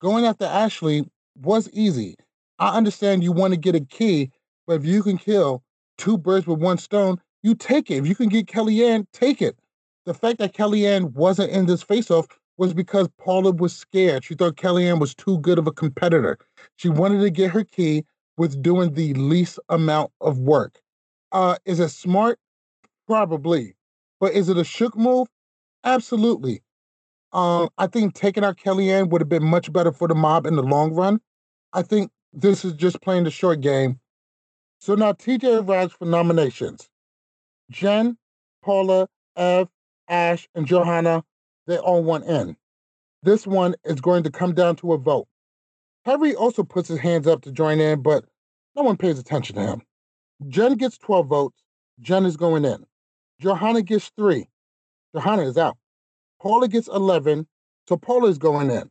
Going 0.00 0.24
after 0.24 0.46
Ashli 0.46 1.08
was 1.36 1.68
easy. 1.72 2.16
I 2.58 2.76
understand 2.76 3.22
you 3.22 3.32
want 3.32 3.54
to 3.54 3.58
get 3.58 3.74
a 3.74 3.80
key, 3.80 4.30
but 4.66 4.74
if 4.74 4.84
you 4.84 5.02
can 5.02 5.18
kill 5.18 5.62
two 5.98 6.18
birds 6.18 6.46
with 6.46 6.60
one 6.60 6.78
stone, 6.78 7.20
you 7.42 7.54
take 7.54 7.90
it. 7.90 7.98
If 7.98 8.06
you 8.06 8.14
can 8.14 8.28
get 8.28 8.46
Kellyanne, 8.46 9.06
take 9.12 9.40
it. 9.40 9.58
The 10.06 10.14
fact 10.14 10.38
that 10.38 10.54
Kellyanne 10.54 11.12
wasn't 11.12 11.52
in 11.52 11.66
this 11.66 11.82
face-off 11.82 12.26
was 12.58 12.74
because 12.74 13.08
Paula 13.18 13.52
was 13.52 13.74
scared. 13.74 14.24
She 14.24 14.34
thought 14.34 14.56
Kellyanne 14.56 15.00
was 15.00 15.14
too 15.14 15.38
good 15.38 15.58
of 15.58 15.66
a 15.66 15.72
competitor. 15.72 16.38
She 16.76 16.88
wanted 16.88 17.20
to 17.20 17.30
get 17.30 17.50
her 17.52 17.64
key 17.64 18.04
with 18.36 18.62
doing 18.62 18.92
the 18.94 19.14
least 19.14 19.58
amount 19.68 20.12
of 20.20 20.38
work. 20.38 20.80
Uh, 21.32 21.56
is 21.64 21.80
it 21.80 21.90
smart? 21.90 22.38
Probably. 23.06 23.74
But 24.18 24.32
is 24.32 24.48
it 24.48 24.58
a 24.58 24.64
shook 24.64 24.96
move? 24.96 25.28
Absolutely. 25.84 26.62
Um, 27.32 27.68
I 27.78 27.86
think 27.86 28.14
taking 28.14 28.44
out 28.44 28.56
Kellyanne 28.56 29.10
would 29.10 29.20
have 29.20 29.28
been 29.28 29.44
much 29.44 29.72
better 29.72 29.92
for 29.92 30.08
the 30.08 30.14
mob 30.14 30.46
in 30.46 30.56
the 30.56 30.62
long 30.62 30.92
run. 30.92 31.20
I 31.72 31.82
think 31.82 32.10
this 32.32 32.64
is 32.64 32.72
just 32.72 33.00
playing 33.00 33.24
the 33.24 33.30
short 33.30 33.60
game. 33.60 34.00
So 34.78 34.94
now 34.94 35.12
TJ 35.12 35.62
arrives 35.62 35.92
for 35.92 36.06
nominations. 36.06 36.88
Jen, 37.70 38.16
Paula, 38.62 39.08
Ev, 39.36 39.68
Ash, 40.08 40.48
and 40.54 40.66
Johanna, 40.66 41.22
they 41.66 41.78
all 41.78 42.02
want 42.02 42.24
in. 42.24 42.56
This 43.22 43.46
one 43.46 43.74
is 43.84 44.00
going 44.00 44.22
to 44.24 44.30
come 44.30 44.54
down 44.54 44.76
to 44.76 44.92
a 44.92 44.98
vote. 44.98 45.28
Harry 46.04 46.34
also 46.34 46.64
puts 46.64 46.88
his 46.88 46.98
hands 46.98 47.26
up 47.26 47.42
to 47.42 47.52
join 47.52 47.78
in, 47.78 48.02
but 48.02 48.24
no 48.74 48.82
one 48.82 48.96
pays 48.96 49.18
attention 49.18 49.56
to 49.56 49.62
him. 49.62 49.82
Jen 50.48 50.74
gets 50.74 50.96
12 50.98 51.26
votes. 51.26 51.62
Jen 52.00 52.24
is 52.24 52.36
going 52.36 52.64
in. 52.64 52.84
Johanna 53.40 53.82
gets 53.82 54.10
three. 54.16 54.48
Johanna 55.14 55.42
is 55.42 55.58
out. 55.58 55.76
Paula 56.40 56.68
gets 56.68 56.88
11, 56.88 57.46
so 57.88 57.96
Paula 57.96 58.28
is 58.28 58.38
going 58.38 58.70
in. 58.70 58.90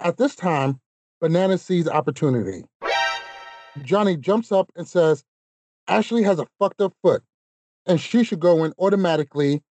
At 0.00 0.16
this 0.16 0.34
time, 0.34 0.80
Banana 1.20 1.58
sees 1.58 1.86
opportunity. 1.86 2.64
Johnny 3.82 4.16
jumps 4.16 4.50
up 4.50 4.70
and 4.74 4.88
says, 4.88 5.22
Ashli 5.88 6.24
has 6.24 6.38
a 6.38 6.46
fucked 6.58 6.80
up 6.80 6.94
foot, 7.02 7.22
and 7.86 8.00
she 8.00 8.24
should 8.24 8.40
go 8.40 8.64
in 8.64 8.72
automatically, 8.78 9.62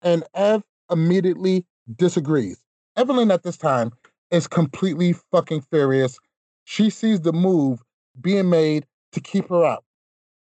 and 0.00 0.24
Ev 0.34 0.62
immediately 0.90 1.66
disagrees. 1.96 2.60
Evelyn 2.96 3.30
at 3.30 3.42
this 3.42 3.58
time 3.58 3.92
is 4.30 4.46
completely 4.46 5.12
fucking 5.30 5.60
furious. 5.70 6.18
She 6.64 6.88
sees 6.88 7.20
the 7.20 7.32
move 7.32 7.82
being 8.20 8.48
made 8.48 8.86
to 9.12 9.20
keep 9.20 9.48
her 9.50 9.64
out. 9.64 9.84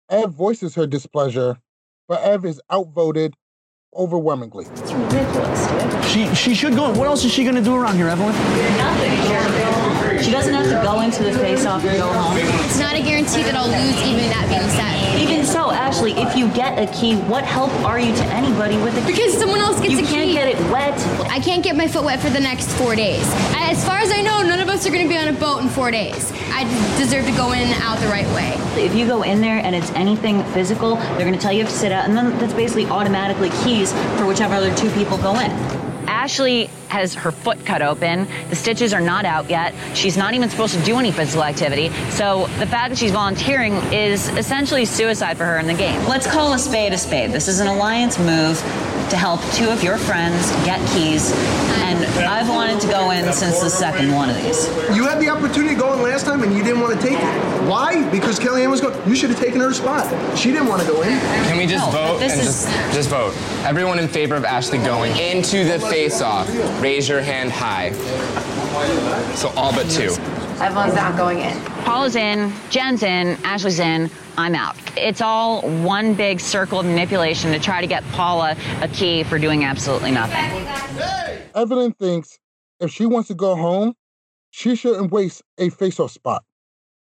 Ev 0.10 0.32
voices 0.32 0.76
her 0.76 0.86
displeasure, 0.86 1.58
but 2.08 2.22
Ev 2.22 2.46
is 2.46 2.62
outvoted 2.72 3.34
overwhelmingly. 3.96 4.66
It's 4.66 4.92
ridiculous, 4.94 5.68
dude. 5.68 6.06
She 6.06 6.36
she 6.36 6.56
should 6.56 6.76
go. 6.76 6.92
What 6.94 7.08
else 7.08 7.24
is 7.26 7.32
she 7.32 7.44
gonna 7.44 7.62
do 7.62 7.76
around 7.76 7.96
here, 7.96 8.08
Evelyn? 8.08 8.34
She 10.24 10.32
doesn't 10.32 10.54
have 10.54 10.68
to 10.68 10.82
go 10.88 11.02
into 11.02 11.22
the 11.22 11.34
face-off 11.34 11.84
and 11.84 11.98
go 11.98 12.08
home. 12.08 12.38
It's 12.38 12.80
not 12.80 12.96
a 12.96 13.02
guarantee 13.02 13.44
that 13.44 13.56
I'll 13.56 13.68
lose, 13.68 14.00
even 14.08 14.30
that 14.32 14.48
being 14.48 14.70
said. 14.72 15.20
Even 15.20 15.46
so, 15.46 15.70
Ashli, 15.70 16.16
if 16.16 16.38
you 16.38 16.48
get 16.54 16.80
a 16.80 16.88
key, 16.94 17.16
what 17.28 17.44
help 17.44 17.72
are 17.84 18.00
you 18.00 18.16
to 18.16 18.24
anybody 18.26 18.78
with 18.78 18.96
a 18.98 19.02
key? 19.02 19.08
Because 19.08 19.38
someone 19.38 19.60
else 19.60 19.82
gets 19.82 19.92
you 19.92 20.00
a 20.00 20.08
can't 20.08 20.30
key. 20.30 20.34
get 20.34 20.48
it 20.48 20.58
wet. 20.72 20.98
I 21.30 21.40
can't 21.40 21.62
get 21.62 21.76
my 21.76 21.90
foot 21.90 22.06
wet 22.06 22.22
for 22.22 22.30
the 22.30 22.40
next 22.40 22.70
four 22.78 22.96
days. 22.96 23.26
As 23.56 23.84
far 23.86 23.98
as 23.98 24.12
I 24.12 24.22
know, 24.22 24.42
none 24.44 24.62
of 24.62 24.70
us 24.70 24.88
are 24.88 24.92
going 24.92 25.04
to 25.04 25.10
be 25.10 25.18
on 25.18 25.28
a 25.28 25.38
boat 25.38 25.62
in 25.62 25.68
four 25.68 25.92
days. 25.92 26.32
I 26.56 26.64
deserve 26.98 27.26
to 27.26 27.32
go 27.34 27.52
in 27.52 27.60
and 27.60 27.82
out 27.84 28.00
the 28.00 28.08
right 28.08 28.28
way. 28.28 28.54
If 28.82 28.96
you 28.96 29.06
go 29.06 29.24
in 29.24 29.42
there 29.42 29.60
and 29.60 29.76
it's 29.76 29.92
anything 29.92 30.42
physical, 30.54 30.96
they're 30.96 31.28
going 31.28 31.34
to 31.34 31.40
tell 31.40 31.52
you 31.52 31.60
you 31.60 31.66
have 31.66 31.74
to 31.74 31.80
sit 31.80 31.92
out, 31.92 32.08
and 32.08 32.16
then 32.16 32.38
that's 32.40 32.54
basically 32.54 32.86
automatically 32.86 33.50
keys 33.64 33.92
for 34.18 34.26
whichever 34.26 34.56
other 34.56 34.74
two 34.76 34.90
people 34.92 35.18
go 35.18 35.38
in. 35.40 35.52
Ashli 36.08 36.70
has 36.94 37.16
her 37.16 37.32
foot 37.32 37.58
cut 37.66 37.82
open. 37.82 38.28
The 38.50 38.56
stitches 38.56 38.94
are 38.94 39.02
not 39.02 39.26
out 39.26 39.50
yet. 39.50 39.74
She's 39.96 40.16
not 40.16 40.36
even 40.36 40.48
supposed 40.48 40.76
to 40.76 40.82
do 40.86 41.00
any 41.00 41.12
physical 41.12 41.44
activity. 41.44 41.90
So 42.12 42.46
the 42.60 42.68
fact 42.68 42.90
that 42.92 42.98
she's 43.00 43.12
volunteering 43.12 43.74
is 43.92 44.30
essentially 44.38 44.86
suicide 44.86 45.36
for 45.36 45.46
her 45.46 45.58
in 45.58 45.66
the 45.66 45.74
game. 45.74 46.00
Let's 46.08 46.28
call 46.32 46.54
a 46.54 46.60
spade 46.60 46.94
a 46.94 46.98
spade. 47.00 47.32
This 47.32 47.48
is 47.48 47.60
an 47.60 47.68
alliance 47.68 48.20
move 48.20 48.58
to 49.10 49.18
help 49.18 49.42
two 49.54 49.70
of 49.70 49.84
your 49.84 49.98
friends 49.98 50.52
get 50.66 50.80
keys, 50.92 51.32
and 51.84 52.06
I've 52.26 52.48
wanted 52.50 52.80
to 52.82 52.88
go 52.88 53.12
in 53.12 53.32
since 53.34 53.60
the 53.60 53.70
second 53.70 54.14
one 54.14 54.30
of 54.30 54.36
these. 54.38 54.66
You 54.96 55.04
had 55.08 55.20
the 55.20 55.30
opportunity 55.30 55.76
to 55.76 55.80
go 55.82 55.94
in 55.94 56.02
last 56.02 56.26
time 56.26 56.42
and 56.44 56.54
you 56.56 56.64
didn't 56.64 56.80
want 56.80 57.00
to 57.00 57.08
take 57.08 57.18
it. 57.20 57.64
Why? 57.68 58.08
Because 58.10 58.40
Kellyanne 58.40 58.70
was 58.72 58.82
going. 58.82 58.96
You 59.08 59.16
should 59.16 59.30
have 59.30 59.40
taken 59.40 59.60
her 59.62 59.74
spot. 59.74 60.08
She 60.38 60.52
didn't 60.52 60.68
want 60.68 60.82
to 60.82 60.88
go 60.88 61.02
in. 61.02 61.20
Can 61.48 61.58
we 61.58 61.66
just 61.66 61.86
No, 61.88 61.92
vote 61.92 62.20
this 62.20 62.32
and 62.34 62.42
is- 62.42 62.48
just 62.66 62.94
just 62.94 63.10
vote? 63.10 63.34
Everyone 63.66 64.00
in 64.00 64.08
favor 64.08 64.36
of 64.36 64.44
Ashli 64.44 64.84
going 64.84 65.16
into 65.18 65.64
the 65.66 65.80
face-off, 65.80 66.48
raise 66.84 67.08
your 67.08 67.22
hand 67.22 67.50
high. 67.50 67.94
So 69.36 69.48
all 69.56 69.72
but 69.72 69.90
two. 69.90 70.14
Everyone's 70.62 70.96
not 70.96 71.16
going 71.16 71.40
in. 71.40 71.58
Paula's 71.86 72.18
in, 72.18 72.52
Jen's 72.70 73.04
in, 73.04 73.38
Ashli's 73.38 73.80
in, 73.80 74.12
I'm 74.38 74.54
out. 74.54 74.76
It's 74.98 75.22
all 75.22 75.62
one 75.62 76.14
big 76.14 76.42
circle 76.42 76.82
of 76.82 76.86
manipulation 76.86 77.54
to 77.54 77.60
try 77.60 77.80
to 77.80 77.88
get 77.88 78.04
Paula 78.12 78.58
a 78.82 78.90
key 78.90 79.24
for 79.24 79.40
doing 79.40 79.64
absolutely 79.64 80.12
nothing. 80.12 80.68
Evelyn 81.56 81.94
thinks 81.94 82.38
if 82.82 82.92
she 82.92 83.06
wants 83.06 83.30
to 83.30 83.34
go 83.34 83.56
home, 83.56 83.94
she 84.52 84.76
shouldn't 84.76 85.10
waste 85.10 85.42
a 85.58 85.70
face-off 85.70 86.12
spot. 86.12 86.44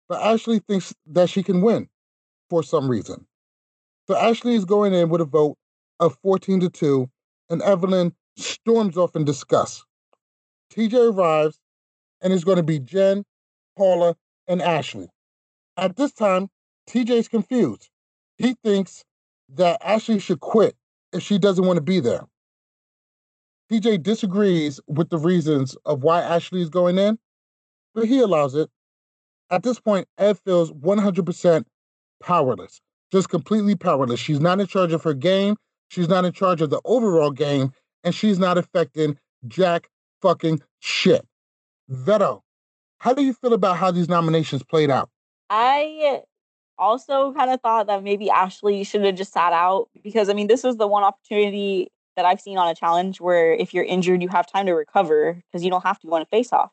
But 0.07 0.21
Ashli 0.21 0.63
thinks 0.65 0.95
that 1.07 1.30
she 1.30 1.43
can 1.43 1.61
win 1.61 1.89
for 2.49 2.63
some 2.63 2.89
reason. 2.89 3.26
So 4.07 4.15
Ashli 4.15 4.55
is 4.55 4.63
going 4.63 4.93
in 4.93 5.09
with 5.09 5.19
a 5.19 5.26
vote 5.26 5.57
of 5.99 6.17
14 6.23 6.61
to 6.61 6.69
2, 6.69 7.09
and 7.49 7.61
Evelyn 7.61 8.13
storms 8.38 8.97
off 8.97 9.15
in 9.15 9.25
disgust. 9.25 9.86
TJ 10.73 11.13
arrives, 11.13 11.59
and 12.21 12.33
it's 12.33 12.43
going 12.43 12.57
to 12.57 12.63
be 12.63 12.79
Jen, 12.79 13.23
Paula, 13.77 14.15
and 14.47 14.61
Ashli. 14.61 15.07
At 15.77 15.95
this 15.95 16.11
time, 16.11 16.49
TJ 16.89 17.09
is 17.11 17.27
confused. 17.27 17.89
He 18.38 18.55
thinks 18.63 19.03
that 19.53 19.81
Ashli 19.81 20.21
should 20.21 20.39
quit 20.39 20.75
if 21.13 21.21
she 21.21 21.38
doesn't 21.38 21.65
want 21.65 21.77
to 21.77 21.81
be 21.81 21.99
there. 21.99 22.25
TJ 23.71 24.03
disagrees 24.03 24.79
with 24.88 25.09
the 25.09 25.17
reasons 25.17 25.75
of 25.86 26.03
why 26.03 26.21
Ashli 26.21 26.61
is 26.61 26.69
going 26.69 26.97
in, 26.97 27.17
but 27.93 28.05
he 28.05 28.19
allows 28.19 28.55
it. 28.55 28.69
At 29.49 29.63
this 29.63 29.79
point, 29.79 30.07
Ev 30.17 30.39
feels 30.39 30.71
100% 30.71 31.63
powerless, 32.21 32.81
just 33.11 33.29
completely 33.29 33.75
powerless. 33.75 34.19
She's 34.19 34.39
not 34.39 34.59
in 34.59 34.67
charge 34.67 34.91
of 34.91 35.03
her 35.03 35.13
game, 35.13 35.55
she's 35.89 36.09
not 36.09 36.25
in 36.25 36.31
charge 36.31 36.61
of 36.61 36.69
the 36.69 36.81
overall 36.86 37.31
game, 37.31 37.71
and 38.06 38.16
she's 38.16 38.39
not 38.39 38.58
affecting 38.58 39.18
jack 39.47 39.89
fucking 40.22 40.62
shit. 40.80 41.28
Vero, 41.89 42.43
how 42.99 43.14
do 43.14 43.24
you 43.24 43.34
feel 43.34 43.53
about 43.53 43.78
how 43.78 43.91
these 43.91 44.08
nominations 44.08 44.64
played 44.64 44.89
out? 44.89 45.10
I 45.49 46.22
also 46.78 47.34
kind 47.34 47.51
of 47.51 47.60
thought 47.62 47.88
that 47.88 48.03
maybe 48.03 48.28
Ashli 48.28 48.88
should 48.88 49.03
have 49.03 49.16
just 49.16 49.34
sat 49.34 49.51
out 49.51 49.89
because 50.03 50.30
I 50.30 50.34
mean, 50.34 50.47
this 50.47 50.64
was 50.64 50.78
the 50.78 50.88
one 50.88 51.03
opportunity 51.03 51.91
that 52.16 52.26
I've 52.26 52.39
seen 52.39 52.58
on 52.58 52.68
a 52.70 52.76
challenge 52.76 53.20
where 53.20 53.53
if 53.53 53.74
you're 53.74 53.84
injured, 53.84 54.22
you 54.22 54.30
have 54.30 54.47
time 54.47 54.68
to 54.68 54.74
recover 54.74 55.34
because 55.34 55.64
you 55.64 55.70
don't 55.70 55.84
have 55.84 55.99
to 55.99 56.08
go 56.08 56.16
on 56.16 56.22
a 56.22 56.26
face 56.26 56.53
off. 56.53 56.72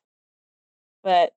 But 1.03 1.33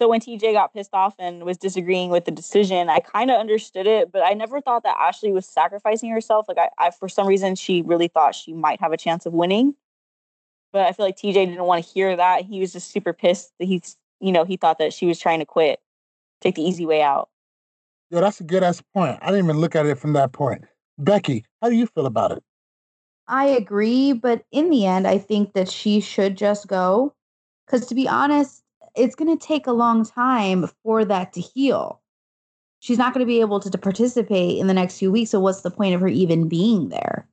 so 0.00 0.08
when 0.08 0.20
TJ 0.20 0.52
got 0.52 0.72
pissed 0.72 0.94
off 0.94 1.16
and 1.18 1.42
was 1.44 1.56
disagreeing 1.56 2.10
with 2.10 2.24
the 2.24 2.30
decision, 2.30 2.88
I 2.88 3.00
kind 3.00 3.30
of 3.30 3.40
understood 3.40 3.86
it, 3.86 4.12
but 4.12 4.22
I 4.22 4.32
never 4.32 4.60
thought 4.60 4.84
that 4.84 4.96
Ashli 4.96 5.32
was 5.32 5.44
sacrificing 5.44 6.10
herself. 6.10 6.46
Like 6.48 6.58
I, 6.58 6.68
I, 6.78 6.90
for 6.90 7.08
some 7.08 7.26
reason, 7.26 7.56
she 7.56 7.82
really 7.82 8.06
thought 8.06 8.36
she 8.36 8.52
might 8.52 8.80
have 8.80 8.92
a 8.92 8.96
chance 8.96 9.26
of 9.26 9.32
winning. 9.32 9.74
But 10.72 10.86
I 10.86 10.92
feel 10.92 11.06
like 11.06 11.16
TJ 11.16 11.32
didn't 11.32 11.64
want 11.64 11.84
to 11.84 11.90
hear 11.90 12.14
that. 12.14 12.44
He 12.44 12.60
was 12.60 12.72
just 12.72 12.92
super 12.92 13.12
pissed 13.12 13.52
that 13.58 13.64
he's, 13.64 13.96
you 14.20 14.30
know, 14.30 14.44
he 14.44 14.56
thought 14.56 14.78
that 14.78 14.92
she 14.92 15.06
was 15.06 15.18
trying 15.18 15.40
to 15.40 15.46
quit, 15.46 15.80
take 16.40 16.54
the 16.54 16.62
easy 16.62 16.86
way 16.86 17.02
out. 17.02 17.28
Yo, 18.10 18.20
that's 18.20 18.40
a 18.40 18.44
good 18.44 18.62
ass 18.62 18.80
point. 18.94 19.18
I 19.20 19.26
didn't 19.26 19.46
even 19.46 19.58
look 19.58 19.74
at 19.74 19.86
it 19.86 19.98
from 19.98 20.12
that 20.12 20.32
point. 20.32 20.64
Becky, 20.98 21.44
how 21.60 21.70
do 21.70 21.74
you 21.74 21.86
feel 21.86 22.06
about 22.06 22.32
it? 22.32 22.42
I 23.26 23.46
agree, 23.46 24.12
but 24.12 24.44
in 24.52 24.70
the 24.70 24.86
end, 24.86 25.06
I 25.06 25.18
think 25.18 25.54
that 25.54 25.68
she 25.68 26.00
should 26.00 26.36
just 26.36 26.68
go. 26.68 27.14
Because 27.66 27.86
to 27.88 27.94
be 27.94 28.08
honest, 28.08 28.62
it's 28.98 29.14
going 29.14 29.36
to 29.36 29.46
take 29.46 29.66
a 29.66 29.72
long 29.72 30.04
time 30.04 30.68
for 30.82 31.04
that 31.04 31.32
to 31.34 31.40
heal. 31.40 32.00
She's 32.80 32.98
not 32.98 33.12
going 33.12 33.24
to 33.24 33.26
be 33.26 33.40
able 33.40 33.60
to, 33.60 33.70
to 33.70 33.78
participate 33.78 34.58
in 34.58 34.66
the 34.66 34.74
next 34.74 34.98
few 34.98 35.10
weeks. 35.10 35.30
So, 35.30 35.40
what's 35.40 35.62
the 35.62 35.70
point 35.70 35.94
of 35.94 36.00
her 36.00 36.08
even 36.08 36.48
being 36.48 36.88
there? 36.90 37.28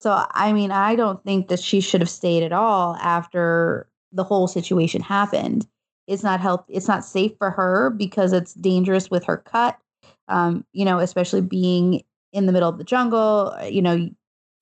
So, 0.00 0.24
I 0.30 0.52
mean, 0.52 0.70
I 0.70 0.96
don't 0.96 1.22
think 1.24 1.48
that 1.48 1.60
she 1.60 1.80
should 1.80 2.00
have 2.00 2.10
stayed 2.10 2.42
at 2.42 2.52
all 2.52 2.96
after 2.96 3.88
the 4.12 4.24
whole 4.24 4.48
situation 4.48 5.02
happened. 5.02 5.66
It's 6.06 6.22
not 6.22 6.40
health. 6.40 6.64
It's 6.68 6.88
not 6.88 7.04
safe 7.04 7.32
for 7.38 7.50
her 7.50 7.90
because 7.90 8.32
it's 8.32 8.54
dangerous 8.54 9.10
with 9.10 9.24
her 9.24 9.36
cut. 9.36 9.78
Um, 10.26 10.64
you 10.72 10.84
know, 10.84 10.98
especially 10.98 11.42
being 11.42 12.02
in 12.32 12.46
the 12.46 12.52
middle 12.52 12.68
of 12.68 12.78
the 12.78 12.84
jungle. 12.84 13.54
uh, 13.60 13.64
You 13.66 13.82
know, 13.82 14.08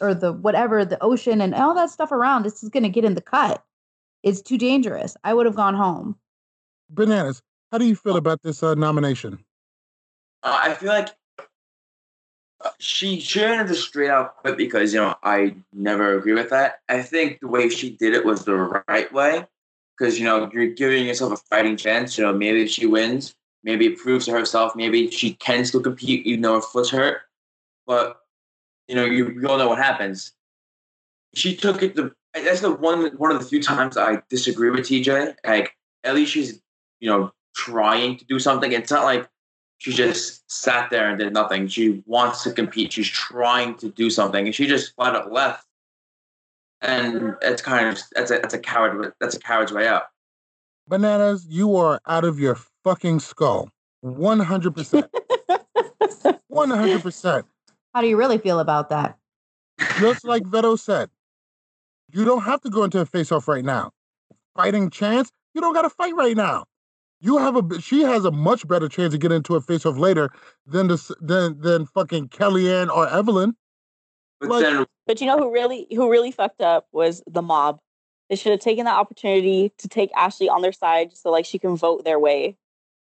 or 0.00 0.14
the 0.14 0.32
whatever 0.32 0.84
the 0.84 1.02
ocean 1.02 1.40
and 1.40 1.54
all 1.54 1.74
that 1.74 1.90
stuff 1.90 2.12
around. 2.12 2.44
This 2.44 2.62
is 2.62 2.68
going 2.68 2.82
to 2.82 2.88
get 2.88 3.04
in 3.04 3.14
the 3.14 3.20
cut. 3.20 3.64
It's 4.22 4.42
too 4.42 4.58
dangerous. 4.58 5.16
I 5.24 5.34
would 5.34 5.46
have 5.46 5.56
gone 5.56 5.74
home. 5.74 6.16
Bananas, 6.90 7.42
how 7.70 7.78
do 7.78 7.86
you 7.86 7.96
feel 7.96 8.16
about 8.16 8.42
this 8.42 8.62
uh, 8.62 8.74
nomination? 8.74 9.44
Uh, 10.42 10.58
I 10.62 10.74
feel 10.74 10.88
like 10.88 11.10
uh, 12.64 12.70
she 12.78 13.20
shouldn't 13.20 13.58
have 13.58 13.68
just 13.68 13.86
straight 13.86 14.10
out 14.10 14.36
quit 14.38 14.56
because 14.56 14.92
you 14.92 15.00
know 15.00 15.14
I 15.22 15.56
never 15.72 16.16
agree 16.16 16.34
with 16.34 16.50
that. 16.50 16.80
I 16.88 17.02
think 17.02 17.40
the 17.40 17.48
way 17.48 17.68
she 17.68 17.90
did 17.90 18.14
it 18.14 18.24
was 18.24 18.44
the 18.44 18.54
right 18.88 19.12
way 19.12 19.46
because 19.96 20.18
you 20.18 20.24
know 20.24 20.50
you're 20.52 20.68
giving 20.68 21.06
yourself 21.06 21.32
a 21.32 21.36
fighting 21.36 21.76
chance. 21.76 22.16
You 22.16 22.24
know 22.24 22.32
maybe 22.32 22.62
if 22.62 22.70
she 22.70 22.86
wins, 22.86 23.34
maybe 23.62 23.86
it 23.86 23.98
proves 23.98 24.26
to 24.26 24.32
herself, 24.32 24.74
maybe 24.74 25.10
she 25.10 25.34
can 25.34 25.64
still 25.64 25.82
compete 25.82 26.26
even 26.26 26.42
though 26.42 26.54
her 26.54 26.60
foot's 26.60 26.90
hurt. 26.90 27.20
But 27.86 28.20
you 28.86 28.94
know 28.94 29.04
you, 29.04 29.30
you 29.30 29.48
all 29.48 29.58
know 29.58 29.68
what 29.68 29.78
happens. 29.78 30.32
She 31.34 31.54
took 31.54 31.82
it. 31.82 31.94
The 31.94 32.12
that's 32.34 32.60
the 32.60 32.72
one 32.72 33.06
one 33.18 33.30
of 33.32 33.40
the 33.40 33.46
few 33.46 33.62
times 33.62 33.96
I 33.96 34.22
disagree 34.30 34.70
with 34.70 34.80
TJ. 34.80 35.36
Like 35.44 35.74
at 36.04 36.14
least 36.14 36.32
she's 36.32 36.60
you 37.00 37.08
know 37.08 37.32
trying 37.54 38.16
to 38.16 38.24
do 38.24 38.38
something. 38.38 38.72
It's 38.72 38.90
not 38.90 39.04
like 39.04 39.28
she 39.78 39.92
just 39.92 40.50
sat 40.50 40.90
there 40.90 41.08
and 41.08 41.18
did 41.18 41.32
nothing. 41.32 41.68
She 41.68 42.02
wants 42.06 42.42
to 42.44 42.52
compete. 42.52 42.92
She's 42.92 43.08
trying 43.08 43.76
to 43.76 43.88
do 43.90 44.10
something, 44.10 44.46
and 44.46 44.54
she 44.54 44.66
just 44.66 44.94
flat 44.94 45.14
out 45.14 45.32
left. 45.32 45.66
And 46.80 47.34
it's 47.42 47.62
kind 47.62 47.88
of 47.88 47.98
that's 48.12 48.30
a 48.30 48.38
that's 48.38 48.54
a 48.54 48.58
coward 48.58 49.12
that's 49.20 49.36
a 49.36 49.40
coward's 49.40 49.72
way 49.72 49.88
out. 49.88 50.04
Bananas, 50.86 51.46
you 51.48 51.76
are 51.76 52.00
out 52.06 52.24
of 52.24 52.38
your 52.38 52.56
fucking 52.82 53.20
skull. 53.20 53.70
100%. 54.04 55.08
100%. 56.50 57.44
How 57.94 58.00
do 58.00 58.06
you 58.08 58.16
really 58.16 58.38
feel 58.38 58.60
about 58.60 58.88
that? 58.88 59.18
Just 59.98 60.24
like 60.24 60.46
Vero 60.46 60.76
said, 60.76 61.10
you 62.12 62.24
don't 62.24 62.42
have 62.42 62.60
to 62.62 62.70
go 62.70 62.84
into 62.84 63.00
a 63.00 63.06
face 63.06 63.30
off 63.30 63.48
right 63.48 63.64
now. 63.64 63.90
Fighting 64.56 64.88
chance, 64.88 65.30
you 65.54 65.60
don't 65.60 65.74
got 65.74 65.82
to 65.82 65.90
fight 65.90 66.14
right 66.14 66.36
now. 66.36 66.64
You 67.20 67.38
have 67.38 67.56
a 67.56 67.80
she 67.80 68.02
has 68.02 68.24
a 68.24 68.30
much 68.30 68.66
better 68.68 68.88
chance 68.88 69.12
to 69.12 69.18
get 69.18 69.32
into 69.32 69.56
a 69.56 69.60
face 69.60 69.84
off 69.84 69.96
later 69.96 70.30
than 70.66 70.86
this 70.88 71.10
than 71.20 71.60
than 71.60 71.86
fucking 71.86 72.28
Kellyanne 72.28 72.88
or 72.94 73.08
Evelyn. 73.08 73.56
But 74.40 74.48
Like- 74.50 74.62
then 74.62 74.86
But 75.06 75.20
you 75.20 75.26
know 75.26 75.38
who 75.38 75.52
really 75.52 75.86
who 75.90 76.10
really 76.10 76.30
fucked 76.30 76.60
up 76.60 76.86
was 76.92 77.22
the 77.26 77.42
mob. 77.42 77.80
They 78.30 78.36
should 78.36 78.52
have 78.52 78.60
taken 78.60 78.84
that 78.84 78.96
opportunity 78.96 79.72
to 79.78 79.88
take 79.88 80.12
Ashli 80.12 80.48
on 80.50 80.60
their 80.62 80.72
side 80.72 81.16
so 81.16 81.30
like 81.30 81.44
she 81.46 81.58
can 81.58 81.76
vote 81.76 82.04
their 82.04 82.18
way, 82.20 82.56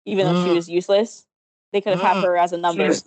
even 0.06 0.26
though 0.26 0.44
she 0.44 0.50
Mm. 0.52 0.56
was 0.56 0.70
useless. 0.70 1.26
They 1.72 1.82
could 1.82 1.94
have 1.94 2.02
had 2.02 2.18
Mm. 2.18 2.24
her 2.24 2.38
as 2.38 2.52
a 2.52 2.58
number. 2.58 2.84
Yes. 2.84 3.04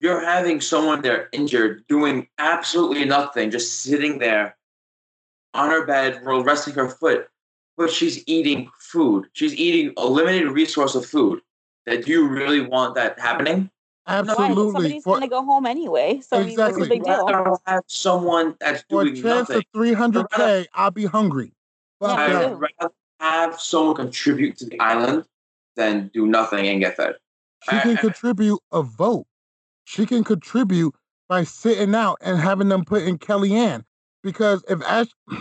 You're 0.00 0.20
having 0.24 0.60
someone 0.60 1.02
there 1.02 1.28
injured, 1.32 1.84
doing 1.88 2.28
absolutely 2.38 3.04
nothing, 3.04 3.50
just 3.50 3.82
sitting 3.82 4.18
there 4.18 4.56
on 5.54 5.70
her 5.70 5.84
bed, 5.84 6.24
ro- 6.24 6.42
resting 6.42 6.74
her 6.74 6.88
foot, 6.88 7.28
but 7.76 7.90
she's 7.90 8.22
eating 8.26 8.70
food. 8.78 9.26
She's 9.32 9.54
eating 9.54 9.92
a 9.96 10.06
limited 10.06 10.48
resource 10.50 10.94
of 10.94 11.06
food. 11.06 11.40
That 11.86 12.04
do 12.04 12.12
you 12.12 12.28
really 12.28 12.60
want 12.60 12.94
that 12.94 13.18
happening? 13.18 13.70
Why? 14.04 14.18
Absolutely. 14.18 14.72
Somebody's 14.72 15.04
For, 15.04 15.14
gonna 15.14 15.28
go 15.28 15.44
home 15.44 15.66
anyway. 15.66 16.20
So 16.20 16.38
I 16.38 16.44
mean, 16.44 16.58
what's 16.58 16.76
the 16.76 16.82
Exactly. 16.84 16.88
big 16.88 17.04
deal? 17.04 17.58
Have 17.66 17.82
someone 17.86 18.56
that's 18.60 18.84
for 18.88 19.02
a 19.02 19.04
doing 19.04 19.16
chance 19.16 19.48
nothing. 19.48 19.58
of 19.74 19.80
300K, 19.80 20.66
I'll 20.74 20.90
be 20.90 21.06
hungry. 21.06 21.52
Fuck 22.00 22.18
Yeah, 22.18 22.26
me 22.26 22.32
that. 22.32 22.48
too. 22.48 22.54
I'd 22.54 22.60
rather 22.80 22.94
have 23.20 23.60
someone 23.60 23.94
contribute 23.94 24.56
to 24.58 24.66
the 24.66 24.78
island 24.80 25.24
than 25.76 26.10
do 26.12 26.26
nothing 26.26 26.66
and 26.66 26.80
get 26.80 26.96
fed. 26.96 27.14
She 27.70 27.80
can 27.80 27.96
contribute 27.98 28.60
a 28.72 28.82
vote. 28.82 29.26
She 29.84 30.06
can 30.06 30.24
contribute 30.24 30.94
by 31.28 31.44
sitting 31.44 31.94
out 31.94 32.18
and 32.20 32.38
having 32.38 32.68
them 32.68 32.84
put 32.84 33.02
in 33.02 33.18
Kellyanne. 33.18 33.84
Because 34.22 34.64
if 34.68 34.82
Ash, 34.82 35.08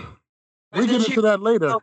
We 0.75 0.87
get 0.87 1.07
into 1.07 1.21
that 1.21 1.41
later. 1.41 1.73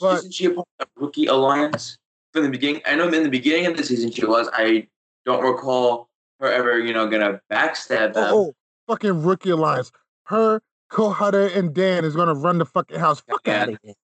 But 0.00 0.18
Isn't 0.18 0.32
she 0.34 0.46
a 0.46 0.50
part 0.50 0.66
of 0.80 0.88
the 0.94 1.00
rookie 1.04 1.26
alliance 1.26 1.98
from 2.32 2.44
the 2.44 2.50
beginning? 2.50 2.82
I 2.86 2.94
know 2.94 3.08
in 3.08 3.22
the 3.22 3.28
beginning 3.28 3.66
of 3.66 3.76
the 3.76 3.82
season 3.84 4.10
she 4.10 4.24
was. 4.24 4.48
I 4.52 4.86
don't 5.24 5.42
recall 5.42 6.08
her 6.40 6.50
ever, 6.52 6.78
you 6.78 6.92
know, 6.94 7.08
gonna 7.08 7.40
backstab 7.50 8.14
them. 8.14 8.28
oh, 8.32 8.38
oh, 8.48 8.54
fucking 8.86 9.22
rookie 9.22 9.50
alliance. 9.50 9.90
Her, 10.24 10.60
Cohutta, 10.92 11.54
and 11.56 11.74
Dan 11.74 12.04
is 12.04 12.14
gonna 12.14 12.34
run 12.34 12.58
the 12.58 12.66
fucking 12.66 12.98
house. 12.98 13.20
Fuck 13.28 13.48
out 13.48 13.70
of 13.70 13.78
here. 13.82 13.94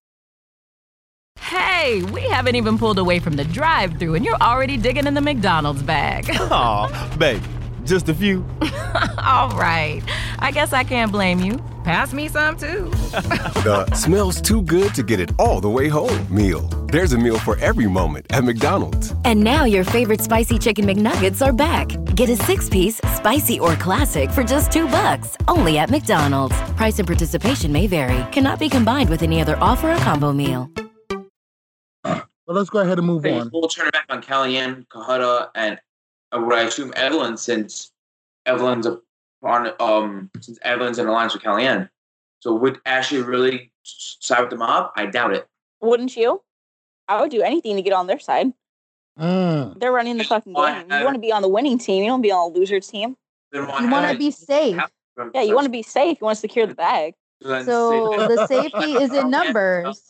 Hey, 1.38 2.02
we 2.04 2.22
haven't 2.22 2.54
even 2.56 2.78
pulled 2.78 2.98
away 2.98 3.18
from 3.18 3.34
the 3.36 3.44
drive 3.44 3.98
through 3.98 4.14
and 4.14 4.24
you're 4.24 4.36
already 4.40 4.76
digging 4.76 5.06
in 5.06 5.14
the 5.14 5.20
McDonald's 5.20 5.82
bag. 5.82 6.26
Aw, 6.30 7.16
babe, 7.18 7.42
just 7.84 8.08
a 8.08 8.14
few. 8.14 8.44
All 9.24 9.50
right. 9.50 10.02
I 10.38 10.50
guess 10.52 10.72
I 10.72 10.84
can't 10.84 11.10
blame 11.12 11.40
you. 11.40 11.58
Pass 11.84 12.12
me 12.12 12.28
some 12.28 12.56
too. 12.56 12.90
The 13.62 13.86
smells 13.94 14.40
too 14.40 14.62
good 14.62 14.92
to 14.94 15.02
get 15.04 15.20
it 15.20 15.30
all 15.38 15.60
the 15.60 15.70
way 15.70 15.86
home 15.88 16.26
meal. 16.34 16.62
There's 16.90 17.12
a 17.12 17.18
meal 17.18 17.38
for 17.38 17.56
every 17.60 17.86
moment 17.86 18.26
at 18.30 18.42
McDonald's. 18.42 19.14
And 19.24 19.42
now 19.42 19.64
your 19.64 19.84
favorite 19.84 20.20
spicy 20.20 20.58
chicken 20.58 20.84
McNuggets 20.84 21.46
are 21.46 21.52
back. 21.52 21.88
Get 22.16 22.28
a 22.28 22.36
six 22.36 22.68
piece, 22.68 23.00
spicy 23.14 23.60
or 23.60 23.76
classic 23.76 24.30
for 24.30 24.42
just 24.42 24.72
two 24.72 24.86
bucks, 24.88 25.36
only 25.46 25.78
at 25.78 25.90
McDonald's. 25.90 26.56
Price 26.72 26.98
and 26.98 27.06
participation 27.06 27.72
may 27.72 27.86
vary, 27.86 28.24
cannot 28.32 28.58
be 28.58 28.68
combined 28.68 29.08
with 29.08 29.22
any 29.22 29.40
other 29.40 29.56
offer 29.60 29.92
or 29.92 29.96
combo 29.98 30.32
meal. 30.32 30.68
Well, 32.04 32.56
let's 32.56 32.70
go 32.70 32.80
ahead 32.80 32.98
and 32.98 33.06
move 33.06 33.24
Okay, 33.24 33.38
on. 33.38 33.50
We'll 33.52 33.68
turn 33.68 33.86
it 33.86 33.92
back 33.92 34.06
on 34.08 34.20
Kellyanne, 34.22 34.86
Cohutta, 34.88 35.50
and 35.54 35.80
uh, 36.32 36.40
what 36.40 36.58
I 36.58 36.62
assume 36.62 36.92
Evelyn, 36.96 37.36
since 37.36 37.92
Evelyn's 38.46 38.86
a 38.86 38.98
on 39.42 39.70
um 39.80 40.30
since 40.40 40.58
Evelyn's 40.62 40.98
in 40.98 41.06
alliance 41.06 41.34
with 41.34 41.42
Kellyanne. 41.42 41.88
So 42.40 42.54
would 42.54 42.82
Ashli 42.84 43.24
really 43.24 43.72
side 43.82 44.40
with 44.40 44.50
the 44.50 44.56
mob? 44.56 44.90
I 44.96 45.06
doubt 45.06 45.34
it. 45.34 45.46
Wouldn't 45.80 46.16
you? 46.16 46.42
I 47.08 47.20
would 47.20 47.30
do 47.30 47.42
anything 47.42 47.76
to 47.76 47.82
get 47.82 47.92
on 47.92 48.06
their 48.06 48.18
side. 48.18 48.52
Mm. 49.18 49.78
They're 49.78 49.92
running 49.92 50.16
the 50.16 50.24
fucking 50.24 50.52
Why 50.52 50.82
game. 50.82 50.90
You 50.90 51.04
want 51.04 51.14
to 51.14 51.20
be 51.20 51.32
on 51.32 51.42
the 51.42 51.48
winning 51.48 51.78
team. 51.78 52.02
You 52.02 52.08
don't 52.08 52.14
want 52.14 52.22
to 52.22 52.26
be 52.28 52.32
on 52.32 52.50
a 52.50 52.54
loser 52.54 52.80
team. 52.80 53.16
You 53.52 53.66
want 53.66 54.10
to 54.10 54.18
be 54.18 54.30
safe. 54.30 54.80
Yeah, 55.34 55.42
you 55.42 55.54
want 55.54 55.66
to 55.66 55.70
be 55.70 55.82
safe. 55.82 56.18
You 56.20 56.24
want 56.24 56.36
to 56.36 56.40
secure 56.40 56.66
the 56.66 56.74
bag. 56.74 57.14
So 57.42 58.28
the 58.28 58.46
safety 58.46 58.94
is 58.94 59.12
in 59.12 59.28
numbers. 59.30 60.08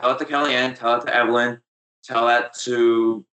Tell 0.00 0.12
it 0.12 0.18
to 0.18 0.24
Kellyanne. 0.24 0.78
Tell 0.78 0.96
it 0.96 1.06
to 1.06 1.14
Evelyn. 1.14 1.60
Tell 2.04 2.26
that 2.28 2.54
to 2.60 3.26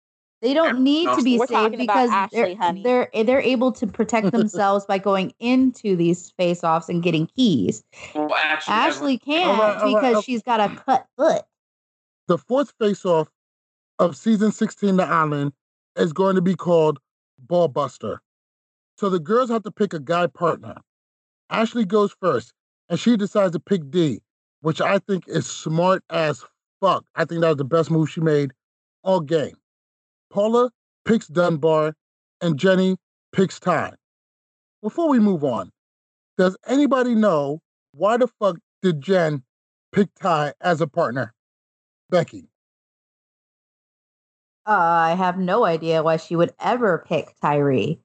They 0.44 0.52
don't 0.52 0.80
need 0.80 1.08
to 1.08 1.22
be 1.22 1.38
We're 1.38 1.46
safe 1.46 1.72
because 1.78 2.10
Ashli, 2.10 2.82
they're, 2.82 3.08
they're 3.14 3.24
they're 3.24 3.40
able 3.40 3.72
to 3.72 3.86
protect 3.86 4.30
themselves 4.30 4.84
by 4.84 4.98
going 4.98 5.32
into 5.40 5.96
these 5.96 6.32
face-offs 6.32 6.90
and 6.90 7.02
getting 7.02 7.28
keys. 7.28 7.82
well, 8.14 8.28
actually, 8.36 9.16
Ashli 9.16 9.24
can't 9.24 9.48
All 9.48 9.56
right, 9.56 9.76
all 9.76 9.94
right, 9.94 10.02
because 10.02 10.16
okay. 10.16 10.24
she's 10.26 10.42
got 10.42 10.60
a 10.60 10.76
cut 10.76 11.06
foot. 11.16 11.44
The 12.28 12.36
fourth 12.36 12.74
face-off 12.78 13.30
of 13.98 14.18
season 14.18 14.52
16, 14.52 14.98
The 14.98 15.04
Island, 15.04 15.54
is 15.96 16.12
going 16.12 16.34
to 16.34 16.42
be 16.42 16.54
called 16.54 16.98
Ball 17.38 17.68
Buster. 17.68 18.20
So 18.98 19.08
the 19.08 19.20
girls 19.20 19.48
have 19.48 19.62
to 19.62 19.70
pick 19.70 19.94
a 19.94 19.98
guy 19.98 20.26
partner. 20.26 20.76
Ashli 21.50 21.88
goes 21.88 22.14
first, 22.20 22.52
and 22.90 23.00
she 23.00 23.16
decides 23.16 23.52
to 23.52 23.60
pick 23.60 23.90
D, 23.90 24.20
which 24.60 24.82
I 24.82 24.98
think 24.98 25.24
is 25.26 25.46
smart 25.46 26.04
as 26.10 26.44
fuck. 26.82 27.06
I 27.14 27.24
think 27.24 27.40
that 27.40 27.48
was 27.48 27.56
the 27.56 27.64
best 27.64 27.90
move 27.90 28.10
she 28.10 28.20
made 28.20 28.52
all 29.04 29.20
game. 29.20 29.54
Paula 30.34 30.68
picks 31.04 31.28
Dunbar, 31.28 31.94
and 32.40 32.58
Jenny 32.58 32.96
picks 33.32 33.60
Ty. 33.60 33.92
Before 34.82 35.08
we 35.08 35.20
move 35.20 35.44
on, 35.44 35.70
does 36.36 36.56
anybody 36.66 37.14
know 37.14 37.60
why 37.92 38.16
the 38.16 38.26
fuck 38.26 38.56
did 38.82 39.00
Jen 39.00 39.44
pick 39.92 40.08
Ty 40.20 40.54
as 40.60 40.80
a 40.80 40.88
partner? 40.88 41.32
Becky. 42.10 42.48
Uh, 44.66 44.72
I 44.72 45.14
have 45.14 45.38
no 45.38 45.64
idea 45.64 46.02
why 46.02 46.16
she 46.16 46.34
would 46.34 46.52
ever 46.58 47.04
pick 47.06 47.32
Tyrie. 47.40 48.00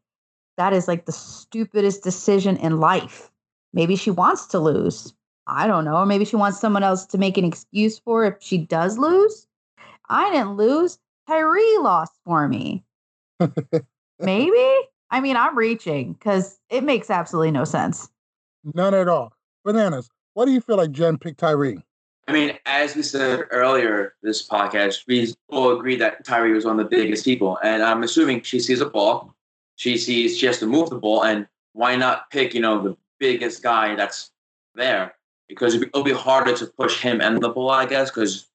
That 0.58 0.72
is 0.72 0.88
like 0.88 1.06
the 1.06 1.12
stupidest 1.12 2.04
decision 2.04 2.58
in 2.58 2.80
life. 2.80 3.32
Maybe 3.74 3.96
she 3.96 4.12
wants 4.12 4.46
to 4.48 4.60
lose. 4.60 5.16
I 5.48 5.66
don't 5.66 5.86
know. 5.86 6.06
Maybe 6.06 6.26
she 6.26 6.36
wants 6.36 6.60
someone 6.60 6.84
else 6.84 7.08
to 7.08 7.18
make 7.18 7.40
an 7.40 7.46
excuse 7.46 7.98
for 7.98 8.24
if 8.26 8.36
she 8.40 8.60
does 8.60 9.00
lose. 9.00 9.48
I 10.10 10.30
didn't 10.32 10.58
lose. 10.58 11.00
Tyrie 11.30 11.78
lost 11.78 12.14
for 12.26 12.48
me. 12.48 12.84
Maybe? 14.20 14.76
I 15.12 15.22
mean, 15.22 15.38
I'm 15.38 15.56
reaching 15.56 16.14
because 16.14 16.58
it 16.70 16.84
makes 16.84 17.12
absolutely 17.12 17.52
no 17.52 17.66
sense. 17.66 18.10
None 18.74 18.96
at 18.96 19.08
all. 19.08 19.34
Bananas. 19.64 20.10
Why 20.34 20.46
do 20.46 20.52
you 20.52 20.60
feel 20.60 20.78
like 20.78 20.92
Jen 20.92 21.18
picked 21.20 21.40
Tyrie? 21.40 21.86
I 22.28 22.34
mean, 22.34 22.58
as 22.66 22.96
we 22.96 23.04
said 23.04 23.44
earlier, 23.52 24.16
this 24.24 24.48
podcast, 24.48 25.04
we 25.08 25.34
all 25.50 25.78
agree 25.78 25.96
that 25.98 26.26
Tyrie 26.26 26.54
was 26.54 26.66
one 26.66 26.80
of 26.80 26.90
the 26.90 26.96
biggest 26.96 27.26
people. 27.26 27.60
And 27.64 27.84
I'm 27.84 28.02
assuming 28.02 28.42
she 28.42 28.60
sees 28.60 28.82
a 28.82 28.90
ball, 28.90 29.34
she 29.76 29.98
sees 29.98 30.38
she 30.38 30.48
has 30.48 30.58
to 30.60 30.66
move 30.66 30.90
the 30.90 30.98
ball, 30.98 31.24
and 31.24 31.48
why 31.74 31.96
not 31.96 32.30
pick, 32.32 32.56
you 32.56 32.62
know, 32.62 32.82
the 32.82 32.98
biggest 33.20 33.62
guy 33.62 33.96
that's 33.96 34.32
there? 34.74 35.14
Because 35.48 35.76
it'll 35.76 35.88
it'll 35.90 36.04
be 36.04 36.12
harder 36.12 36.56
to 36.58 36.66
push 36.66 37.02
him 37.02 37.22
and 37.22 37.42
the 37.42 37.50
ball, 37.50 37.70
I 37.70 37.86
guess, 37.86 38.10
because 38.10 38.48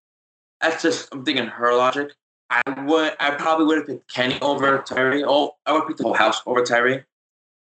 that's 0.61 0.83
just, 0.83 1.09
I'm 1.13 1.25
thinking 1.25 1.47
her 1.47 1.75
logic. 1.75 2.13
I 2.55 2.83
would, 2.83 3.17
I 3.19 3.33
probably 3.33 3.67
would 3.67 3.79
have 3.79 3.87
picked 3.87 4.13
Kenny 4.13 4.39
over 4.41 4.79
Tyrie. 4.79 5.25
Oh, 5.27 5.57
I 5.67 5.73
would 5.73 5.89
pick 5.89 5.97
the 5.97 6.05
whole 6.05 6.15
house 6.15 6.41
over 6.47 6.63
Tyrie. 6.63 7.03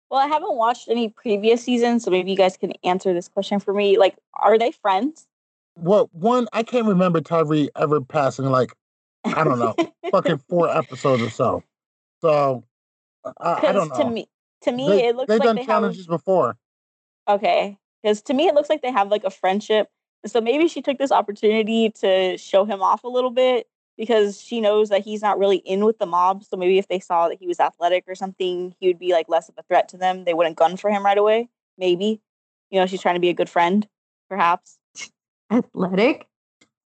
Well, 0.10 0.20
I 0.20 0.26
haven't 0.26 0.56
watched 0.56 0.90
any 0.90 1.10
previous 1.10 1.64
seasons, 1.64 2.04
so 2.04 2.10
maybe 2.10 2.32
you 2.32 2.38
guys 2.38 2.58
can 2.58 2.74
answer 2.84 3.14
this 3.14 3.28
question 3.28 3.60
for 3.60 3.74
me. 3.74 4.00
Like, 4.00 4.18
are 4.34 4.58
they 4.58 4.72
friends? 4.72 5.28
Well, 5.76 6.10
one, 6.12 6.48
I 6.54 6.64
can't 6.64 6.88
remember 6.88 7.22
Tyrie 7.22 7.70
ever 7.76 8.02
passing 8.02 8.46
like, 8.46 8.74
I 9.24 9.44
don't 9.44 9.60
know, 9.60 9.76
fucking 10.12 10.40
four 10.50 10.76
episodes 10.76 11.22
or 11.22 11.30
so. 11.30 11.64
So 12.22 12.64
I, 13.40 13.68
I 13.68 13.72
don't 13.72 13.90
know. 13.90 14.04
to 14.04 14.10
me, 14.10 14.28
to 14.62 14.72
me, 14.72 14.88
they, 14.88 15.08
it 15.08 15.16
looks 15.16 15.28
they've 15.28 15.40
like 15.40 15.46
done 15.46 15.56
they 15.58 15.62
have. 15.62 15.68
challenges 15.68 16.08
before. 16.08 16.58
Okay, 17.28 17.78
because 18.02 18.24
to 18.24 18.34
me, 18.34 18.48
it 18.48 18.56
looks 18.56 18.70
like 18.70 18.82
they 18.82 18.92
have 18.92 19.10
like 19.10 19.24
a 19.24 19.30
friendship. 19.30 19.90
So 20.26 20.42
maybe 20.42 20.68
she 20.68 20.82
took 20.82 20.98
this 20.98 21.12
opportunity 21.12 21.92
to 22.02 22.38
show 22.38 22.66
him 22.66 22.82
off 22.82 23.04
a 23.04 23.08
little 23.08 23.30
bit 23.30 23.68
because 24.00 24.42
she 24.42 24.62
knows 24.62 24.88
that 24.90 25.02
he's 25.02 25.22
not 25.22 25.38
really 25.38 25.58
in 25.58 25.84
with 25.84 26.00
the 26.00 26.06
mob. 26.06 26.46
So 26.46 26.56
maybe 26.56 26.80
if 26.80 26.88
they 26.88 27.02
saw 27.02 27.28
that 27.28 27.38
he 27.38 27.46
was 27.46 27.60
athletic 27.60 28.06
or 28.08 28.16
something, 28.16 28.74
he 28.80 28.88
would 28.88 28.98
be 28.98 29.12
like 29.12 29.28
less 29.28 29.50
of 29.50 29.56
a 29.58 29.64
threat 29.64 29.90
to 29.90 29.98
them. 29.98 30.24
They 30.24 30.34
wouldn't 30.34 30.56
gun 30.56 30.78
for 30.78 30.90
him 30.90 31.04
right 31.04 31.18
away. 31.18 31.50
Maybe, 31.78 32.22
you 32.70 32.80
know, 32.80 32.86
she's 32.86 33.02
trying 33.02 33.16
to 33.16 33.20
be 33.20 33.28
a 33.28 33.34
good 33.34 33.50
friend, 33.50 33.86
perhaps. 34.30 34.80
Athletic? 35.52 36.28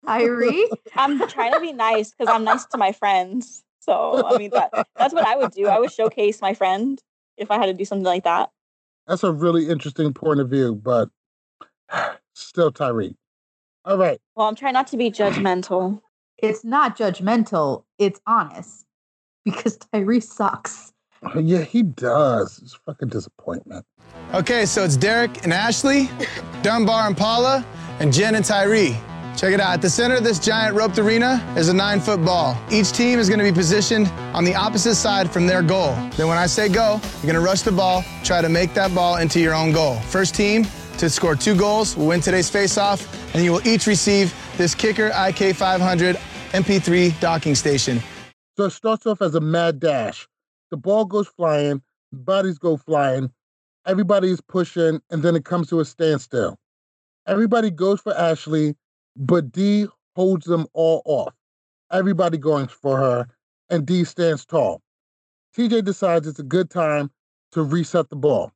Tyrie? 0.05 0.65
I'm 0.95 1.25
trying 1.27 1.53
to 1.53 1.59
be 1.59 1.71
nice 1.71 2.11
because 2.11 2.33
I'm 2.33 2.43
nice 2.43 2.65
to 2.65 2.77
my 2.79 2.91
friends. 2.91 3.63
So 3.79 4.25
I 4.25 4.37
mean 4.37 4.49
that 4.51 4.71
that's 4.95 5.13
what 5.13 5.27
I 5.27 5.35
would 5.35 5.51
do. 5.51 5.67
I 5.67 5.77
would 5.77 5.91
showcase 5.91 6.41
my 6.41 6.55
friend 6.55 6.99
if 7.37 7.51
I 7.51 7.57
had 7.57 7.67
to 7.67 7.73
do 7.73 7.85
something 7.85 8.05
like 8.05 8.23
that. 8.23 8.49
That's 9.05 9.23
a 9.23 9.31
really 9.31 9.69
interesting 9.69 10.13
point 10.13 10.39
of 10.39 10.49
view, 10.49 10.73
but 10.73 11.09
still 12.33 12.71
Tyrie. 12.71 13.15
All 13.85 13.97
right. 13.97 14.19
Well, 14.35 14.47
I'm 14.47 14.55
trying 14.55 14.73
not 14.73 14.87
to 14.87 14.97
be 14.97 15.11
judgmental. 15.11 16.01
It's 16.43 16.65
not 16.65 16.97
judgmental, 16.97 17.85
it's 17.97 18.19
honest 18.27 18.85
because 19.45 19.77
Tyrie 19.93 20.19
sucks. 20.19 20.91
Uh, 21.23 21.39
yeah, 21.39 21.61
he 21.61 21.83
does. 21.83 22.59
It's 22.61 22.75
a 22.75 22.79
fucking 22.79 23.07
disappointment. 23.07 23.85
Okay, 24.33 24.65
so 24.65 24.83
it's 24.83 24.97
Derrick 24.97 25.45
and 25.45 25.53
Ashli, 25.53 26.09
Dunbar 26.61 27.07
and 27.07 27.15
Paula, 27.15 27.65
and 28.01 28.11
Jen 28.11 28.35
and 28.35 28.43
Tyrie. 28.43 28.97
Check 29.37 29.53
it 29.53 29.61
out. 29.61 29.75
At 29.75 29.81
the 29.81 29.89
center 29.89 30.15
of 30.15 30.25
this 30.25 30.37
giant 30.37 30.75
roped 30.75 30.99
arena 30.99 31.41
is 31.55 31.69
a 31.69 31.73
nine 31.73 32.01
foot 32.01 32.23
ball. 32.25 32.61
Each 32.69 32.91
team 32.91 33.19
is 33.19 33.29
going 33.29 33.39
to 33.39 33.45
be 33.45 33.53
positioned 33.53 34.07
on 34.33 34.43
the 34.43 34.53
opposite 34.53 34.95
side 34.95 35.31
from 35.31 35.47
their 35.47 35.61
goal. 35.61 35.93
Then, 36.17 36.27
when 36.27 36.37
I 36.37 36.45
say 36.47 36.67
go, 36.67 36.99
you're 37.01 37.31
going 37.31 37.35
to 37.35 37.39
rush 37.39 37.61
the 37.61 37.71
ball, 37.71 38.03
try 38.25 38.41
to 38.41 38.49
make 38.49 38.73
that 38.73 38.93
ball 38.93 39.15
into 39.15 39.39
your 39.39 39.55
own 39.55 39.71
goal. 39.71 39.95
First 40.01 40.35
team 40.35 40.67
to 40.97 41.09
score 41.09 41.37
two 41.37 41.55
goals 41.55 41.95
will 41.95 42.07
win 42.07 42.19
today's 42.19 42.49
face 42.49 42.77
off, 42.77 43.07
and 43.33 43.45
you 43.45 43.53
will 43.53 43.65
each 43.65 43.87
receive 43.87 44.35
this 44.57 44.75
Kicker 44.75 45.09
IK 45.15 45.55
500 45.55 46.19
MP3 46.53 47.19
docking 47.19 47.55
station. 47.55 47.99
So 48.57 48.65
it 48.65 48.69
starts 48.69 49.07
off 49.07 49.23
as 49.23 49.33
a 49.33 49.41
mad 49.41 49.79
dash. 49.79 50.27
The 50.69 50.77
ball 50.77 51.05
goes 51.05 51.27
flying, 51.27 51.81
bodies 52.11 52.59
go 52.59 52.77
flying, 52.77 53.31
everybody 53.87 54.29
is 54.29 54.39
pushing, 54.39 55.01
and 55.09 55.23
then 55.23 55.35
it 55.35 55.45
comes 55.45 55.67
to 55.69 55.79
a 55.79 55.85
standstill. 55.85 56.59
Everybody 57.25 57.71
goes 57.71 58.01
for 58.01 58.13
Ashli, 58.13 58.75
but 59.15 59.51
D 59.51 59.87
holds 60.15 60.45
them 60.45 60.67
all 60.73 61.01
off. 61.05 61.33
Everybody 61.91 62.37
going 62.37 62.67
for 62.67 62.97
her, 62.97 63.27
and 63.71 63.85
D 63.87 64.03
stands 64.03 64.45
tall. 64.45 64.81
TJ 65.57 65.83
decides 65.83 66.27
it's 66.27 66.39
a 66.39 66.43
good 66.43 66.69
time 66.69 67.09
to 67.53 67.63
reset 67.63 68.09
the 68.09 68.15
ball. 68.15 68.51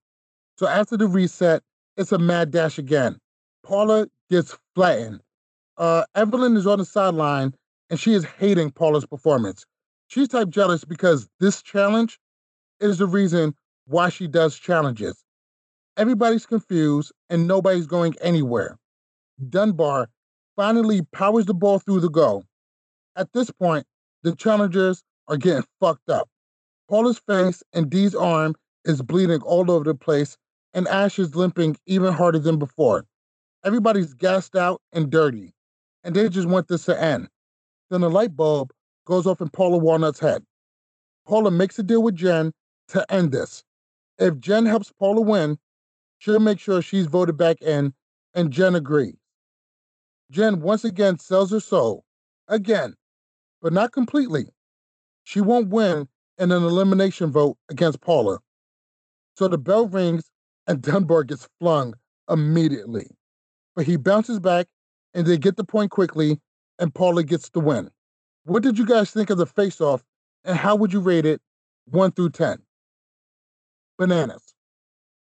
So 0.60 0.68
after 0.68 0.98
the 0.98 1.08
reset, 1.08 1.64
it's 1.98 2.12
a 2.12 2.20
mad 2.20 2.52
dash 2.52 2.78
again. 2.78 3.18
Paula 3.64 4.08
gets 4.30 4.56
flattened. 4.76 5.22
Uh, 5.78 6.04
Evelyn 6.14 6.56
is 6.58 6.68
on 6.68 6.80
the 6.80 6.86
sideline, 6.86 7.54
and 7.90 8.00
she 8.00 8.14
is 8.14 8.26
hating 8.26 8.72
Paula's 8.72 9.06
performance. 9.06 9.66
She's 10.08 10.28
type 10.28 10.50
jealous 10.50 10.86
because 10.86 11.28
this 11.40 11.62
challenge 11.62 12.20
is 12.80 12.98
the 12.98 13.08
reason 13.08 13.54
why 13.86 14.10
she 14.10 14.28
does 14.28 14.58
challenges. 14.58 15.24
Everybody's 15.98 16.46
confused 16.46 17.12
and 17.30 17.48
nobody's 17.48 17.88
going 17.88 18.16
anywhere. 18.22 18.78
Dunbar 19.50 20.10
finally 20.56 21.02
powers 21.14 21.46
the 21.46 21.54
ball 21.54 21.80
through 21.80 22.02
the 22.02 22.10
goal. 22.10 22.44
At 23.16 23.34
this 23.34 23.52
point, 23.52 23.86
the 24.24 24.36
challengers 24.36 25.04
are 25.28 25.38
getting 25.38 25.64
fucked 25.80 26.10
up. 26.10 26.30
Paula's 26.90 27.20
face 27.20 27.64
and 27.74 27.90
Dee's 27.90 28.16
arm 28.16 28.56
is 28.86 29.02
bleeding 29.02 29.42
all 29.42 29.70
over 29.70 29.84
the 29.84 29.96
place, 29.96 30.38
and 30.74 30.88
Ash 30.88 31.20
is 31.20 31.36
limping 31.36 31.78
even 31.86 32.14
harder 32.14 32.40
than 32.40 32.58
before. 32.58 33.06
Everybody's 33.66 34.14
gassed 34.14 34.56
out 34.56 34.82
and 34.94 35.10
dirty, 35.10 35.54
and 36.04 36.16
they 36.16 36.30
just 36.30 36.48
want 36.48 36.68
this 36.68 36.86
to 36.86 37.02
end. 37.02 37.28
Then 37.90 38.04
a 38.04 38.10
light 38.10 38.36
bulb 38.36 38.72
goes 39.06 39.26
off 39.26 39.42
in 39.42 39.50
Paula 39.50 39.78
Walnut's 39.78 40.20
head. 40.20 40.44
Paula 41.26 41.52
makes 41.52 41.80
a 41.80 41.84
deal 41.84 42.04
with 42.04 42.16
Jen 42.16 42.52
to 42.90 43.06
end 43.12 43.32
this. 43.32 43.64
If 44.18 44.40
Jen 44.40 44.66
helps 44.66 44.92
Paula 44.92 45.22
win, 45.22 45.58
she'll 46.20 46.40
make 46.40 46.60
sure 46.60 46.82
she's 46.82 47.06
voted 47.06 47.38
back 47.38 47.62
in, 47.62 47.94
and 48.34 48.52
Jen 48.52 48.76
agrees. 48.76 49.16
Jen 50.32 50.62
once 50.62 50.84
again 50.84 51.18
sells 51.20 51.52
her 51.52 51.60
soul. 51.60 52.04
Again, 52.48 52.96
but 53.62 53.74
not 53.74 53.92
completely. 53.92 54.48
She 55.24 55.42
won't 55.42 55.70
win 55.70 56.08
in 56.38 56.52
an 56.52 56.64
elimination 56.64 57.32
vote 57.32 57.58
against 57.70 58.02
Paula. 58.02 58.40
So 59.36 59.48
the 59.48 59.58
bell 59.58 59.88
rings 59.88 60.30
and 60.66 60.82
Dunbar 60.82 61.24
gets 61.24 61.48
flung 61.60 61.94
immediately. 62.30 63.08
But 63.76 63.86
he 63.86 63.96
bounces 63.96 64.40
back 64.40 64.68
and 65.14 65.26
they 65.26 65.38
get 65.38 65.58
the 65.58 65.64
point 65.64 65.92
quickly 65.92 66.40
and 66.80 66.94
Paula 66.94 67.24
gets 67.24 67.50
the 67.50 67.60
win. 67.60 67.90
What 68.46 68.64
did 68.64 68.78
you 68.78 68.86
guys 68.86 69.12
think 69.12 69.30
of 69.30 69.38
the 69.38 69.46
face 69.46 69.82
off 69.82 70.04
and 70.44 70.58
how 70.58 70.76
would 70.76 70.94
you 70.94 71.00
rate 71.00 71.26
it 71.26 71.42
1 71.86 72.12
through 72.12 72.32
10? 72.32 72.60
Bananas. 73.98 74.54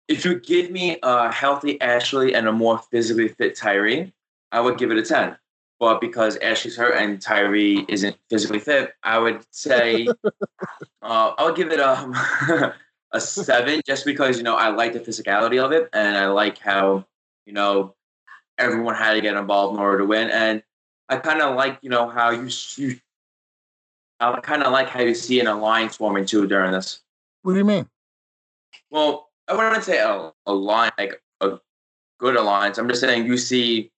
If 0.08 0.26
you 0.26 0.39
give 0.39 0.72
me 0.72 0.97
a 1.04 1.32
healthy 1.32 1.78
Ashli 1.80 2.34
and 2.36 2.47
a 2.47 2.52
more 2.52 2.80
physically 2.80 3.28
fit 3.28 3.56
Tyrie, 3.56 4.14
I 4.52 4.60
would 4.60 4.78
give 4.78 4.91
it 4.91 4.97
a 4.97 5.04
10. 5.04 5.38
But 5.80 6.02
because 6.02 6.38
Ashli's 6.39 6.76
hurt 6.76 6.95
and 6.95 7.22
Tyrie 7.22 7.86
isn't 7.88 8.18
physically 8.30 8.60
fit, 8.60 8.93
I 9.04 9.18
would 9.18 9.45
say 9.52 10.08
uh, 11.02 11.34
I 11.38 11.45
would 11.45 11.56
give 11.56 11.72
it 11.72 11.80
a 11.80 12.76
a 13.12 13.22
seven, 13.22 13.82
just 13.86 14.06
because 14.06 14.38
you 14.38 14.43
know 14.43 14.56
I 14.56 14.70
like 14.70 14.93
the 14.93 15.00
physicality 15.00 15.64
of 15.64 15.72
it 15.72 15.89
and 15.93 16.18
I 16.18 16.28
like 16.28 16.58
how 16.58 17.06
you 17.45 17.54
know 17.54 17.95
everyone 18.58 18.95
had 18.95 19.14
to 19.14 19.22
get 19.22 19.38
involved 19.38 19.76
in 19.76 19.82
order 19.82 20.00
to 20.00 20.06
win, 20.06 20.30
and 20.30 20.62
I 21.10 21.18
kind 21.18 21.41
of 21.41 21.55
like 21.55 21.80
you 21.82 21.89
know 21.89 22.07
how 22.07 22.30
you 22.30 22.49
you 22.78 22.99
I 24.20 24.39
kind 24.41 24.64
of 24.64 24.72
like 24.72 24.89
how 24.89 25.01
you 25.01 25.16
see 25.16 25.39
an 25.39 25.47
alliance 25.47 25.97
forming 25.97 26.26
too 26.26 26.47
during 26.47 26.72
this. 26.72 27.01
What 27.41 27.53
do 27.53 27.57
you 27.57 27.66
mean? 27.66 27.88
Well, 28.91 29.30
I 29.47 29.55
wouldn't 29.55 29.84
say 29.84 29.99
a, 29.99 30.32
a 30.45 30.53
line 30.53 30.91
like 30.97 31.22
a 31.41 31.60
good 32.20 32.36
alliance. 32.36 32.78
I'm 32.78 32.88
just 32.88 33.01
saying 33.01 33.26
you 33.26 33.38
see 33.38 33.91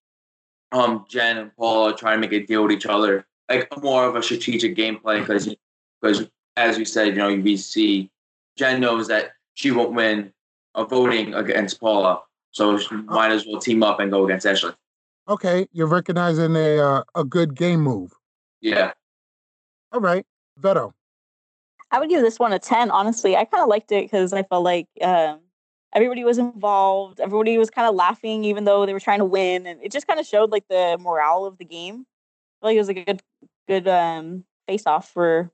um 0.70 1.04
Jen 1.08 1.38
and 1.38 1.56
Paul 1.56 1.92
trying 1.92 2.16
to 2.16 2.20
make 2.20 2.32
a 2.32 2.46
deal 2.46 2.62
with 2.62 2.72
each 2.72 2.86
other, 2.86 3.26
like 3.48 3.68
more 3.82 4.06
of 4.06 4.16
a 4.16 4.22
strategic 4.22 4.74
gameplay 4.76 5.20
because 5.20 5.54
because 6.00 6.28
as 6.56 6.78
you 6.78 6.84
said, 6.84 7.08
you 7.08 7.14
know, 7.14 7.34
we 7.34 7.56
see 7.56 8.10
Jen 8.56 8.80
knows 8.80 9.08
that 9.08 9.32
she 9.54 9.70
won't 9.70 9.92
win 9.92 10.32
a 10.74 10.84
voting 10.84 11.34
against 11.34 11.80
Paula, 11.80 12.22
so 12.52 12.78
she 12.78 12.94
might 12.94 13.32
as 13.32 13.44
well 13.44 13.60
team 13.60 13.82
up 13.82 14.00
and 14.00 14.10
go 14.10 14.24
against 14.24 14.46
Ashli. 14.46 14.74
Okay, 15.28 15.66
you're 15.72 15.86
recognizing 15.86 16.56
a 16.56 16.78
uh, 16.78 17.02
a 17.14 17.24
good 17.24 17.54
game 17.54 17.80
move. 17.80 18.12
Yeah. 18.60 18.92
All 19.92 20.00
right, 20.00 20.26
Vero. 20.58 20.94
I 21.90 22.00
would 22.00 22.08
give 22.08 22.22
this 22.22 22.38
one 22.38 22.52
a 22.52 22.58
10, 22.58 22.90
honestly. 22.90 23.36
I 23.36 23.44
kind 23.44 23.62
of 23.62 23.68
liked 23.68 23.92
it 23.92 24.04
because 24.04 24.32
I 24.32 24.42
felt 24.44 24.64
like 24.64 24.88
um, 25.02 25.40
everybody 25.94 26.24
was 26.24 26.38
involved. 26.38 27.20
Everybody 27.20 27.58
was 27.58 27.68
kind 27.68 27.86
of 27.86 27.94
laughing, 27.94 28.44
even 28.44 28.64
though 28.64 28.86
they 28.86 28.94
were 28.94 29.00
trying 29.00 29.18
to 29.18 29.26
win. 29.26 29.66
And 29.66 29.78
it 29.82 29.92
just 29.92 30.06
kind 30.06 30.18
of 30.18 30.26
showed 30.26 30.50
like 30.50 30.66
the 30.68 30.96
morale 30.98 31.44
of 31.44 31.58
the 31.58 31.66
game. 31.66 32.06
I 32.62 32.64
feel 32.64 32.70
like 32.70 32.76
it 32.76 32.78
was 32.78 32.88
like 32.88 32.96
a 32.96 33.04
good, 33.04 33.22
good 33.68 33.88
um, 33.88 34.44
face 34.66 34.86
off 34.86 35.10
for 35.10 35.50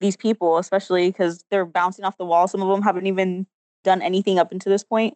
these 0.00 0.16
people, 0.16 0.56
especially 0.56 1.10
because 1.10 1.44
they're 1.50 1.66
bouncing 1.66 2.06
off 2.06 2.16
the 2.16 2.24
wall. 2.24 2.48
Some 2.48 2.62
of 2.62 2.68
them 2.68 2.82
haven't 2.82 3.06
even 3.06 3.46
done 3.84 4.00
anything 4.00 4.38
up 4.38 4.50
until 4.50 4.72
this 4.72 4.84
point. 4.84 5.14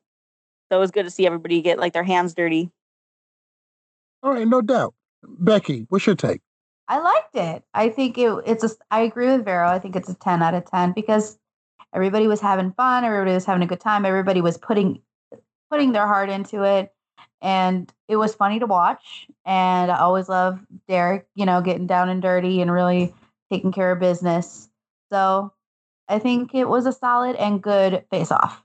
So 0.71 0.77
it 0.77 0.81
was 0.81 0.91
good 0.91 1.05
to 1.05 1.11
see 1.11 1.27
everybody 1.27 1.63
get 1.63 1.79
like 1.79 1.95
their 1.95 2.05
hands 2.05 2.35
dirty. 2.35 2.71
All 4.23 4.33
right, 4.33 4.47
no 4.47 4.61
doubt. 4.61 4.95
Becky, 5.23 5.87
what's 5.89 6.07
your 6.07 6.17
take? 6.17 6.41
I 6.89 7.01
liked 7.01 7.35
it. 7.35 7.65
I 7.75 7.91
think 7.91 8.17
it, 8.19 8.33
it's 8.47 8.65
a. 8.65 8.71
I 8.91 9.01
agree 9.01 9.27
with 9.27 9.45
Vero. 9.45 9.69
I 9.69 9.79
think 9.79 9.95
it's 9.95 10.09
a 10.09 10.15
ten 10.15 10.43
out 10.43 10.55
of 10.55 10.65
ten 10.71 10.93
because 10.93 11.39
everybody 11.95 12.27
was 12.27 12.41
having 12.41 12.73
fun. 12.73 13.05
Everybody 13.05 13.35
was 13.35 13.45
having 13.45 13.63
a 13.63 13.67
good 13.67 13.81
time. 13.81 14.07
Everybody 14.07 14.41
was 14.41 14.57
putting 14.57 15.01
putting 15.71 15.93
their 15.93 16.07
heart 16.07 16.31
into 16.31 16.63
it, 16.63 16.91
and 17.43 17.93
it 18.09 18.17
was 18.17 18.35
funny 18.35 18.59
to 18.61 18.67
watch. 18.67 19.29
And 19.45 19.91
I 19.91 19.99
always 19.99 20.31
love 20.31 20.61
Derrick. 20.89 21.29
You 21.35 21.45
know, 21.45 21.61
getting 21.61 21.87
down 21.87 22.09
and 22.09 22.23
dirty 22.23 22.63
and 22.63 22.73
really 22.73 23.15
taking 23.51 23.71
care 23.71 23.93
of 23.93 24.01
business. 24.01 24.71
So 25.13 25.53
I 26.09 26.19
think 26.19 26.55
it 26.55 26.69
was 26.69 26.87
a 26.87 26.93
solid 26.93 27.37
and 27.37 27.63
good 27.63 28.05
face 28.11 28.33
off. 28.33 28.65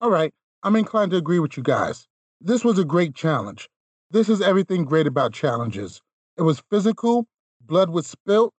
All 0.00 0.10
right, 0.10 0.32
I'm 0.64 0.74
inclined 0.74 1.12
to 1.12 1.16
agree 1.18 1.38
with 1.38 1.56
you 1.56 1.62
guys. 1.62 2.08
This 2.40 2.64
was 2.64 2.78
a 2.80 2.84
great 2.84 3.14
challenge. 3.14 3.69
This 4.12 4.28
is 4.28 4.40
everything 4.40 4.84
great 4.84 5.06
about 5.06 5.32
challenges. 5.32 6.02
It 6.36 6.42
was 6.42 6.62
physical, 6.68 7.28
blood 7.60 7.90
was 7.90 8.08
spilt, 8.08 8.52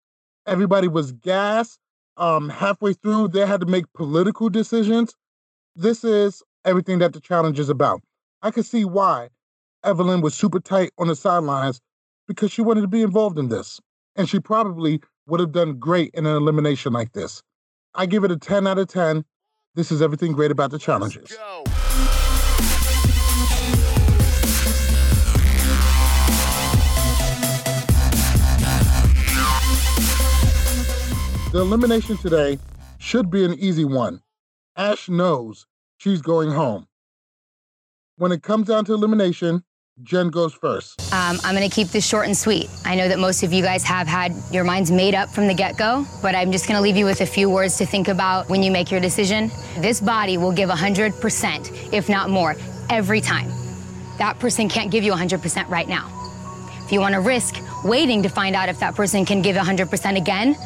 everybody 0.47 0.87
was 0.87 1.13
gassed. 1.13 1.79
Um, 2.17 2.51
halfway 2.51 2.93
through, 2.93 3.29
they 3.29 3.47
had 3.47 3.61
to 3.61 3.67
make 3.67 3.93
political 3.95 4.49
decisions. 4.49 5.15
This 5.75 6.05
is 6.05 6.43
everything 6.65 6.99
that 6.99 7.15
the 7.15 7.21
challenge 7.21 7.59
is 7.59 7.69
about. 7.69 8.01
I 8.43 8.51
could 8.51 8.67
see 8.67 8.85
why 8.85 9.31
Evelyn 9.83 10.21
was 10.21 10.35
super 10.35 10.61
tight 10.61 10.93
on 10.99 11.09
the 11.09 11.17
sidelines 11.17 11.81
because 12.29 12.53
she 12.53 12.63
wanted 12.63 12.83
to 12.83 12.89
be 12.89 13.03
involved 13.03 13.39
in 13.39 13.49
this. 13.49 13.81
And 14.17 14.29
she 14.29 14.39
probably 14.39 15.01
would 15.27 15.41
have 15.41 15.53
done 15.53 15.79
great 15.79 16.11
in 16.15 16.27
an 16.27 16.37
elimination 16.37 16.93
like 16.93 17.13
this. 17.13 17.43
I 17.95 18.07
give 18.07 18.23
it 18.23 18.31
a 18.31 18.37
10 18.37 18.67
out 18.67 18.79
of 18.79 18.89
10. 18.89 19.25
This 19.75 19.91
is 19.91 20.03
everything 20.03 20.33
great 20.33 20.51
about 20.51 20.71
the 20.71 20.79
challenges. 20.79 21.37
The 31.53 31.59
elimination 31.59 32.17
today 32.17 32.61
should 32.99 33.29
be 33.29 33.45
an 33.45 33.55
easy 33.55 33.85
one. 33.85 34.23
Ash 34.77 35.09
knows 35.09 35.67
she's 35.97 36.23
going 36.23 36.53
home. 36.53 36.87
When 38.19 38.31
it 38.31 38.45
comes 38.45 38.69
down 38.69 38.85
to 38.85 38.95
elimination, 38.95 39.65
Jen 40.01 40.29
goes 40.29 40.55
first. 40.55 41.13
Um, 41.13 41.39
I'm 41.43 41.57
going 41.57 41.69
to 41.69 41.75
keep 41.75 41.89
this 41.89 42.07
short 42.07 42.27
and 42.27 42.37
sweet. 42.37 42.71
I 42.85 42.95
know 42.95 43.09
that 43.09 43.19
most 43.19 43.43
of 43.43 43.53
you 43.53 43.65
guys 43.65 43.83
have 43.83 44.07
had 44.07 44.33
your 44.53 44.63
minds 44.63 44.93
made 44.93 45.17
up 45.17 45.29
from 45.29 45.49
the 45.49 45.55
get 45.55 45.77
go, 45.77 46.07
but 46.23 46.37
I'm 46.37 46.53
just 46.53 46.69
going 46.69 46.77
to 46.77 46.83
leave 46.83 46.97
you 46.97 47.05
with 47.05 47.21
a 47.21 47.27
few 47.27 47.51
words 47.51 47.77
to 47.79 47.85
think 47.85 48.07
about 48.07 48.49
when 48.49 48.63
you 48.63 48.71
make 48.71 48.93
your 48.93 49.01
decision. 49.01 49.51
This 49.79 50.01
body 50.01 50.39
will 50.39 50.53
give 50.53 50.71
100%, 50.71 51.93
if 51.93 52.09
not 52.09 52.31
more, 52.31 52.55
every 52.91 53.21
time. 53.21 53.51
That 54.19 54.39
person 54.39 54.69
can't 54.69 54.93
give 54.93 55.03
you 55.03 55.13
100% 55.13 55.69
right 55.69 55.89
now. 55.89 56.09
If 56.85 56.93
you 56.93 57.01
want 57.01 57.15
to 57.15 57.21
risk 57.21 57.57
waiting 57.83 58.23
to 58.23 58.29
find 58.29 58.55
out 58.55 58.69
if 58.69 58.79
that 58.79 58.95
person 58.95 59.25
can 59.25 59.43
give 59.43 59.57
100% 59.57 60.17
again, 60.17 60.57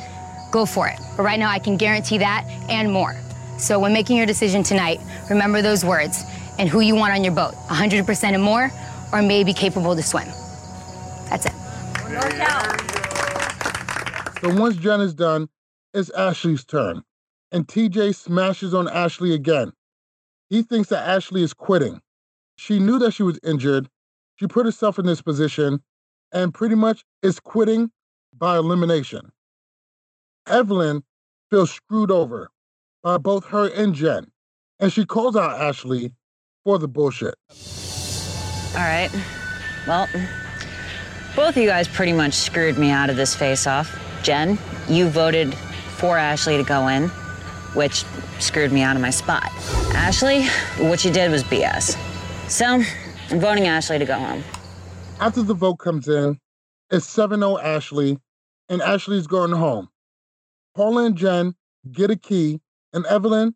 go 0.55 0.65
for 0.65 0.87
it. 0.87 0.99
But 1.17 1.25
right 1.25 1.39
now, 1.39 1.51
I 1.51 1.59
can 1.59 1.77
guarantee 1.77 2.19
that 2.19 2.47
and 2.71 2.91
more. 2.91 3.15
So 3.59 3.81
when 3.81 3.93
making 3.93 4.17
your 4.17 4.27
decision 4.27 4.63
tonight, 4.63 5.01
remember 5.29 5.61
those 5.61 5.85
words 5.85 6.23
and 6.59 6.69
who 6.69 6.81
you 6.81 6.95
want 6.95 7.13
on 7.13 7.25
your 7.25 7.35
boat 7.35 7.55
100% 7.69 8.25
and 8.33 8.43
more, 8.43 8.71
or 9.13 9.21
maybe 9.21 9.53
capable 9.53 9.97
to 9.97 10.03
swim. 10.03 10.29
That's 11.29 11.47
it. 11.47 11.53
So 14.41 14.55
once 14.55 14.77
Jen 14.77 15.01
is 15.01 15.15
done, 15.15 15.49
it's 15.93 16.11
Ashli's 16.11 16.65
turn. 16.65 17.03
And 17.51 17.67
TJ 17.67 18.15
smashes 18.15 18.75
on 18.75 18.87
Ashli 18.87 19.35
again. 19.35 19.73
He 20.51 20.63
thinks 20.63 20.89
that 20.91 21.09
Ashli 21.09 21.43
is 21.43 21.53
quitting. 21.53 22.01
She 22.57 22.79
knew 22.79 22.99
that 23.01 23.13
she 23.13 23.25
was 23.25 23.41
injured. 23.43 23.89
She 24.37 24.47
put 24.47 24.67
herself 24.67 24.99
in 24.99 25.07
this 25.07 25.23
position 25.23 25.83
and 26.33 26.55
pretty 26.55 26.75
much 26.77 27.05
is 27.23 27.41
quitting 27.41 27.91
by 28.37 28.57
elimination. 28.57 29.33
Evelyn 30.47 31.03
feels 31.51 31.71
screwed 31.71 32.11
over 32.11 32.51
by 33.03 33.19
both 33.19 33.47
her 33.47 33.69
and 33.69 33.95
Jen, 33.95 34.31
and 34.79 34.93
she 34.93 35.05
calls 35.05 35.37
out 35.37 35.59
Ashli 35.61 36.13
for 36.65 36.79
the 36.79 36.89
bullshit. 36.89 37.35
All 38.75 38.81
right. 38.81 39.11
Well, 39.87 40.09
both 41.37 41.51
of 41.51 41.57
you 41.57 41.69
guys 41.69 41.89
pretty 41.89 42.13
much 42.13 42.35
screwed 42.35 42.79
me 42.79 42.91
out 42.91 43.11
of 43.11 43.17
this 43.17 43.35
face 43.35 43.67
off. 43.67 43.99
Jen, 44.23 44.59
you 44.89 45.09
voted 45.09 45.55
for 45.97 46.17
Ashli 46.17 46.59
to 46.59 46.65
go 46.65 46.89
in, 46.89 47.09
which 47.75 48.05
screwed 48.39 48.73
me 48.73 48.83
out 48.83 48.97
of 48.97 49.03
my 49.03 49.11
spot. 49.11 49.45
Ashli, 49.93 50.47
what 50.91 51.05
you 51.05 51.13
did 51.13 51.31
was 51.31 51.43
BS. 51.45 51.97
So, 52.51 52.83
I'm 53.31 53.41
voting 53.41 53.65
Ashli 53.65 53.99
to 53.99 54.05
go 54.05 54.19
home. 54.19 54.43
After 55.21 55.43
the 55.43 55.55
vote 55.55 55.77
comes 55.77 56.09
in, 56.09 56.39
it's 56.91 57.07
7 57.07 57.41
0 57.41 57.59
Ashli, 57.63 58.19
and 58.69 58.81
Ashli's 58.81 59.27
going 59.27 59.53
home. 59.53 59.89
Paula 60.75 61.05
and 61.05 61.17
Jen 61.17 61.55
get 61.93 62.11
a 62.11 62.17
key, 62.17 62.61
and 62.93 63.07
Evelyn 63.07 63.55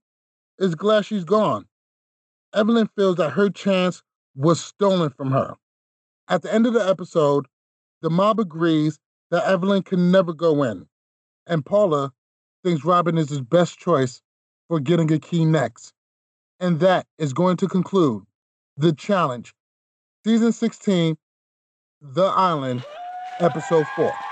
is 0.58 0.74
glad 0.74 1.04
she's 1.04 1.24
gone. 1.24 1.66
Evelyn 2.54 2.88
feels 2.96 3.16
that 3.16 3.30
her 3.30 3.50
chance 3.50 4.02
was 4.34 4.60
stolen 4.60 5.10
from 5.10 5.32
her. 5.32 5.56
At 6.28 6.42
the 6.42 6.52
end 6.52 6.66
of 6.66 6.74
the 6.74 6.86
episode, 6.86 7.46
The 8.00 8.10
mob 8.10 8.38
agrees 8.40 8.98
that 9.30 9.44
Evelyn 9.44 9.82
can 9.82 10.10
never 10.10 10.32
go 10.32 10.62
in, 10.62 10.86
and 11.46 11.66
Paula 11.66 12.12
thinks 12.64 12.84
Robin 12.84 13.18
is 13.18 13.30
his 13.30 13.40
best 13.40 13.78
choice 13.78 14.22
for 14.68 14.80
getting 14.80 15.10
a 15.12 15.18
key 15.18 15.44
next. 15.44 15.92
And 16.60 16.80
that 16.80 17.06
is 17.18 17.32
going 17.32 17.56
to 17.58 17.68
conclude 17.68 18.24
the 18.76 18.92
challenge, 18.92 19.54
season 20.24 20.52
16, 20.52 21.16
The 22.00 22.24
Island, 22.24 22.86
episode 23.40 23.88
4. 23.88 24.27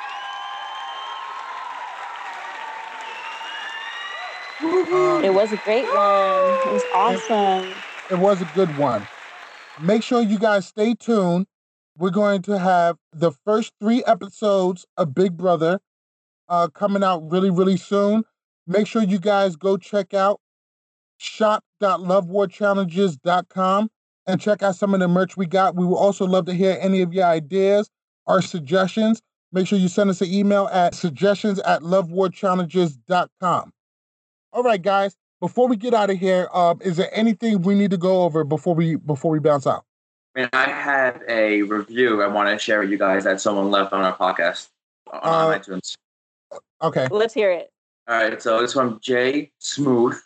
It 4.61 5.35
was 5.35 5.53
a 5.53 5.57
great 5.59 5.85
one. 5.85 5.95
It 5.95 6.73
was 6.73 6.83
awesome. 6.95 7.73
It 8.11 8.19
was 8.19 8.41
a 8.41 8.49
good 8.55 8.75
one. 8.79 9.07
Make 9.81 10.03
sure 10.03 10.23
you 10.23 10.39
guys 10.39 10.67
stay 10.67 10.95
tuned. 10.95 11.47
We're 11.99 12.09
going 12.11 12.43
to 12.43 12.59
have 12.59 12.97
the 13.13 13.33
first 13.33 13.73
three 13.81 14.05
episodes 14.05 14.87
of 14.97 15.15
Big 15.15 15.37
Brother 15.37 15.81
uh, 16.49 16.69
coming 16.69 17.03
out 17.03 17.29
really, 17.31 17.51
really 17.51 17.77
soon. 17.77 18.25
Make 18.67 18.87
sure 18.87 19.03
you 19.03 19.19
guys 19.19 19.57
go 19.57 19.77
check 19.77 20.15
out 20.15 20.41
shop.lovewarchallenges.com 21.19 23.91
and 24.27 24.41
check 24.41 24.63
out 24.63 24.77
some 24.77 24.95
of 24.95 25.01
the 25.01 25.09
merch 25.09 25.37
we 25.37 25.45
got. 25.47 25.77
We 25.77 25.85
will 25.85 25.99
also 25.99 26.25
love 26.27 26.47
to 26.47 26.55
hear 26.55 26.79
any 26.81 27.03
of 27.03 27.13
your 27.13 27.27
ideas 27.27 27.91
or 28.27 28.41
suggestions. 28.43 29.21
Make 29.53 29.67
sure 29.67 29.79
you 29.79 29.89
send 29.89 30.11
us 30.11 30.21
an 30.21 30.33
email 30.33 30.69
at 30.73 30.95
suggestions 30.95 31.59
at 31.61 31.83
lovewarchallenges.com. 31.83 33.73
All 34.57 34.63
right, 34.63 34.81
guys. 34.81 35.15
Before 35.39 35.69
we 35.69 35.77
get 35.77 35.93
out 35.93 36.09
of 36.09 36.17
here, 36.17 36.49
um, 36.51 36.81
is 36.81 36.97
there 36.97 37.11
anything 37.13 37.61
we 37.61 37.75
need 37.75 37.91
to 37.91 37.99
go 37.99 38.23
over 38.23 38.43
before 38.43 38.75
we 38.75 38.97
before 38.97 39.31
we 39.31 39.39
bounce 39.39 39.67
out? 39.67 39.85
I 40.35 40.41
mean, 40.41 40.49
I 40.55 40.65
had 40.65 41.21
a 41.29 41.61
review 41.61 42.23
I 42.23 42.27
want 42.27 42.49
to 42.49 42.59
share 42.59 42.81
with 42.81 42.89
you 42.89 42.97
guys 42.97 43.25
that 43.25 43.39
someone 43.39 43.71
left 43.71 43.93
on 43.93 44.03
our 44.03 44.17
podcast 44.17 44.69
on 45.13 45.21
Uh, 45.23 45.59
iTunes. 45.59 45.95
Okay. 46.81 47.07
Let's 47.11 47.35
hear 47.35 47.51
it. 47.53 47.69
All 48.09 48.17
right, 48.17 48.41
so 48.41 48.61
it's 48.61 48.73
from 48.73 48.99
Jay 49.03 49.53
Smooth. 49.59 50.19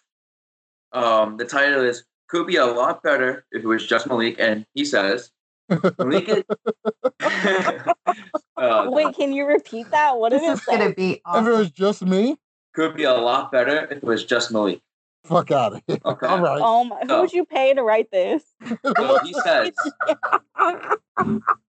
Um, 0.93 1.37
the 1.37 1.45
title 1.45 1.83
is 1.83 2.05
"Could 2.28 2.47
be 2.47 2.55
a 2.55 2.66
lot 2.66 3.03
better 3.03 3.45
if 3.51 3.64
it 3.64 3.66
was 3.66 3.85
just 3.85 4.07
Malik," 4.07 4.37
and 4.39 4.64
he 4.74 4.85
says, 4.85 5.33
"Malik 5.99 6.28
is." 6.28 6.45
Uh, 7.20 7.95
Wait, 8.91 9.12
can 9.16 9.33
you 9.33 9.45
repeat 9.45 9.91
that? 9.91 10.20
What 10.20 10.33
is 10.33 10.41
did 10.41 10.51
This 10.53 10.68
it 10.68 10.72
is 10.72 10.78
gonna 10.78 10.95
be 10.95 11.20
If 11.35 11.47
it 11.47 11.51
was 11.51 11.72
just 11.72 12.03
me, 12.07 12.37
could 12.73 12.97
be 12.97 13.05
a 13.05 13.14
lot 13.14 13.53
better 13.53 13.85
if 13.85 13.91
it 13.91 14.05
was 14.05 14.25
just 14.25 14.53
Malik. 14.53 14.81
fuck 15.25 15.51
out 15.51 15.75
of 15.75 15.83
here. 15.87 15.99
Okay. 16.05 16.27
All 16.27 16.41
right. 16.41 16.61
Oh 16.62 16.85
my! 16.85 17.01
who'd 17.07 17.33
you 17.33 17.45
pay 17.45 17.75
to 17.75 17.83
write 17.83 18.11
this? 18.11 18.45
So 18.97 19.18
he 19.25 19.35
says 19.45 19.73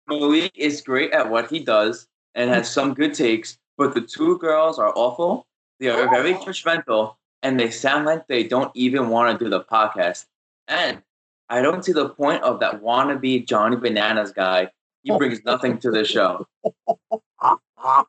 Malik 0.07 0.51
is 0.55 0.81
great 0.81 1.11
at 1.11 1.29
what 1.29 1.49
he 1.49 1.59
does 1.59 2.07
and 2.35 2.49
has 2.49 2.69
some 2.69 2.93
good 2.93 3.13
takes, 3.13 3.57
but 3.77 3.93
the 3.93 4.01
two 4.01 4.37
girls 4.37 4.79
are 4.79 4.93
awful. 4.95 5.47
They 5.79 5.89
are 5.89 6.09
very 6.09 6.33
judgmental 6.35 7.15
and 7.43 7.59
they 7.59 7.71
sound 7.71 8.05
like 8.05 8.27
they 8.27 8.43
don't 8.43 8.71
even 8.75 9.09
want 9.09 9.37
to 9.37 9.43
do 9.43 9.49
the 9.49 9.61
podcast. 9.61 10.25
And 10.67 11.01
I 11.49 11.61
don't 11.61 11.83
see 11.83 11.91
the 11.91 12.09
point 12.09 12.43
of 12.43 12.59
that 12.59 12.81
wannabe 12.81 13.47
Johnny 13.47 13.75
Bananas 13.75 14.31
guy. 14.31 14.69
He 15.03 15.15
brings 15.17 15.43
nothing 15.43 15.79
to 15.79 15.91
the 15.91 16.05
show. 16.05 16.45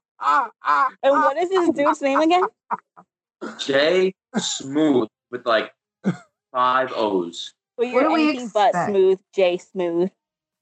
And 1.02 1.12
what 1.12 1.36
is 1.36 1.48
this 1.50 1.70
dude's 1.70 2.00
name 2.00 2.20
again? 2.20 2.44
Jay 3.58 4.14
Smooth 4.38 5.08
with 5.30 5.44
like 5.46 5.72
five 6.52 6.92
O's. 6.94 7.52
Well, 7.76 7.92
What 7.92 8.00
you're 8.00 8.08
do 8.10 8.14
we 8.14 8.28
anything 8.30 8.50
but 8.54 8.72
smooth, 8.86 9.18
Jay 9.34 9.58
Smooth. 9.58 10.10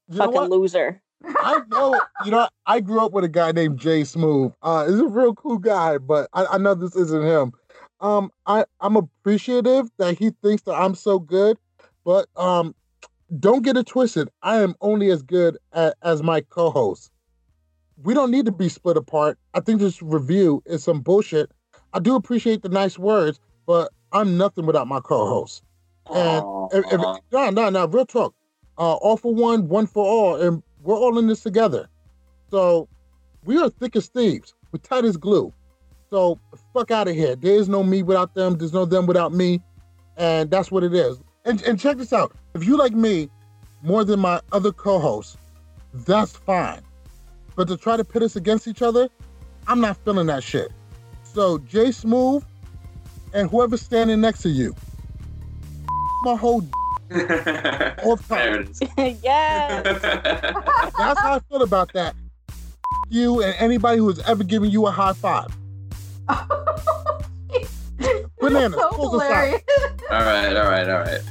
You 0.09 0.17
Fucking 0.17 0.41
loser. 0.41 1.01
I 1.23 1.59
know, 1.69 2.01
you 2.25 2.31
know, 2.31 2.47
I 2.65 2.79
grew 2.79 2.99
up 3.05 3.11
with 3.11 3.23
a 3.23 3.29
guy 3.29 3.51
named 3.51 3.79
Jay 3.79 4.03
Smooth. 4.03 4.53
Uh, 4.63 4.87
he's 4.87 4.99
a 4.99 5.07
real 5.07 5.35
cool 5.35 5.59
guy, 5.59 5.99
but 5.99 6.27
I, 6.33 6.45
I 6.45 6.57
know 6.57 6.73
this 6.73 6.95
isn't 6.95 7.23
him. 7.23 7.51
Um, 7.99 8.31
I, 8.47 8.65
I'm 8.79 8.95
appreciative 8.95 9.89
that 9.97 10.17
he 10.17 10.31
thinks 10.41 10.63
that 10.63 10.73
I'm 10.73 10.95
so 10.95 11.19
good, 11.19 11.57
but 12.03 12.27
um, 12.35 12.73
don't 13.39 13.63
get 13.63 13.77
it 13.77 13.85
twisted. 13.85 14.29
I 14.41 14.57
am 14.57 14.73
only 14.81 15.11
as 15.11 15.21
good 15.21 15.57
a, 15.73 15.93
as 16.01 16.23
my 16.23 16.41
co-host. 16.41 17.11
We 18.03 18.13
don't 18.13 18.31
need 18.31 18.45
to 18.45 18.51
be 18.51 18.69
split 18.69 18.97
apart. 18.97 19.37
I 19.53 19.59
think 19.59 19.79
this 19.79 20.01
review 20.01 20.63
is 20.65 20.83
some 20.83 21.01
bullshit. 21.01 21.51
I 21.93 21.99
do 21.99 22.15
appreciate 22.15 22.61
the 22.61 22.69
nice 22.69 22.97
words, 22.97 23.39
but 23.65 23.91
I'm 24.11 24.37
nothing 24.37 24.65
without 24.65 24.87
my 24.87 24.99
co-host. 24.99 25.63
And 26.13 26.43
if, 26.73 26.85
if, 26.91 27.01
no, 27.31 27.49
no, 27.49 27.69
no, 27.69 27.85
real 27.87 28.05
talk. 28.05 28.33
Uh, 28.77 28.93
all 28.95 29.17
for 29.17 29.33
one, 29.33 29.67
one 29.67 29.85
for 29.85 30.05
all, 30.05 30.41
and 30.41 30.63
we're 30.81 30.95
all 30.95 31.17
in 31.19 31.27
this 31.27 31.41
together. 31.41 31.87
So 32.49 32.87
we 33.45 33.57
are 33.57 33.69
thick 33.69 33.95
as 33.95 34.07
thieves. 34.07 34.53
We're 34.71 34.79
tight 34.79 35.05
as 35.05 35.17
glue. 35.17 35.53
So 36.09 36.39
fuck 36.73 36.91
out 36.91 37.07
of 37.07 37.15
here. 37.15 37.35
There 37.35 37.55
is 37.55 37.69
no 37.69 37.83
me 37.83 38.03
without 38.03 38.33
them. 38.33 38.57
There's 38.57 38.73
no 38.73 38.85
them 38.85 39.05
without 39.05 39.33
me, 39.33 39.61
and 40.17 40.49
that's 40.49 40.71
what 40.71 40.83
it 40.83 40.93
is. 40.93 41.19
And 41.45 41.61
and 41.63 41.79
check 41.79 41.97
this 41.97 42.13
out. 42.13 42.33
If 42.53 42.65
you 42.65 42.77
like 42.77 42.93
me 42.93 43.29
more 43.83 44.03
than 44.03 44.19
my 44.19 44.41
other 44.51 44.71
co-hosts, 44.71 45.37
that's 45.93 46.35
fine. 46.35 46.81
But 47.61 47.67
to 47.67 47.77
try 47.77 47.95
to 47.95 48.03
pit 48.03 48.23
us 48.23 48.35
against 48.35 48.67
each 48.67 48.81
other, 48.81 49.07
I'm 49.67 49.79
not 49.81 49.95
feeling 50.03 50.25
that 50.25 50.41
shit. 50.41 50.71
So 51.21 51.59
Jay 51.59 51.91
Smooth 51.91 52.43
and 53.35 53.47
whoever's 53.51 53.83
standing 53.83 54.19
next 54.19 54.41
to 54.41 54.49
you, 54.49 54.75
my 56.23 56.35
whole 56.35 56.61
all 57.11 58.15
the 58.15 58.23
time. 58.27 58.35
There 58.39 58.61
it 58.61 58.69
is. 58.69 58.81
yes. 59.23 60.01
That's 60.01 61.19
how 61.19 61.35
I 61.35 61.39
feel 61.51 61.61
about 61.61 61.93
that. 61.93 62.15
You 63.11 63.43
and 63.43 63.53
anybody 63.59 63.99
who 63.99 64.07
has 64.07 64.17
ever 64.21 64.43
given 64.43 64.71
you 64.71 64.87
a 64.87 64.91
high 64.91 65.13
five. 65.13 65.55
Bananas, 68.39 68.73
so 68.73 68.89
close 68.89 69.21
us 69.21 69.21
out. 69.21 69.27
hilarious. 69.27 69.61
All 70.09 70.23
right, 70.23 70.57
all 70.57 70.67
right, 70.67 70.89
all 70.89 70.99
right. 71.01 71.21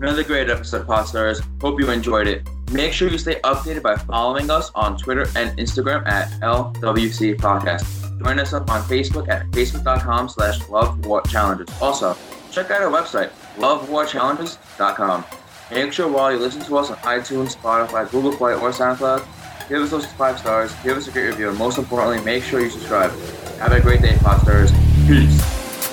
Another 0.00 0.24
great 0.24 0.48
episode, 0.48 0.86
Podstars. 0.86 1.42
Hope 1.60 1.78
you 1.78 1.90
enjoyed 1.90 2.26
it. 2.26 2.48
Make 2.72 2.94
sure 2.94 3.08
you 3.08 3.18
stay 3.18 3.34
updated 3.44 3.82
by 3.82 3.96
following 3.96 4.50
us 4.50 4.70
on 4.74 4.96
Twitter 4.96 5.26
and 5.36 5.58
Instagram 5.58 6.06
at 6.08 6.30
LWC 6.40 7.36
Podcast. 7.36 7.84
Join 8.24 8.38
us 8.38 8.54
up 8.54 8.70
on 8.70 8.82
Facebook 8.84 9.28
at 9.28 9.46
facebook.com 9.50 10.30
slash 10.30 10.66
love 10.70 11.04
war 11.04 11.20
challenges. 11.22 11.68
Also, 11.82 12.16
check 12.50 12.70
out 12.70 12.80
our 12.80 12.90
website, 12.90 13.30
lovewarchallenges.com. 13.56 15.24
Make 15.70 15.92
sure 15.92 16.08
while 16.10 16.32
you 16.32 16.38
listen 16.38 16.62
to 16.62 16.78
us 16.78 16.90
on 16.90 16.96
iTunes, 16.98 17.56
Spotify, 17.56 18.10
Google 18.10 18.32
Play, 18.32 18.54
or 18.54 18.70
SoundCloud, 18.70 19.68
give 19.68 19.82
us 19.82 19.90
those 19.90 20.06
five 20.06 20.38
stars, 20.38 20.74
give 20.82 20.96
us 20.96 21.08
a 21.08 21.10
great 21.10 21.26
review, 21.26 21.50
and 21.50 21.58
most 21.58 21.76
importantly, 21.76 22.24
make 22.24 22.42
sure 22.42 22.60
you 22.60 22.70
subscribe. 22.70 23.10
Have 23.58 23.72
a 23.72 23.80
great 23.80 24.00
day, 24.00 24.14
Podstars. 24.14 24.70
Peace. 25.06 25.40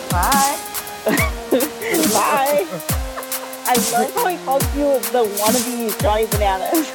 Bye. 0.10 0.58
Bye. 2.14 3.04
I 3.68 3.76
love 3.92 4.14
how 4.16 4.28
he 4.28 4.38
calls 4.46 4.64
you 4.76 4.88
the 5.12 5.28
wannabe 5.36 5.92
Johnny 6.02 6.26
Bananas. 6.32 6.88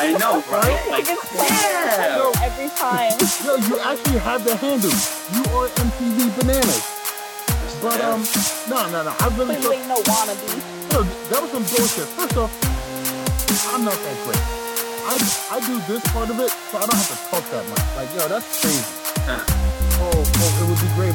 I 0.00 0.12
know, 0.18 0.42
right? 0.50 0.74
Like 0.90 1.06
it's 1.06 1.22
so 1.30 2.32
every 2.42 2.68
time. 2.74 3.14
Yo, 3.46 3.54
you 3.68 3.78
actually 3.78 4.18
have 4.18 4.42
the 4.42 4.56
handle. 4.56 4.90
You 5.30 5.42
are 5.54 5.68
MTV 5.70 6.34
Bananas. 6.40 6.82
But 7.80 8.00
um, 8.02 8.24
no, 8.66 8.90
no, 8.90 9.04
no. 9.06 9.12
I 9.20 9.26
really 9.38 9.54
Wait, 9.54 9.62
feel, 9.62 9.86
no 9.86 10.02
wannabe. 10.02 10.50
yo, 10.92 11.02
that 11.30 11.38
was 11.42 11.50
some 11.54 11.62
bullshit. 11.70 12.08
First 12.18 12.36
off, 12.36 12.50
I'm 13.74 13.84
not 13.84 13.94
that 13.94 14.16
great. 14.26 14.42
I 15.06 15.14
I 15.54 15.58
do 15.62 15.78
this 15.86 16.02
part 16.10 16.30
of 16.30 16.40
it, 16.40 16.50
so 16.50 16.78
I 16.78 16.86
don't 16.90 16.96
have 16.98 17.10
to 17.14 17.18
talk 17.30 17.44
that 17.54 17.64
much. 17.70 17.86
Like, 17.94 18.10
yo, 18.18 18.26
that's 18.26 18.48
crazy. 18.58 18.82
Oh, 20.02 20.10
oh, 20.10 20.58
it 20.58 20.64
would 20.66 20.80
be 20.82 20.90
great 20.98 21.14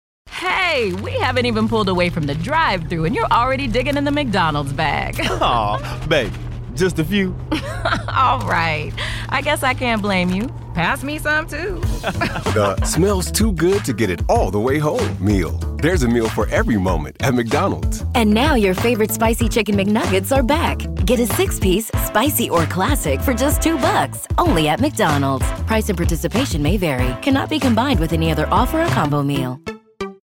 Hey, 0.71 0.93
we 0.93 1.11
haven't 1.11 1.45
even 1.45 1.67
pulled 1.67 1.89
away 1.89 2.09
from 2.09 2.23
the 2.23 2.33
drive 2.35 2.89
through 2.89 3.05
and 3.05 3.13
you're 3.13 3.31
already 3.31 3.67
digging 3.67 3.97
in 3.97 4.05
the 4.05 4.11
McDonald's 4.11 4.73
bag. 4.73 5.19
Aw, 5.23 6.05
babe, 6.07 6.33
just 6.73 6.97
a 6.97 7.03
few. 7.03 7.35
All 8.07 8.39
right. 8.47 8.91
I 9.29 9.41
guess 9.43 9.63
I 9.63 9.73
can't 9.73 10.01
blame 10.01 10.29
you. 10.29 10.47
Pass 10.73 11.03
me 11.03 11.19
some 11.19 11.45
too. 11.47 11.81
The 12.51 12.75
smells 12.85 13.31
too 13.31 13.51
good 13.51 13.85
to 13.85 13.93
get 13.93 14.09
it 14.09 14.21
all 14.27 14.51
the 14.51 14.59
way 14.59 14.77
home 14.77 15.15
meal. 15.23 15.51
There's 15.81 16.03
a 16.03 16.07
meal 16.07 16.27
for 16.27 16.47
every 16.49 16.77
moment 16.77 17.15
at 17.21 17.33
McDonald's. 17.33 18.03
And 18.15 18.33
now 18.33 18.55
your 18.55 18.73
favorite 18.73 19.11
spicy 19.11 19.47
chicken 19.47 19.75
McNuggets 19.75 20.35
are 20.35 20.43
back. 20.43 20.79
Get 21.05 21.19
a 21.19 21.27
six-piece, 21.27 21.91
spicy 22.05 22.49
or 22.49 22.65
classic 22.65 23.21
for 23.21 23.33
just 23.33 23.61
two 23.61 23.77
bucks, 23.77 24.27
only 24.37 24.67
at 24.69 24.81
McDonald's. 24.81 25.49
Price 25.63 25.87
and 25.89 25.97
participation 25.97 26.61
may 26.61 26.77
vary. 26.77 27.15
Cannot 27.21 27.49
be 27.49 27.59
combined 27.59 27.99
with 27.99 28.11
any 28.11 28.31
other 28.31 28.47
offer 28.51 28.81
or 28.83 28.87
combo 28.87 29.23
meal. 29.23 29.59